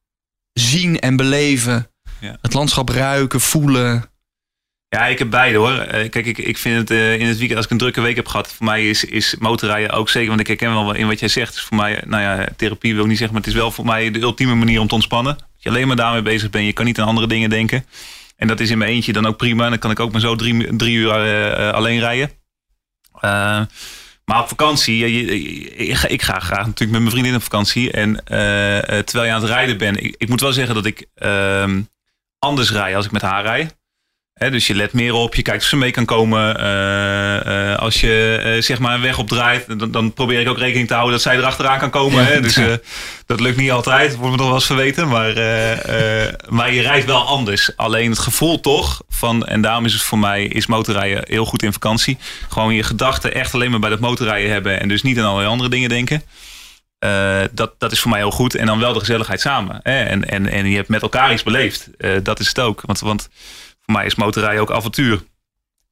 zien 0.53 0.99
en 1.01 1.17
beleven. 1.17 1.91
Ja. 2.21 2.39
Het 2.43 2.53
landschap 2.55 2.89
ruiken, 2.89 3.41
voelen. 3.41 4.05
Ja, 4.89 5.07
ik 5.07 5.19
heb 5.19 5.31
beide 5.31 5.59
hoor. 5.59 5.73
Eh, 5.73 6.11
kijk, 6.11 6.27
ik, 6.27 6.39
ik 6.39 6.59
vind 6.59 6.77
het 6.77 6.91
eh, 6.91 7.19
in 7.19 7.27
het 7.27 7.37
weekend, 7.37 7.57
als 7.57 7.65
ik 7.65 7.71
een 7.71 7.79
drukke 7.79 8.01
week 8.01 8.17
heb 8.17 8.29
gehad, 8.29 8.53
voor 8.53 8.67
mij 8.67 8.89
is, 8.89 9.05
is 9.05 9.37
motorrijden 9.39 9.91
ook 9.91 10.09
zeker. 10.09 10.29
Want 10.29 10.41
ik 10.41 10.47
herken 10.47 10.71
wel 10.71 10.95
in 10.95 11.07
wat 11.07 11.19
jij 11.19 11.29
zegt. 11.29 11.55
Is 11.55 11.61
voor 11.61 11.77
mij, 11.77 12.03
nou 12.07 12.23
ja, 12.23 12.49
therapie 12.57 12.95
wil 12.95 13.03
ik 13.03 13.09
niet 13.09 13.19
zeggen, 13.19 13.37
maar 13.37 13.45
het 13.45 13.55
is 13.55 13.59
wel 13.61 13.71
voor 13.71 13.85
mij 13.85 14.11
de 14.11 14.21
ultieme 14.21 14.55
manier 14.55 14.81
om 14.81 14.89
te 14.89 14.95
ontspannen. 14.95 15.35
Dat 15.37 15.47
je 15.57 15.69
alleen 15.69 15.87
maar 15.87 15.97
daarmee 15.97 16.23
bezig 16.23 16.51
bent. 16.51 16.67
Je 16.67 16.73
kan 16.73 16.85
niet 16.85 17.01
aan 17.01 17.07
andere 17.07 17.27
dingen 17.27 17.51
denken. 17.51 17.87
En 18.37 18.49
dat 18.49 18.61
is 18.61 18.71
in 18.71 18.79
mijn 18.79 18.91
eentje 18.91 19.13
dan 19.13 19.27
ook 19.27 19.37
prima. 19.37 19.69
Dan 19.69 19.79
kan 19.79 19.91
ik 19.91 20.01
ook 20.01 20.13
maar 20.13 20.21
zo 20.21 20.37
drie, 20.37 20.77
drie 20.77 20.97
uur 20.97 21.11
eh, 21.11 21.69
eh, 21.69 21.75
alleen 21.75 21.99
rijden. 21.99 22.31
Eh, 23.21 23.63
maar 24.27 24.41
op 24.41 24.49
vakantie, 24.49 25.05
ik, 25.77 25.95
ga, 25.95 26.09
ik 26.09 26.23
ga 26.23 26.39
graag 26.39 26.67
natuurlijk 26.67 26.91
met 26.91 27.01
mijn 27.01 27.11
vriendin 27.11 27.35
op 27.35 27.43
vakantie. 27.43 27.93
En 27.93 28.25
eh, 28.25 28.79
eh, 28.79 29.05
terwijl 29.05 29.29
je 29.29 29.35
aan 29.35 29.41
het 29.41 29.51
rijden 29.51 29.79
bent, 29.79 30.03
ik, 30.03 30.15
ik 30.19 30.29
moet 30.29 30.41
wel 30.41 30.53
zeggen 30.53 30.75
dat 30.75 30.85
ik 30.85 31.07
ehm, 31.15 31.83
anders 32.39 32.71
rij 32.71 32.97
als 32.97 33.05
ik 33.05 33.13
met 33.13 33.23
haar 33.23 33.43
rij. 33.43 33.71
Dus 34.39 34.67
je 34.67 34.75
let 34.75 34.93
meer 34.93 35.13
op, 35.13 35.35
je 35.35 35.43
kijkt 35.43 35.63
of 35.63 35.69
ze 35.69 35.77
mee 35.77 35.91
kan 35.91 36.05
komen. 36.05 36.59
Eh, 36.59 37.73
eh, 37.73 37.79
als 37.79 38.01
je 38.01 38.41
eh, 38.43 38.63
zeg 38.63 38.79
maar 38.79 38.95
een 38.95 39.01
weg 39.01 39.19
opdraait, 39.19 39.79
dan, 39.79 39.91
dan 39.91 40.13
probeer 40.13 40.41
ik 40.41 40.49
ook 40.49 40.59
rekening 40.59 40.87
te 40.87 40.93
houden 40.95 41.15
dat 41.15 41.23
zij 41.23 41.37
erachteraan 41.37 41.79
kan 41.79 41.91
komen. 41.91 42.27
Hè? 42.27 42.41
Dus 42.41 42.59
dat 43.27 43.41
lukt 43.41 43.57
niet 43.57 43.71
altijd, 43.71 44.17
wordt 44.17 44.31
me 44.31 44.37
nog 44.37 44.47
wel 44.47 44.55
eens 44.55 44.67
verweten. 44.67 45.09
Maar, 45.09 45.35
maar 46.49 46.73
je 46.73 46.81
rijdt 46.81 47.07
wel 47.07 47.27
anders. 47.27 47.77
Alleen 47.77 48.11
het 48.11 48.19
gevoel 48.19 48.61
toch 48.61 49.03
van, 49.09 49.47
en 49.47 49.61
daarom 49.61 49.85
is 49.85 49.93
het 49.93 50.03
voor 50.03 50.19
mij, 50.19 50.45
is 50.45 50.67
motorrijden 50.67 51.25
heel 51.29 51.45
goed 51.45 51.63
in 51.63 51.73
vakantie. 51.73 52.19
Gewoon 52.49 52.75
je 52.75 52.83
gedachten 52.83 53.35
echt 53.35 53.55
alleen 53.55 53.71
maar 53.71 53.81
bij 53.81 53.91
dat 53.91 54.01
motorrijden 54.01 54.51
hebben 54.51 54.81
en 54.81 54.89
dus 54.89 55.03
niet 55.03 55.19
aan 55.19 55.25
allerlei 55.25 55.51
andere 55.51 55.71
dingen 55.71 55.89
denken. 55.89 56.23
Dat, 57.53 57.73
dat 57.79 57.93
is 57.93 58.01
voor 58.01 58.11
mij 58.11 58.21
heel 58.21 58.31
goed. 58.31 58.55
En 58.55 58.67
dan 58.67 58.79
wel 58.79 58.93
de 58.93 58.99
gezelligheid 58.99 59.41
samen. 59.41 59.81
Hè? 59.83 60.03
En, 60.03 60.29
en, 60.29 60.49
en 60.49 60.67
je 60.67 60.77
hebt 60.77 60.89
met 60.89 61.03
elkaar 61.03 61.33
iets 61.33 61.43
beleefd. 61.43 61.91
Dat 62.23 62.41
is 62.41 62.49
het 62.49 62.61
ook. 62.61 62.83
Want, 62.87 63.01
want 63.01 63.29
voor 63.87 63.95
mij 63.95 64.07
is 64.07 64.15
motorrijden 64.15 64.61
ook 64.63 64.71
avontuur. 64.71 65.23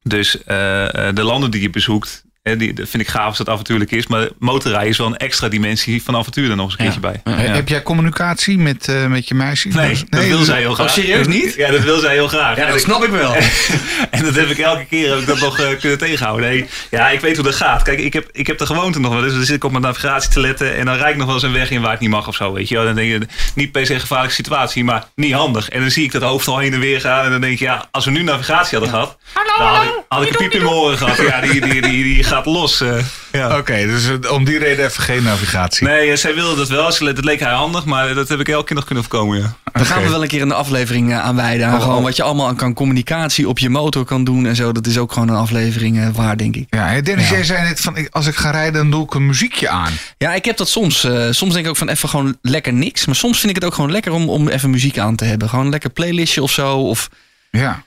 Dus 0.01 0.43
eh, 0.43 1.07
eh, 1.07 1.15
de 1.15 1.23
landen 1.23 1.51
die 1.51 1.61
je 1.61 1.69
bezoekt, 1.69 2.24
hè, 2.49 2.55
die, 2.57 2.73
dat 2.73 2.89
vind 2.89 3.03
ik 3.03 3.09
gaaf 3.09 3.27
als 3.27 3.37
dat 3.37 3.49
avontuurlijk 3.49 3.91
is. 3.91 4.07
Maar 4.07 4.27
motorrijden 4.39 4.89
is 4.89 4.97
wel 4.97 5.07
een 5.07 5.17
extra 5.17 5.47
dimensie 5.47 6.03
van 6.03 6.15
avontuur 6.15 6.49
er 6.49 6.55
nog 6.55 6.65
eens 6.65 6.73
een 6.73 6.79
keertje 6.79 6.99
bij. 6.99 7.21
Ja. 7.23 7.53
Heb 7.53 7.67
jij 7.67 7.83
communicatie 7.83 8.57
met, 8.57 8.87
eh, 8.87 9.05
met 9.05 9.27
je 9.27 9.35
meisje? 9.35 9.67
Nee, 9.67 10.03
dat 10.09 10.25
wil 10.25 10.37
dus- 10.37 10.47
zij 10.47 10.59
heel 10.59 10.73
graag. 10.73 10.87
Oh, 10.87 10.93
serieus 10.93 11.27
niet? 11.27 11.53
Ja, 11.55 11.71
dat 11.71 11.81
wil 11.83 11.99
zij 11.99 12.13
heel 12.13 12.27
graag. 12.27 12.57
En 12.57 12.73
ik- 12.73 12.79
snap 12.79 13.03
ik 13.03 13.09
wel. 13.09 13.35
en 14.11 14.23
dat 14.23 14.35
heb 14.35 14.49
ik 14.49 14.57
elke 14.57 14.85
keer 14.85 15.09
heb 15.09 15.19
ik 15.19 15.25
dat 15.25 15.39
nog 15.39 15.59
eh, 15.59 15.79
kunnen 15.79 15.97
tegenhouden. 15.97 16.49
Nee, 16.49 16.65
ja, 16.91 17.09
ik 17.09 17.19
weet 17.19 17.35
hoe 17.35 17.45
dat 17.45 17.55
gaat. 17.55 17.81
Kijk, 17.81 17.99
ik 17.99 18.13
heb, 18.13 18.29
ik 18.31 18.47
heb 18.47 18.57
de 18.57 18.65
gewoonte 18.65 18.99
nog 18.99 19.13
wel 19.13 19.23
eens. 19.23 19.33
Dan 19.33 19.43
zit 19.43 19.55
ik 19.55 19.63
op 19.63 19.71
mijn 19.71 19.83
navigatie 19.83 20.29
te 20.29 20.39
letten. 20.39 20.75
En 20.75 20.85
dan 20.85 20.95
rijd 20.95 21.11
ik 21.11 21.17
nog 21.17 21.25
wel 21.25 21.35
eens 21.35 21.43
een 21.43 21.51
weg 21.53 21.69
in 21.69 21.81
waar 21.81 21.91
het 21.91 21.99
niet 21.99 22.09
mag 22.09 22.27
of 22.27 22.35
zo. 22.35 22.53
Weet 22.53 22.67
je 22.69 22.75
wel. 22.75 22.83
Dan 22.85 22.95
denk 22.95 23.09
je, 23.11 23.27
niet 23.55 23.71
per 23.71 23.85
se 23.85 23.93
een 23.93 23.99
gevaarlijke 23.99 24.35
situatie, 24.35 24.83
maar 24.83 25.03
niet 25.15 25.33
handig. 25.33 25.69
En 25.69 25.81
dan 25.81 25.91
zie 25.91 26.03
ik 26.03 26.11
dat 26.11 26.21
hoofd 26.21 26.47
al 26.47 26.57
heen 26.57 26.73
en 26.73 26.79
weer 26.79 27.01
gaan. 27.01 27.25
En 27.25 27.31
dan 27.31 27.41
denk 27.41 27.59
je, 27.59 27.65
ja, 27.65 27.87
als 27.91 28.05
we 28.05 28.11
nu 28.11 28.23
navigatie 28.23 28.77
hadden 28.77 28.89
gehad. 28.89 29.17
dan 29.57 29.67
had 29.67 29.83
ik, 29.83 29.89
had 30.07 30.21
ik 30.23 30.29
een 30.29 30.35
piep 30.35 30.51
in 30.51 30.63
mijn 30.63 30.73
oren 30.75 30.97
gehad. 30.97 31.17
Ja, 31.17 31.41
die, 31.41 31.61
die, 31.61 31.81
die, 31.81 32.03
die 32.03 32.23
gaat 32.35 32.45
los. 32.45 32.81
eh, 32.81 32.97
ja. 33.31 33.57
Oké, 33.57 33.85
dus 33.85 34.09
eh, 34.21 34.31
om 34.31 34.43
die 34.45 34.57
reden 34.59 34.85
even 34.85 35.03
geen 35.03 35.23
navigatie. 35.23 35.87
Nee, 35.87 36.11
eh, 36.11 36.17
zij 36.17 36.33
wilde 36.35 36.55
dat 36.55 36.69
wel. 36.69 36.91
Ze- 36.91 37.13
Dat 37.13 37.23
leek 37.25 37.41
haar 37.41 37.53
handig, 37.53 37.85
maar 37.85 38.13
dat 38.13 38.29
heb 38.29 38.39
ik 38.39 38.49
elke 38.49 38.65
keer 38.65 38.75
nog 38.75 38.85
kunnen 38.85 39.03
voorkomen. 39.03 39.37
Ja. 39.37 39.55
Daar 39.73 39.85
gaan 39.85 40.03
we 40.03 40.09
wel 40.09 40.21
een 40.21 40.27
keer 40.27 40.41
in 40.41 40.47
de 40.47 40.53
aflevering 40.53 41.13
aan 41.13 41.35
wijden. 41.35 41.73
Oh, 41.73 41.81
gewoon 41.81 41.97
oh. 41.97 42.03
wat 42.03 42.15
je 42.15 42.23
allemaal 42.23 42.47
aan 42.47 42.55
kan 42.55 42.73
communicatie 42.73 43.47
op 43.49 43.59
je 43.59 43.69
motor 43.69 44.05
kan 44.05 44.23
doen 44.23 44.45
en 44.45 44.55
zo. 44.55 44.71
Dat 44.71 44.87
is 44.87 44.97
ook 44.97 45.11
gewoon 45.11 45.27
een 45.29 45.35
aflevering 45.35 45.99
eh, 45.99 46.07
waar, 46.13 46.37
denk 46.37 46.55
ik. 46.55 46.65
Ja, 46.69 46.87
hè, 46.87 47.01
Dennis, 47.01 47.29
Ja. 47.29 47.35
jij 47.35 47.43
zei 47.43 47.67
net 47.67 47.79
van 47.81 47.97
ik- 47.97 48.07
als 48.11 48.27
ik 48.27 48.35
ga 48.35 48.51
rijden, 48.51 48.73
dan 48.73 48.91
doe 48.91 49.03
ik 49.03 49.13
een 49.13 49.25
muziekje 49.25 49.69
aan. 49.69 49.91
Ja, 50.17 50.33
ik 50.33 50.45
heb 50.45 50.57
dat 50.57 50.69
soms. 50.69 51.03
eh, 51.03 51.27
soms 51.31 51.53
denk 51.53 51.65
ik 51.65 51.71
ook 51.71 51.77
van 51.77 51.89
even 51.89 52.09
gewoon 52.09 52.37
lekker 52.41 52.73
niks. 52.73 53.05
Maar 53.05 53.15
soms 53.15 53.37
vind 53.39 53.49
ik 53.49 53.55
het 53.55 53.65
ook 53.65 53.73
gewoon 53.75 53.91
lekker 53.91 54.11
om, 54.11 54.29
om 54.29 54.47
even 54.47 54.69
muziek 54.69 54.97
aan 54.97 55.15
te 55.15 55.25
hebben. 55.25 55.49
Gewoon 55.49 55.65
een 55.65 55.71
lekker 55.71 55.89
playlistje 55.89 56.41
of 56.43 56.51
zo. 56.51 56.77
Of 56.77 57.09
Ja. 57.51 57.83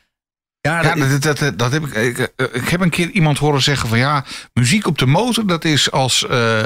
Ja, 0.69 0.83
Ja, 0.83 0.95
dat- 0.95 1.11
dat, 1.11 1.23
dat, 1.23 1.39
dat, 1.39 1.59
dat 1.59 1.73
heb 1.73 1.87
ik, 1.87 1.95
ik. 1.95 2.19
eh, 2.37 2.47
Ik 2.53 2.69
heb 2.69 2.81
een 2.81 2.91
keer 2.91 3.11
iemand 3.11 3.39
horen 3.39 3.63
zeggen 3.63 3.89
van 3.89 3.99
ja, 3.99 4.25
muziek 4.53 4.87
op 4.87 4.99
de 4.99 5.07
motor, 5.07 5.47
dat 5.47 5.65
is 5.65 5.91
als 5.91 6.27
eh, 6.27 6.59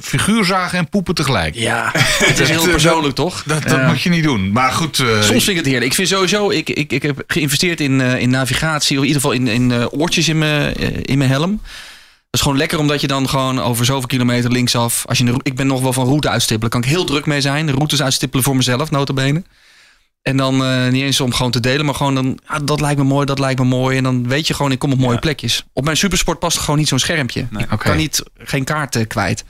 figuurzagen 0.00 0.78
en 0.78 0.88
poepen 0.88 1.14
tegelijk. 1.14 1.54
ja 1.54 1.90
het 2.24 2.38
is 2.40 2.48
heel 2.48 2.68
persoonlijk, 2.68 3.14
toch? 3.14 3.42
Dat, 3.46 3.62
dat 3.62 3.72
Ja. 3.72 3.86
moet 3.88 4.02
je 4.02 4.10
niet 4.10 4.22
doen. 4.24 4.52
Maar 4.52 4.72
goed, 4.72 4.96
Soms 4.96 5.26
vind 5.26 5.48
ik 5.48 5.56
het 5.56 5.66
heerlijk. 5.66 5.84
Ik 5.86 5.94
vind 5.94 6.08
sowieso, 6.08 6.50
ik, 6.50 6.70
ik, 6.70 6.92
ik 6.92 7.02
heb 7.02 7.22
geïnvesteerd 7.26 7.80
in, 7.80 8.00
in 8.00 8.30
navigatie, 8.30 8.96
of 8.98 9.02
in 9.02 9.08
ieder 9.08 9.22
geval 9.22 9.36
in, 9.36 9.46
in 9.48 9.90
oortjes 9.90 10.28
in 10.28 10.38
mijn, 10.38 10.74
in 11.04 11.18
mijn 11.18 11.30
helm. 11.30 11.60
Dat 12.30 12.42
is 12.42 12.48
gewoon 12.48 12.56
lekker 12.56 12.78
omdat 12.78 13.00
je 13.00 13.06
dan 13.06 13.28
gewoon 13.28 13.60
over 13.62 13.84
zoveel 13.84 14.06
kilometer 14.08 14.50
linksaf. 14.50 15.04
Als 15.06 15.18
je 15.18 15.34
ik 15.42 15.54
ben 15.56 15.66
nog 15.66 15.80
wel 15.80 15.92
van 15.92 16.06
route 16.06 16.28
uitstippelen. 16.28 16.70
Kan 16.70 16.82
ik 16.82 16.88
heel 16.88 17.04
druk 17.04 17.26
mee 17.26 17.40
zijn. 17.40 17.70
Routes 17.70 18.02
uitstippelen 18.02 18.44
voor 18.44 18.56
mezelf, 18.56 18.90
notabene. 18.90 19.42
En 20.24 20.36
dan 20.36 20.64
eh, 20.64 20.88
niet 20.88 21.02
eens 21.02 21.20
om 21.20 21.32
gewoon 21.32 21.50
te 21.52 21.60
delen, 21.60 21.84
maar 21.84 21.94
gewoon 21.94 22.14
dan. 22.14 22.38
ah, 22.46 22.60
dat 22.64 22.80
lijkt 22.80 22.98
me 22.98 23.04
mooi, 23.06 23.26
dat 23.26 23.38
lijkt 23.38 23.60
me 23.60 23.66
mooi. 23.66 23.96
En 23.96 24.02
dan 24.02 24.28
weet 24.28 24.46
je 24.46 24.54
gewoon, 24.54 24.72
ik 24.72 24.78
kom 24.78 24.92
op 24.92 24.98
mooie 24.98 25.12
Ja. 25.14 25.18
plekjes. 25.18 25.64
Op 25.72 25.84
mijn 25.84 25.96
supersport 25.96 26.38
past 26.38 26.58
gewoon 26.58 26.78
niet 26.78 26.88
zo'n 26.88 26.98
schermpje. 26.98 27.46
Nee. 27.50 27.62
Ik 27.70 27.78
kan 27.78 27.96
niet, 27.96 28.22
geen 28.38 28.64
kaart 28.64 28.96
eh, 28.96 29.06
kwijt. 29.06 29.44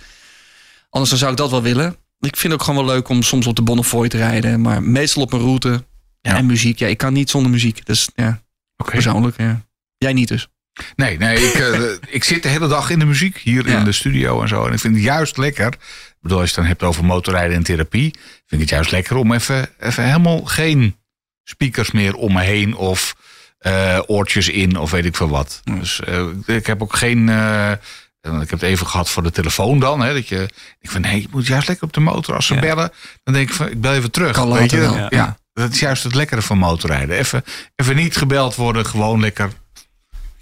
Anders 0.91 1.11
dan 1.11 1.19
zou 1.19 1.31
ik 1.33 1.37
dat 1.37 1.51
wel 1.51 1.63
willen. 1.63 1.97
Ik 2.21 2.37
vind 2.37 2.53
het 2.53 2.53
ook 2.53 2.63
gewoon 2.69 2.85
wel 2.87 2.95
leuk 2.95 3.09
om 3.09 3.23
soms 3.23 3.47
op 3.47 3.57
de 3.57 3.63
Bonnefoy 3.63 4.09
te 4.09 4.17
rijden. 4.17 4.61
Maar 4.61 4.83
meestal 4.83 5.23
op 5.23 5.31
mijn 5.31 5.43
route. 5.43 5.85
Ja. 6.21 6.37
En 6.37 6.47
muziek. 6.47 6.79
Ja, 6.79 6.87
ik 6.87 6.99
kan 6.99 7.13
niet 7.13 7.31
zonder 7.31 7.51
muziek. 7.51 7.87
Dus 7.87 8.09
ja, 8.15 8.43
oké. 8.77 8.91
persoonlijk. 8.91 9.37
Ja. 9.39 9.65
Jij 9.99 10.13
niet 10.13 10.29
dus. 10.29 10.49
Nee, 10.97 11.19
nee 11.19 11.37
ik, 11.37 11.55
eh, 11.55 11.81
ik 12.17 12.25
zit 12.25 12.43
de 12.43 12.49
hele 12.49 12.69
dag 12.69 12.91
in 12.91 12.99
de 12.99 13.05
muziek 13.05 13.39
hier 13.39 13.69
Ja. 13.69 13.79
in 13.79 13.85
de 13.85 13.93
studio 13.93 14.43
en 14.43 14.49
zo. 14.49 14.67
En 14.67 14.73
ik 14.73 14.79
vind 14.79 14.95
het 14.95 15.05
juist 15.05 15.37
lekker. 15.37 15.75
Ik 16.25 16.31
bedoel, 16.31 16.43
als 16.43 16.55
je 16.55 16.61
het 16.61 16.65
dan 16.65 16.79
hebt 16.79 16.83
over 16.93 17.05
motorrijden 17.05 17.57
en 17.57 17.63
therapie, 17.63 18.11
vind 18.21 18.51
ik 18.53 18.59
het 18.61 18.69
juist 18.69 18.91
lekker 18.91 19.17
om 19.17 19.33
even, 19.33 19.69
even 19.81 20.05
helemaal 20.05 20.45
geen 20.45 20.97
speakers 21.43 21.91
meer 21.91 22.15
om 22.15 22.33
me 22.33 22.43
heen 22.43 22.75
of 22.77 23.15
eh, 23.59 23.99
oortjes 24.07 24.49
in 24.49 24.77
of 24.79 24.91
weet 24.91 25.05
ik 25.05 25.17
veel 25.17 25.29
wat. 25.29 25.61
Dus 25.65 26.01
eh, 26.01 26.27
ik 26.47 26.67
heb 26.67 26.83
ook 26.83 26.97
geen. 26.97 27.29
eh, 27.29 27.71
ik 28.21 28.31
heb 28.31 28.51
het 28.51 28.63
even 28.63 28.87
gehad 28.87 29.11
voor 29.11 29.23
de 29.23 29.31
telefoon 29.31 29.79
dan. 29.79 30.01
Hè, 30.01 30.13
dat 30.15 30.29
je, 30.29 30.49
ik 30.81 30.91
vind 30.91 31.05
nee, 31.05 31.21
je 31.21 31.29
moet 31.31 31.47
juist 31.47 31.69
lekker 31.69 31.87
op 31.87 31.93
de 31.93 32.01
motor. 32.01 32.35
Als 32.35 32.47
ze 32.47 32.55
Ja. 32.55 32.61
bellen, 32.61 32.93
dan 33.23 33.35
denk 33.35 33.49
ik 33.49 33.55
van 33.55 33.69
ik 33.71 33.81
bel 33.81 33.95
even 33.95 34.11
terug. 34.11 34.33
Kan 34.33 34.53
weet 34.53 34.71
je? 34.71 34.77
Ja. 34.81 35.07
Ja. 35.11 35.37
dat 35.53 35.73
is 35.73 35.81
juist 35.81 36.03
het 36.03 36.15
lekkere 36.15 36.43
van 36.43 36.59
motorrijden. 36.59 37.17
Even, 37.17 37.45
even 37.77 37.97
niet 37.97 38.17
gebeld 38.17 38.55
worden, 38.55 38.87
gewoon 38.87 39.21
lekker. 39.21 39.51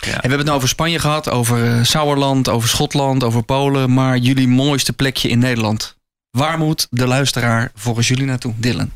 En 0.07 0.11
we 0.12 0.20
hebben 0.20 0.38
het 0.38 0.44
nou 0.46 0.57
over 0.57 0.68
Spanje 0.68 0.98
gehad, 0.98 1.28
over 1.30 1.76
eh, 1.78 1.84
Sauerland, 1.84 2.48
over 2.48 2.68
Schotland, 2.68 3.24
over 3.24 3.42
Polen. 3.42 3.94
Maar 3.94 4.16
jullie 4.16 4.48
mooiste 4.48 4.92
plekje 4.92 5.28
in 5.28 5.38
Nederland. 5.38 5.96
Waar 6.30 6.59
moet 6.59 6.86
de 6.90 7.07
luisteraar 7.07 7.70
volgens 7.74 8.09
jullie 8.09 8.26
naartoe? 8.26 8.55
Dylan. 8.57 8.92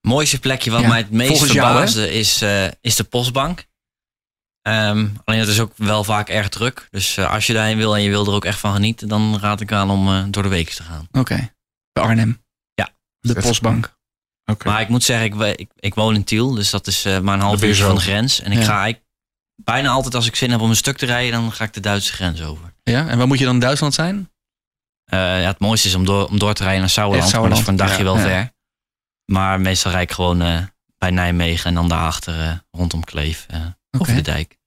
mooiste 0.00 0.38
plekje 0.38 0.70
wat 0.70 0.80
Ja, 0.80 0.88
mij 0.88 0.98
het 0.98 1.10
meest 1.10 1.30
jou, 1.38 1.46
verbaasde 1.50 2.12
is, 2.12 2.42
eh, 2.42 2.64
is 2.80 2.96
de 2.96 3.04
postbank. 3.04 3.68
Ehm, 4.62 5.08
alleen 5.24 5.40
dat 5.40 5.48
is 5.48 5.60
ook 5.60 5.72
wel 5.76 6.04
vaak 6.04 6.28
erg 6.28 6.48
druk. 6.48 6.88
Dus 6.90 7.16
eh, 7.16 7.30
als 7.32 7.46
je 7.46 7.52
daarheen 7.52 7.76
wil 7.76 7.96
en 7.96 8.02
je 8.02 8.08
wil 8.10 8.26
er 8.26 8.32
ook 8.32 8.44
echt 8.44 8.58
van 8.58 8.72
genieten, 8.72 9.08
dan 9.08 9.38
raad 9.40 9.60
ik 9.60 9.72
aan 9.72 9.90
om 9.90 10.08
eh, 10.08 10.24
door 10.30 10.42
de 10.42 10.48
week 10.48 10.68
te 10.70 10.82
gaan. 10.82 11.08
Oké. 11.12 11.52
Bij 11.92 12.02
Arnhem. 12.04 12.42
Ja. 12.74 12.88
De 13.20 13.34
postbank. 13.34 13.98
Oké. 14.44 14.68
Maar 14.68 14.80
ik 14.80 14.88
moet 14.88 15.02
zeggen, 15.04 15.26
ik, 15.48 15.58
ik, 15.58 15.70
ik 15.76 15.94
woon 15.94 16.14
in 16.14 16.24
Tiel, 16.24 16.50
dus 16.54 16.70
dat 16.70 16.86
is 16.86 17.04
eh, 17.04 17.18
maar 17.18 17.34
een 17.34 17.40
half 17.40 17.60
zo. 17.60 17.86
van 17.86 17.94
de 17.94 18.00
grens. 18.00 18.40
En 18.40 18.52
ik 18.52 18.58
Ja. 18.58 18.64
ga 18.64 18.80
eigenlijk 18.82 19.04
bijna 19.64 19.88
altijd 19.88 20.14
als 20.14 20.26
ik 20.26 20.36
zin 20.36 20.50
heb 20.50 20.60
om 20.60 20.70
een 20.70 20.76
stuk 20.76 20.96
te 20.96 21.06
rijden, 21.06 21.32
dan 21.40 21.52
ga 21.52 21.64
ik 21.64 21.72
de 21.72 21.80
Duitse 21.80 22.12
grens 22.12 22.42
over. 22.42 22.72
Ja, 22.82 23.08
en 23.08 23.18
waar 23.18 23.26
moet 23.26 23.38
je 23.38 23.44
dan 23.44 23.54
in 23.54 23.60
Duitsland 23.60 23.94
zijn? 23.94 24.30
Eh, 25.04 25.18
ja, 25.18 25.46
het 25.46 25.58
mooiste 25.58 25.88
is 25.88 25.94
om 25.94 26.04
door, 26.04 26.26
om 26.26 26.38
door 26.38 26.54
te 26.54 26.62
rijden 26.62 26.80
naar 26.80 26.90
Sauerland, 26.90 27.32
maar 27.32 27.40
dat 27.42 27.52
is 27.52 27.64
voor 27.64 27.72
een 27.72 27.78
Sauerland, 27.78 27.98
dagje 27.98 28.20
ja. 28.20 28.28
wel 28.28 28.38
Ja. 28.38 28.42
ver. 28.42 28.58
Maar 29.30 29.60
meestal 29.60 29.90
rijd 29.90 30.08
ik 30.10 30.14
gewoon 30.14 30.42
eh, 30.42 30.58
bij 30.98 31.10
Nijmegen 31.10 31.66
en 31.66 31.74
dan 31.74 31.88
daarachter 31.88 32.40
eh, 32.40 32.52
rondom 32.70 33.04
Kleef, 33.04 33.46
eh, 33.48 33.60
over 33.98 34.14
de 34.14 34.20
dijk. 34.20 34.58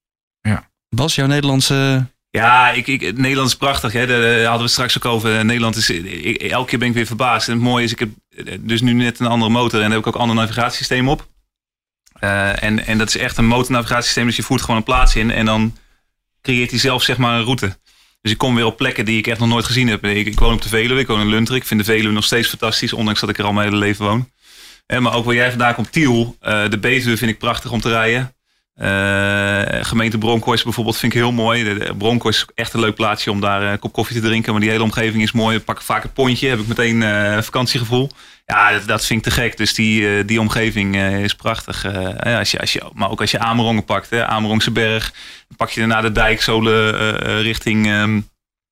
Bas, 0.90 1.16
jouw 1.16 1.28
Nederlandse... 1.28 2.06
Ja, 2.30 2.72
ik, 2.72 2.88
ik, 2.88 3.18
Nederland 3.18 3.50
is 3.50 3.56
prachtig. 3.56 3.94
Hè. 3.94 4.08
Daar 4.08 4.44
hadden 4.44 4.66
we 4.66 4.72
straks 4.72 4.98
ook 4.98 5.06
over. 5.06 5.46
Nederland 5.46 5.76
is, 5.76 5.90
ik, 5.90 6.42
elke 6.42 6.70
keer 6.70 6.80
ben 6.80 6.88
ik 6.88 6.94
weer 6.94 7.06
verbaasd. 7.06 7.48
En 7.48 7.54
het 7.54 7.64
mooie 7.64 7.84
is, 7.84 7.92
ik 7.92 8.00
heb 8.00 8.10
dus 8.60 8.82
nu 8.82 8.94
net 8.94 9.20
een 9.20 9.26
andere 9.28 9.52
motor 9.52 9.74
en 9.74 9.86
daar 9.86 9.90
heb 9.90 10.00
ik 10.00 10.08
ook 10.08 10.14
een 10.14 10.20
ander 10.22 10.36
navigatiesysteem 10.36 11.10
op. 11.10 11.28
Eh, 12.24 12.64
en, 12.64 12.86
en 12.86 12.98
dat 12.98 13.08
is 13.08 13.18
echt 13.18 13.38
een 13.38 13.46
motornavigatiesysteem. 13.46 14.26
Dus 14.26 14.36
je 14.36 14.44
voert 14.44 14.62
gewoon 14.62 14.76
een 14.76 14.84
plaats 14.84 15.16
in 15.16 15.32
en 15.32 15.46
dan 15.46 15.78
creëert 16.42 16.70
hij 16.70 16.80
zelf 16.80 17.04
zeg 17.04 17.18
maar 17.18 17.38
een 17.38 17.44
route. 17.44 17.78
Dus 18.22 18.32
ik 18.32 18.38
kom 18.38 18.56
weer 18.56 18.66
op 18.66 18.78
plekken 18.78 19.06
die 19.06 19.18
ik 19.18 19.28
echt 19.28 19.40
nog 19.40 19.50
nooit 19.50 19.66
gezien 19.66 19.88
heb. 19.88 20.06
Ik, 20.06 20.40
woon 20.40 20.54
op 20.54 20.62
de 20.62 20.70
Veluwe, 20.70 21.00
ik 21.00 21.08
woon 21.08 21.20
in 21.20 21.28
Lunteren. 21.28 21.62
Ik 21.62 21.68
vind 21.68 21.80
de 21.80 21.86
Veluwe 21.86 22.14
nog 22.14 22.24
steeds 22.24 22.48
fantastisch, 22.48 22.94
ondanks 22.94 23.20
dat 23.20 23.30
ik 23.30 23.38
er 23.38 23.46
al 23.46 23.54
mijn 23.54 23.68
hele 23.68 23.80
leven 23.80 24.06
woon. 24.06 24.30
Eh, 24.86 25.00
maar 25.00 25.14
ook 25.14 25.26
waar 25.26 25.36
jij 25.36 25.50
vandaan 25.50 25.76
komt, 25.76 25.92
Tiel. 25.92 26.36
eh, 26.40 26.70
de 26.70 26.80
Betuwe 26.80 27.18
vind 27.18 27.32
ik 27.32 27.38
prachtig 27.38 27.72
om 27.72 27.82
te 27.82 27.90
rijden. 27.90 28.36
Eh, 28.74 29.84
gemeente 29.86 30.18
Bronkhorst 30.18 30.64
bijvoorbeeld 30.64 30.98
vind 30.98 31.14
ik 31.14 31.20
heel 31.20 31.32
mooi. 31.32 31.64
De, 31.64 31.74
de 31.74 31.96
Bronkhorst 31.98 32.40
is 32.40 32.46
echt 32.56 32.74
een 32.74 32.80
leuk 32.80 32.96
plaatsje 32.96 33.32
om 33.32 33.40
daar 33.42 33.64
eh, 33.64 33.72
een 33.72 33.80
kop 33.80 33.94
koffie 33.94 34.16
te 34.22 34.28
drinken. 34.28 34.52
Maar 34.52 34.62
die 34.62 34.70
hele 34.70 34.84
omgeving 34.84 35.24
is 35.24 35.32
mooi. 35.32 35.58
Ik 35.58 35.64
pak 35.66 35.82
vaak 35.82 36.04
het 36.04 36.14
pontje, 36.14 36.48
heb 36.50 36.60
ik 36.60 36.68
meteen 36.68 37.04
eh, 37.04 37.42
vakantiegevoel. 37.42 38.10
Ja, 38.46 38.72
dat, 38.72 38.88
dat 38.88 39.06
vind 39.06 39.26
ik 39.26 39.34
te 39.34 39.42
gek. 39.42 39.58
Dus 39.58 39.74
die, 39.74 40.26
die 40.26 40.40
omgeving 40.40 40.96
is 40.98 41.36
prachtig. 41.36 41.84
Ja, 42.24 42.38
als 42.40 42.52
je, 42.52 42.60
als 42.60 42.74
je, 42.74 42.82
maar 42.94 43.10
ook 43.10 43.22
als 43.22 43.32
je 43.32 43.40
Amerongen 43.40 43.86
pakt, 43.86 44.10
hè, 44.10 44.26
Amerongse 44.26 44.72
berg. 44.72 45.12
Dan 45.48 45.58
pak 45.58 45.70
je 45.70 45.80
daarna 45.80 46.02
de 46.02 46.12
dijk 46.12 46.42
zo 46.42 46.62
eh, 46.70 47.42
richting 47.42 47.88
ehm, 47.88 48.22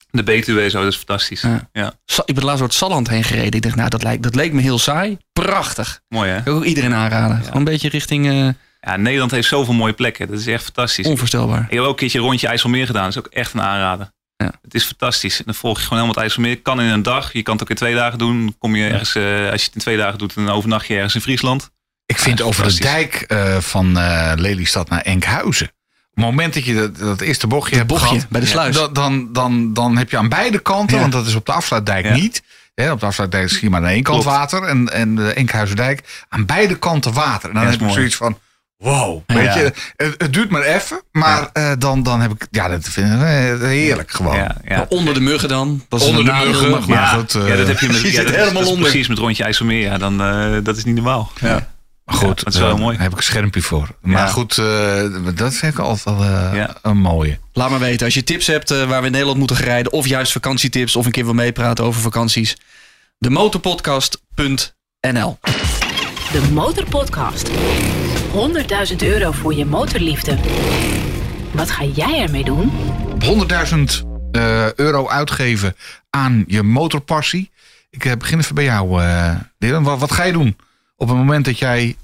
de 0.10 0.24
Betuwe. 0.24 0.70
Zo, 0.70 0.82
dat 0.84 0.92
is 0.92 0.98
fantastisch. 0.98 1.42
Ja. 1.42 1.70
Ja. 1.74 1.94
Sa- 2.06 2.24
Ik 2.26 2.36
ben 2.36 2.44
laatst 2.44 2.60
door 2.60 2.68
het 2.68 2.78
Salland 2.78 3.10
heen 3.10 3.24
gereden. 3.24 3.52
Ik 3.54 3.62
dacht, 3.62 3.76
nou, 3.76 3.90
dat, 3.90 4.04
lijkt, 4.04 4.24
dat 4.24 4.36
leek 4.36 4.54
me 4.54 4.62
heel 4.62 4.80
saai. 4.80 5.18
Prachtig. 5.34 6.02
Mooi 6.10 6.30
hè? 6.30 6.38
Ik 6.38 6.44
wil 6.44 6.56
ook 6.56 6.64
iedereen 6.66 6.94
aanraden. 6.94 7.38
Gewoon 7.38 7.58
een 7.58 7.64
beetje 7.64 7.90
richting 7.90 8.56
Ja, 8.82 8.96
Nederland 8.98 9.32
heeft 9.32 9.48
zoveel 9.48 9.74
mooie 9.74 9.94
plekken. 9.94 10.28
Dat 10.28 10.40
is 10.40 10.48
echt 10.48 10.64
fantastisch. 10.64 11.06
onvoorstelbaar. 11.06 11.66
Ik 11.70 11.74
heb 11.74 11.80
ook 11.84 11.90
een 11.90 11.96
keertje 11.96 12.18
een 12.20 12.24
rondje 12.26 12.48
IJsselmeer 12.48 12.86
gedaan. 12.86 13.04
Dat 13.04 13.12
is 13.12 13.18
ook 13.18 13.28
echt 13.28 13.54
een 13.54 13.62
aanrader. 13.62 14.12
Ja. 14.38 14.52
Het 14.62 14.74
is 14.74 14.84
fantastisch. 14.84 15.38
En 15.38 15.44
dan 15.46 15.54
volg 15.56 15.78
je 15.78 15.84
gewoon 15.84 15.98
helemaal 16.04 16.16
het 16.24 16.24
IJsselmeer. 16.24 16.62
Kan 16.62 16.82
in 16.82 16.88
een 16.90 17.04
dag. 17.04 17.34
Je 17.34 17.42
kan 17.42 17.54
het 17.54 17.64
ook 17.64 17.70
in 17.70 17.76
twee 17.76 17.96
dagen 17.96 18.18
doen. 18.18 18.40
Dan 18.46 18.56
kom 18.60 18.76
je 18.76 18.88
ergens, 18.88 19.16
eh, 19.16 19.24
als 19.24 19.60
je 19.62 19.66
het 19.66 19.76
in 19.76 19.82
twee 19.82 19.98
dagen 19.98 20.18
doet, 20.18 20.34
dan 20.36 20.50
overnacht 20.50 20.88
je 20.88 20.94
ergens 20.96 21.16
in 21.16 21.22
Friesland. 21.22 21.70
Ik 22.06 22.18
vind 22.18 22.38
Ja, 22.40 22.46
over 22.46 22.68
de 22.68 22.80
dijk 22.80 23.14
eh, 23.28 23.58
van 23.58 23.98
eh, 23.98 24.32
Lelystad 24.36 24.90
naar 24.90 25.02
Enkhuizen. 25.02 25.68
Op 25.68 26.18
het 26.18 26.26
moment 26.26 26.54
dat 26.54 26.66
je 26.66 26.74
dat, 26.74 26.98
dat 26.98 27.22
eerste 27.22 27.48
bochtje 27.48 27.76
hebt 27.76 27.88
bochtje 27.88 28.08
gehad, 28.08 28.30
bij 28.30 28.42
de 28.42 28.48
sluis. 28.48 28.76
dan, 28.76 28.94
dan, 28.94 29.34
dan, 29.34 29.74
dan 29.74 29.98
heb 29.98 30.10
je 30.12 30.18
aan 30.18 30.30
beide 30.30 30.60
kanten, 30.60 30.96
Ja. 30.96 31.02
want 31.02 31.14
dat 31.14 31.28
is 31.28 31.36
op 31.36 31.46
de 31.46 31.52
afsluitdijk 31.52 32.06
Ja. 32.06 32.14
niet. 32.14 32.44
Hè, 32.76 32.92
op 32.92 33.00
de 33.00 33.06
afsluitdijk 33.06 33.46
is 33.52 33.60
hier 33.60 33.70
maar 33.70 33.82
aan 33.82 33.88
één 33.88 34.04
kant 34.04 34.22
Klopt. 34.22 34.38
water 34.38 34.64
en, 34.64 34.90
en 34.94 35.16
de 35.16 35.34
Enkhuizendijk 35.34 36.26
aan 36.30 36.46
beide 36.46 36.76
kanten 36.78 37.14
water. 37.14 37.50
En 37.50 37.56
dan 37.56 37.64
Ja, 37.64 37.70
heb 37.70 37.80
mooi. 37.80 37.94
zoiets 37.94 38.16
van, 38.16 38.38
wow. 38.82 39.22
Ja. 39.28 39.36
Weet 39.36 39.54
je, 39.54 39.74
het, 39.96 40.16
het 40.18 40.34
duurt 40.34 40.50
maar 40.50 40.62
even, 40.62 41.02
maar 41.12 41.50
eh, 41.54 41.72
dan, 41.78 42.04
dan 42.04 42.22
heb 42.22 42.32
ik, 42.32 42.48
ja, 42.52 42.68
dat 42.68 42.84
vind 42.84 43.08
ik 43.14 43.22
eh, 43.22 43.60
heerlijk 43.60 44.12
gewoon. 44.12 44.36
Ja, 44.36 44.56
ja. 44.68 44.86
Onder 44.90 45.14
de 45.14 45.20
muggen 45.22 45.50
dan. 45.50 45.86
Dat 45.90 46.02
is 46.02 46.08
Onder 46.08 46.26
de 46.26 46.32
muggen, 46.46 46.70
maar 46.90 47.08
goed, 47.08 47.36
eh, 47.36 47.48
ja, 47.48 47.56
dat 47.56 47.68
heb 47.68 47.80
je, 47.80 47.88
met, 47.94 48.02
je 48.02 48.08
ja, 48.08 48.14
zit 48.14 48.24
dat 48.24 48.32
is- 48.34 48.40
helemaal 48.40 48.62
dat 48.64 48.72
onder. 48.72 48.90
Precies 48.90 49.08
met 49.08 49.18
rondje 49.18 49.44
IJsselmeer. 49.44 49.82
Ja, 49.82 49.98
dan, 49.98 50.22
eh, 50.22 50.58
dat 50.64 50.78
is 50.78 50.84
niet 50.84 50.96
normaal. 50.96 51.32
Ja. 51.40 51.70
Maar 52.06 52.16
goed, 52.16 52.38
Ja, 52.38 52.44
dat 52.44 52.54
is 52.54 52.60
wel 52.60 52.78
mooi. 52.78 52.98
heb 52.98 53.12
ik 53.12 53.18
een 53.18 53.24
schermpje 53.24 53.62
voor. 53.62 53.88
Maar 54.02 54.22
Ja. 54.26 54.28
goed, 54.28 54.58
eh, 54.58 55.36
dat 55.36 55.54
vind 55.54 55.74
ik 55.74 55.80
altijd 55.80 56.18
wel 56.18 56.26
eh, 56.28 56.50
Ja. 56.56 56.76
een 56.82 56.98
mooie. 56.98 57.40
Laat 57.54 57.70
maar 57.70 57.80
weten. 57.80 58.06
Als 58.06 58.14
je 58.14 58.24
tips 58.24 58.48
hebt 58.48 58.72
eh, 58.72 58.84
waar 58.84 59.00
we 59.00 59.06
in 59.06 59.12
Nederland 59.12 59.38
moeten 59.38 59.56
rijden. 59.56 59.92
Of 59.92 60.08
juist 60.08 60.32
vakantietips. 60.32 60.96
Of 60.96 61.06
een 61.06 61.12
keer 61.12 61.24
wil 61.26 61.34
meepraten 61.34 61.84
over 61.84 62.02
vakanties. 62.02 62.58
De 63.18 63.30
motorpodcast.nl 63.30 65.40
De 66.32 66.42
Motorpodcast. 66.52 67.50
100.000 68.32 68.96
euro 68.98 69.32
voor 69.32 69.54
je 69.54 69.66
motorliefde. 69.66 70.38
Wat 71.52 71.72
ga 71.72 71.84
jij 71.84 72.22
ermee 72.22 72.44
doen? 72.44 72.72
100.000 73.20 74.08
eh, 74.32 74.74
euro 74.74 75.08
uitgeven 75.08 75.76
aan 76.10 76.44
je 76.48 76.64
motorpassie. 76.64 77.52
Ik 77.90 78.06
eh, 78.06 78.18
begin 78.18 78.40
even 78.40 78.56
bij 78.56 78.64
jou, 78.64 79.02
eh 79.02 79.36
Dylan. 79.58 79.84
Wat, 79.84 80.00
wat 80.00 80.12
ga 80.12 80.24
je 80.24 80.32
doen 80.32 80.58
op 80.96 81.08
het 81.08 81.18
moment 81.18 81.46
dat 81.46 81.60
jij 81.60 81.96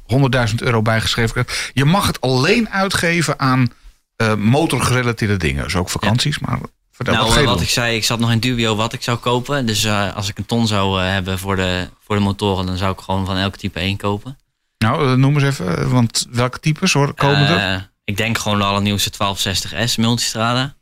100.000 0.49 0.55
euro 0.57 0.81
bijgeschreven 0.81 1.31
krijgt? 1.31 1.71
Je 1.73 1.85
mag 1.85 2.07
het 2.07 2.21
alleen 2.21 2.69
uitgeven 2.69 3.39
aan 3.39 3.71
eh, 4.15 4.35
motorgerelateerde 4.35 5.37
dingen. 5.37 5.63
Dus 5.63 5.75
ook 5.75 5.89
vakanties, 5.89 6.39
maar 6.39 6.59
vertel, 6.91 7.13
nou, 7.13 7.25
wat 7.25 7.33
ga 7.33 7.39
je 7.39 7.45
wat 7.45 7.55
doen? 7.55 7.63
ik 7.63 7.69
zei, 7.69 7.95
ik 7.95 8.03
zat 8.03 8.19
nog 8.19 8.31
in 8.31 8.39
dubio 8.39 8.75
wat 8.75 8.93
ik 8.93 9.03
zou 9.03 9.17
kopen. 9.17 9.65
Dus 9.65 9.83
eh, 9.83 10.15
als 10.15 10.29
ik 10.29 10.37
een 10.37 10.45
ton 10.45 10.67
zou 10.67 11.01
hebben 11.01 11.39
voor 11.39 11.55
de, 11.55 11.89
voor 12.03 12.15
de 12.15 12.21
motoren, 12.21 12.65
dan 12.65 12.77
zou 12.77 12.91
ik 12.91 12.99
gewoon 12.99 13.25
van 13.25 13.37
elk 13.37 13.55
type 13.55 13.79
één 13.79 13.97
kopen. 13.97 14.37
Nou, 14.77 15.07
eh, 15.11 15.13
noem 15.13 15.33
eens 15.33 15.43
even, 15.43 15.77
eh, 15.77 15.91
want 15.91 16.27
welke 16.31 16.59
types 16.59 16.93
hoor, 16.93 17.13
komen 17.13 17.47
er? 17.47 17.73
Eh, 17.75 17.81
ik 18.03 18.17
denk 18.17 18.37
gewoon 18.37 18.57
de 18.57 18.63
allernieuwste 18.63 19.09
1260S 19.09 19.95
Multistrada 19.97 20.75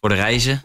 voor 0.00 0.08
de 0.08 0.14
reizen. 0.14 0.64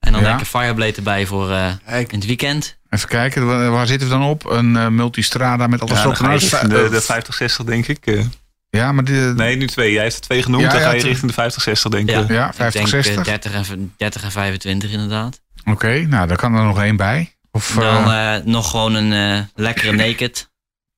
En 0.00 0.12
dan 0.12 0.20
Ja. 0.22 0.28
denk 0.28 0.40
ik 0.40 0.46
Fireblade 0.46 0.92
erbij 0.96 1.26
voor 1.26 1.50
eh, 1.50 1.72
in 1.86 2.06
het 2.10 2.26
weekend. 2.26 2.78
Even 2.90 3.08
kijken, 3.08 3.70
waar, 3.70 3.86
zitten 3.86 4.08
we 4.08 4.14
dan 4.14 4.22
op? 4.24 4.44
Een 4.50 4.76
eh, 4.76 4.88
multistrada 4.88 5.66
met 5.66 5.80
alles 5.80 5.98
Ja, 5.98 6.04
erop 6.04 6.16
en 6.60 6.68
de, 6.68 6.88
de 6.90 6.96
Eh, 6.96 7.02
50, 7.02 7.34
60 7.34 7.64
denk 7.64 7.86
ik. 7.86 8.06
Eh, 8.06 8.24
Ja, 8.70 8.92
maar 8.92 9.04
die, 9.04 9.20
nee, 9.20 9.56
nu 9.56 9.66
twee. 9.66 9.92
Jij 9.92 10.02
heeft 10.02 10.14
er 10.16 10.20
twee 10.22 10.42
genoemd. 10.42 10.62
Ja, 10.62 10.68
dan 10.70 10.80
ja, 10.80 10.86
ga 10.86 10.92
je 10.94 11.02
richting 11.02 11.26
de 11.26 11.32
50, 11.32 11.62
60 11.62 11.90
denk 11.90 12.08
ik. 12.10 12.14
Ja, 12.14 12.34
ja, 12.34 12.46
ik 12.48 12.54
50, 12.54 12.72
denk 12.90 13.04
eh, 13.04 13.12
60. 13.12 13.24
30, 13.24 13.70
en, 13.70 13.94
30 13.96 14.22
en 14.24 14.30
25 14.30 14.90
inderdaad. 14.90 15.40
Oké, 15.64 16.00
nou, 16.06 16.26
daar 16.28 16.36
kan 16.36 16.54
er 16.54 16.64
nog 16.64 16.80
één 16.82 16.96
bij. 16.96 17.34
Of, 17.50 17.76
Dan 17.78 18.42
nog 18.50 18.70
gewoon 18.70 18.94
een 18.94 19.12
eh, 19.38 19.44
lekkere 19.54 19.92
naked. 19.92 20.50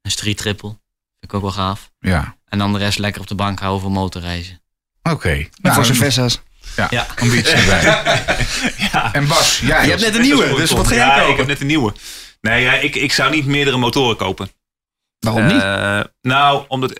Een 0.07 0.13
street 0.13 0.37
triple. 0.39 0.69
Vind 0.69 0.79
ik 1.33 1.35
ook 1.35 1.43
wel 1.43 1.51
gaaf. 1.51 1.91
ja. 1.99 2.37
En 2.47 2.59
dan 2.59 2.73
de 2.73 2.79
rest 2.79 2.99
lekker 2.99 3.21
op 3.21 3.27
de 3.27 3.35
bank 3.35 3.59
houden 3.61 3.81
voor 3.83 3.91
motorreizen. 3.91 4.63
Oké. 5.03 5.49
Nou, 5.63 5.75
voor 5.75 5.85
zijn 5.85 5.97
Vessa's. 5.99 6.41
Ja, 6.77 6.87
Ja. 6.91 7.07
ambitie 7.21 7.67
bij. 7.67 7.83
Ja. 8.93 9.13
En 9.13 9.27
Bas, 9.29 9.59
jij 9.59 9.85
Je 9.85 9.91
hebt 9.91 10.03
net 10.03 10.15
een 10.15 10.21
nieuwe, 10.21 10.55
dus 10.55 10.71
wat 10.71 10.87
ga 10.87 10.95
jij 10.95 11.07
ja, 11.07 11.15
kopen? 11.17 11.31
ik 11.31 11.37
heb 11.37 11.47
net 11.47 11.61
een 11.61 11.67
nieuwe. 11.67 11.93
Nee, 12.41 12.63
ja, 12.63 12.73
ik, 12.73 12.95
ik 12.95 13.13
zou 13.13 13.31
niet 13.31 13.47
meerdere 13.47 13.77
motoren 13.77 14.17
kopen. 14.17 14.51
Waarom 15.19 15.47
niet? 15.47 15.63
Eh, 15.63 16.01
nou, 16.21 16.65
omdat... 16.69 16.93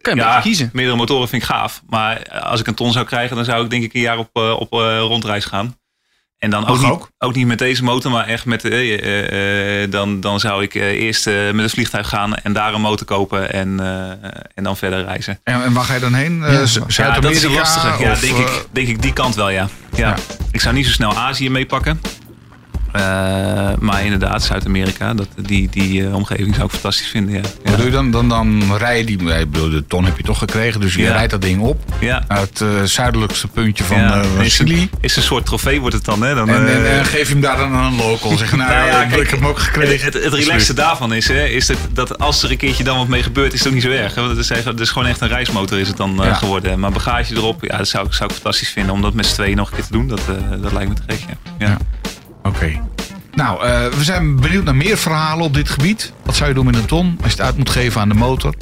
Kun 0.00 0.14
je 0.14 0.20
ja, 0.20 0.40
kiezen. 0.40 0.70
meerdere 0.72 0.96
motoren 0.96 1.28
vind 1.28 1.42
ik 1.42 1.48
gaaf. 1.48 1.82
Maar 1.86 2.40
als 2.40 2.60
ik 2.60 2.66
een 2.66 2.74
ton 2.74 2.92
zou 2.92 3.06
krijgen, 3.06 3.36
dan 3.36 3.44
zou 3.44 3.64
ik 3.64 3.70
denk 3.70 3.82
ik 3.84 3.94
een 3.94 4.00
jaar 4.00 4.18
op, 4.18 4.30
eh, 4.32 4.56
op 4.60 4.72
eh, 4.72 4.98
rondreis 4.98 5.44
gaan. 5.44 5.78
En 6.44 6.50
dan 6.50 6.66
ook, 6.66 6.80
niet, 6.80 7.08
ook. 7.18 7.34
niet 7.34 7.46
met 7.46 7.58
deze 7.58 7.84
motor, 7.84 8.10
maar 8.10 8.26
echt 8.26 8.44
met... 8.44 8.64
eh, 8.64 8.94
eh, 8.94 9.82
eh, 9.82 9.90
dan, 9.90 10.20
dan 10.20 10.40
zou 10.40 10.62
ik 10.62 10.74
eh, 10.74 10.82
eerst 10.86 11.26
eh, 11.26 11.34
met 11.52 11.64
een 11.64 11.70
vliegtuig 11.70 12.08
gaan 12.08 12.34
en 12.34 12.52
daar 12.52 12.74
een 12.74 12.80
motor 12.80 13.06
kopen 13.06 13.52
en, 13.52 13.80
eh, 13.80 14.10
en 14.54 14.64
dan 14.64 14.76
verder 14.76 15.04
reizen. 15.04 15.40
En, 15.44 15.62
en 15.64 15.72
waar 15.72 15.84
ga 15.84 15.94
je 15.94 16.00
dan 16.00 16.14
heen? 16.14 16.42
Eh, 16.44 16.64
Ja, 16.88 17.20
dat 17.20 17.30
is 17.30 17.42
een 17.42 17.52
lastige. 17.52 18.02
Ja, 18.02 18.14
denk, 18.14 18.36
ik, 18.36 18.66
denk 18.72 18.88
ik 18.88 19.02
die 19.02 19.12
kant 19.12 19.34
wel, 19.34 19.50
ja. 19.50 19.68
ja. 19.96 20.08
Ja. 20.08 20.16
Ik 20.52 20.60
zou 20.60 20.74
niet 20.74 20.86
zo 20.86 20.92
snel 20.92 21.16
Azië 21.16 21.50
meepakken. 21.50 22.00
Eh, 22.94 23.00
maar 23.80 24.04
inderdaad, 24.04 24.42
Zuid-Amerika, 24.42 25.14
dat, 25.14 25.26
die, 25.36 25.68
die 25.70 26.06
eh, 26.06 26.14
omgeving 26.14 26.54
zou 26.54 26.66
ik 26.66 26.72
fantastisch 26.72 27.06
vinden. 27.06 27.34
Ja. 27.34 27.40
Wat 27.64 27.76
doe 27.76 27.84
je 27.86 27.90
dan? 27.92 28.10
Dan, 28.10 28.28
dan 28.28 28.76
rij 28.76 28.98
je 28.98 29.04
die... 29.04 29.18
Ik 29.38 29.50
bedoel, 29.50 29.70
de 29.70 29.84
ton 29.86 30.04
heb 30.04 30.16
je 30.16 30.22
toch 30.22 30.38
gekregen, 30.38 30.80
dus 30.80 30.94
je 30.94 31.02
Ja. 31.02 31.12
rijdt 31.12 31.30
dat 31.30 31.42
ding 31.42 31.60
op. 31.60 31.82
Ja. 32.00 32.24
Naar 32.28 32.38
het 32.40 32.60
eh, 32.60 32.68
zuidelijkste 32.84 33.48
puntje 33.48 33.84
van 33.84 33.96
eh, 33.96 34.20
is, 34.40 34.56
Chili. 34.56 34.80
een, 34.80 34.90
is 35.00 35.16
een 35.16 35.22
soort 35.22 35.46
trofee 35.46 35.80
wordt 35.80 35.94
het 35.94 36.04
dan, 36.04 36.22
hè? 36.22 36.34
Dan, 36.34 36.48
En, 36.48 36.68
en, 36.68 36.90
en 36.98 37.04
geef 37.04 37.26
je 37.26 37.32
hem 37.32 37.40
daar 37.40 37.56
dan 37.56 37.72
aan 37.74 37.92
een 37.92 37.96
local. 37.98 38.36
Zeg, 38.36 38.50
nou, 38.56 38.70
Nou 38.70 38.86
ja, 38.86 39.02
ik, 39.02 39.08
kijk, 39.08 39.22
ik 39.22 39.30
heb 39.30 39.38
hem 39.38 39.48
ook 39.48 39.58
gekregen. 39.58 40.04
Het, 40.04 40.14
het, 40.14 40.24
het 40.24 40.34
relaxte 40.34 40.74
daarvan 40.74 41.12
is, 41.14 41.28
hè, 41.28 41.44
is 41.44 41.66
dat, 41.66 41.76
dat 41.92 42.18
als 42.18 42.42
er 42.42 42.50
een 42.50 42.56
keertje 42.56 42.84
dan 42.84 42.96
wat 42.98 43.08
mee 43.08 43.22
gebeurt, 43.22 43.52
is 43.52 43.58
het 43.58 43.68
ook 43.68 43.74
niet 43.74 43.82
zo 43.82 43.90
erg. 43.90 44.14
Hè? 44.14 44.20
Want 44.22 44.36
het 44.36 44.50
is, 44.50 44.64
het 44.64 44.80
is 44.80 44.90
gewoon 44.90 45.08
echt 45.08 45.20
een 45.20 45.28
reismotor 45.28 45.78
is 45.78 45.88
het 45.88 45.96
dan 45.96 46.18
Ja. 46.22 46.34
geworden. 46.34 46.80
Maar 46.80 46.90
bagage 46.92 47.34
erop, 47.34 47.64
ja, 47.64 47.76
dat 47.76 47.88
zou, 47.88 48.06
ik- 48.06 48.12
zou 48.12 48.28
ik 48.28 48.34
fantastisch 48.34 48.68
vinden. 48.70 48.92
Om 48.94 49.02
dat 49.02 49.14
met 49.14 49.26
z'n 49.26 49.34
tweeën 49.34 49.56
nog 49.56 49.68
een 49.70 49.74
keer 49.76 49.84
te 49.86 49.92
doen, 49.92 50.08
dat, 50.08 50.20
dat 50.62 50.72
lijkt 50.72 50.88
me 50.88 50.94
te 50.94 51.02
gek. 51.06 51.20
Ja. 51.58 51.66
Ja. 51.66 51.76
Oké. 52.48 52.80
Nou, 53.34 53.64
eh, 53.64 53.86
we 53.86 54.04
zijn 54.04 54.40
benieuwd 54.40 54.64
naar 54.64 54.76
meer 54.76 54.96
verhalen 54.96 55.44
op 55.44 55.54
dit 55.54 55.68
gebied. 55.68 56.12
Wat 56.22 56.36
zou 56.36 56.48
je 56.48 56.54
doen 56.54 56.66
met 56.66 56.76
een 56.76 56.86
ton 56.86 57.18
als 57.22 57.32
je 57.32 57.36
het 57.36 57.46
uit 57.46 57.56
moet 57.56 57.70
geven 57.70 58.00
aan 58.00 58.08
de 58.08 58.14
motor? 58.14 58.54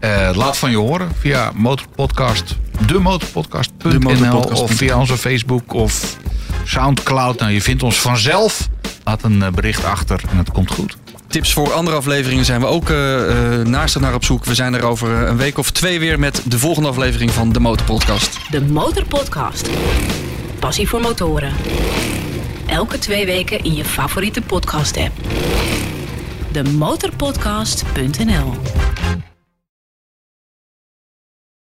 Eh, 0.00 0.30
laat 0.34 0.56
van 0.58 0.70
je 0.70 0.76
horen 0.76 1.08
via 1.18 1.50
motorpodcast, 1.54 2.56
demotorpodcast.nl 2.86 3.90
Demotorpodcast.nl. 3.90 4.62
of 4.62 4.72
via 4.72 4.98
onze 4.98 5.16
Facebook 5.16 5.72
of 5.72 6.16
Soundcloud. 6.64 7.38
Nou, 7.38 7.52
je 7.52 7.62
vindt 7.62 7.82
ons 7.82 8.00
vanzelf. 8.00 8.68
Laat 9.04 9.22
een 9.22 9.42
eh, 9.42 9.50
bericht 9.50 9.84
achter 9.84 10.20
en 10.30 10.36
het 10.36 10.50
komt 10.50 10.70
goed. 10.70 10.96
Tips 11.26 11.52
voor 11.52 11.72
andere 11.72 11.96
afleveringen 11.96 12.44
zijn 12.44 12.60
we 12.60 12.66
ook 12.66 12.90
eh, 12.90 13.60
eh, 13.60 13.66
naast 13.66 13.94
en 13.94 14.00
naar 14.00 14.14
op 14.14 14.24
zoek. 14.24 14.44
We 14.44 14.54
zijn 14.54 14.74
er 14.74 14.82
over 14.82 15.10
een 15.10 15.36
week 15.36 15.58
of 15.58 15.70
twee 15.70 15.98
weer 16.00 16.18
met 16.18 16.42
de 16.44 16.58
volgende 16.58 16.88
aflevering 16.88 17.30
van 17.30 17.52
de 17.52 17.60
Motorpodcast. 17.60 18.38
De 18.50 18.62
Motorpodcast. 18.62 19.70
Passie 20.58 20.88
voor 20.88 21.00
motoren. 21.00 21.52
Elke 22.66 22.98
twee 22.98 23.26
weken 23.26 23.64
in 23.64 23.74
je 23.74 23.84
favoriete 23.84 24.42
podcast 24.42 24.96
app. 24.96 25.12
De 26.52 26.64
motorpodcast.nl 26.64 28.52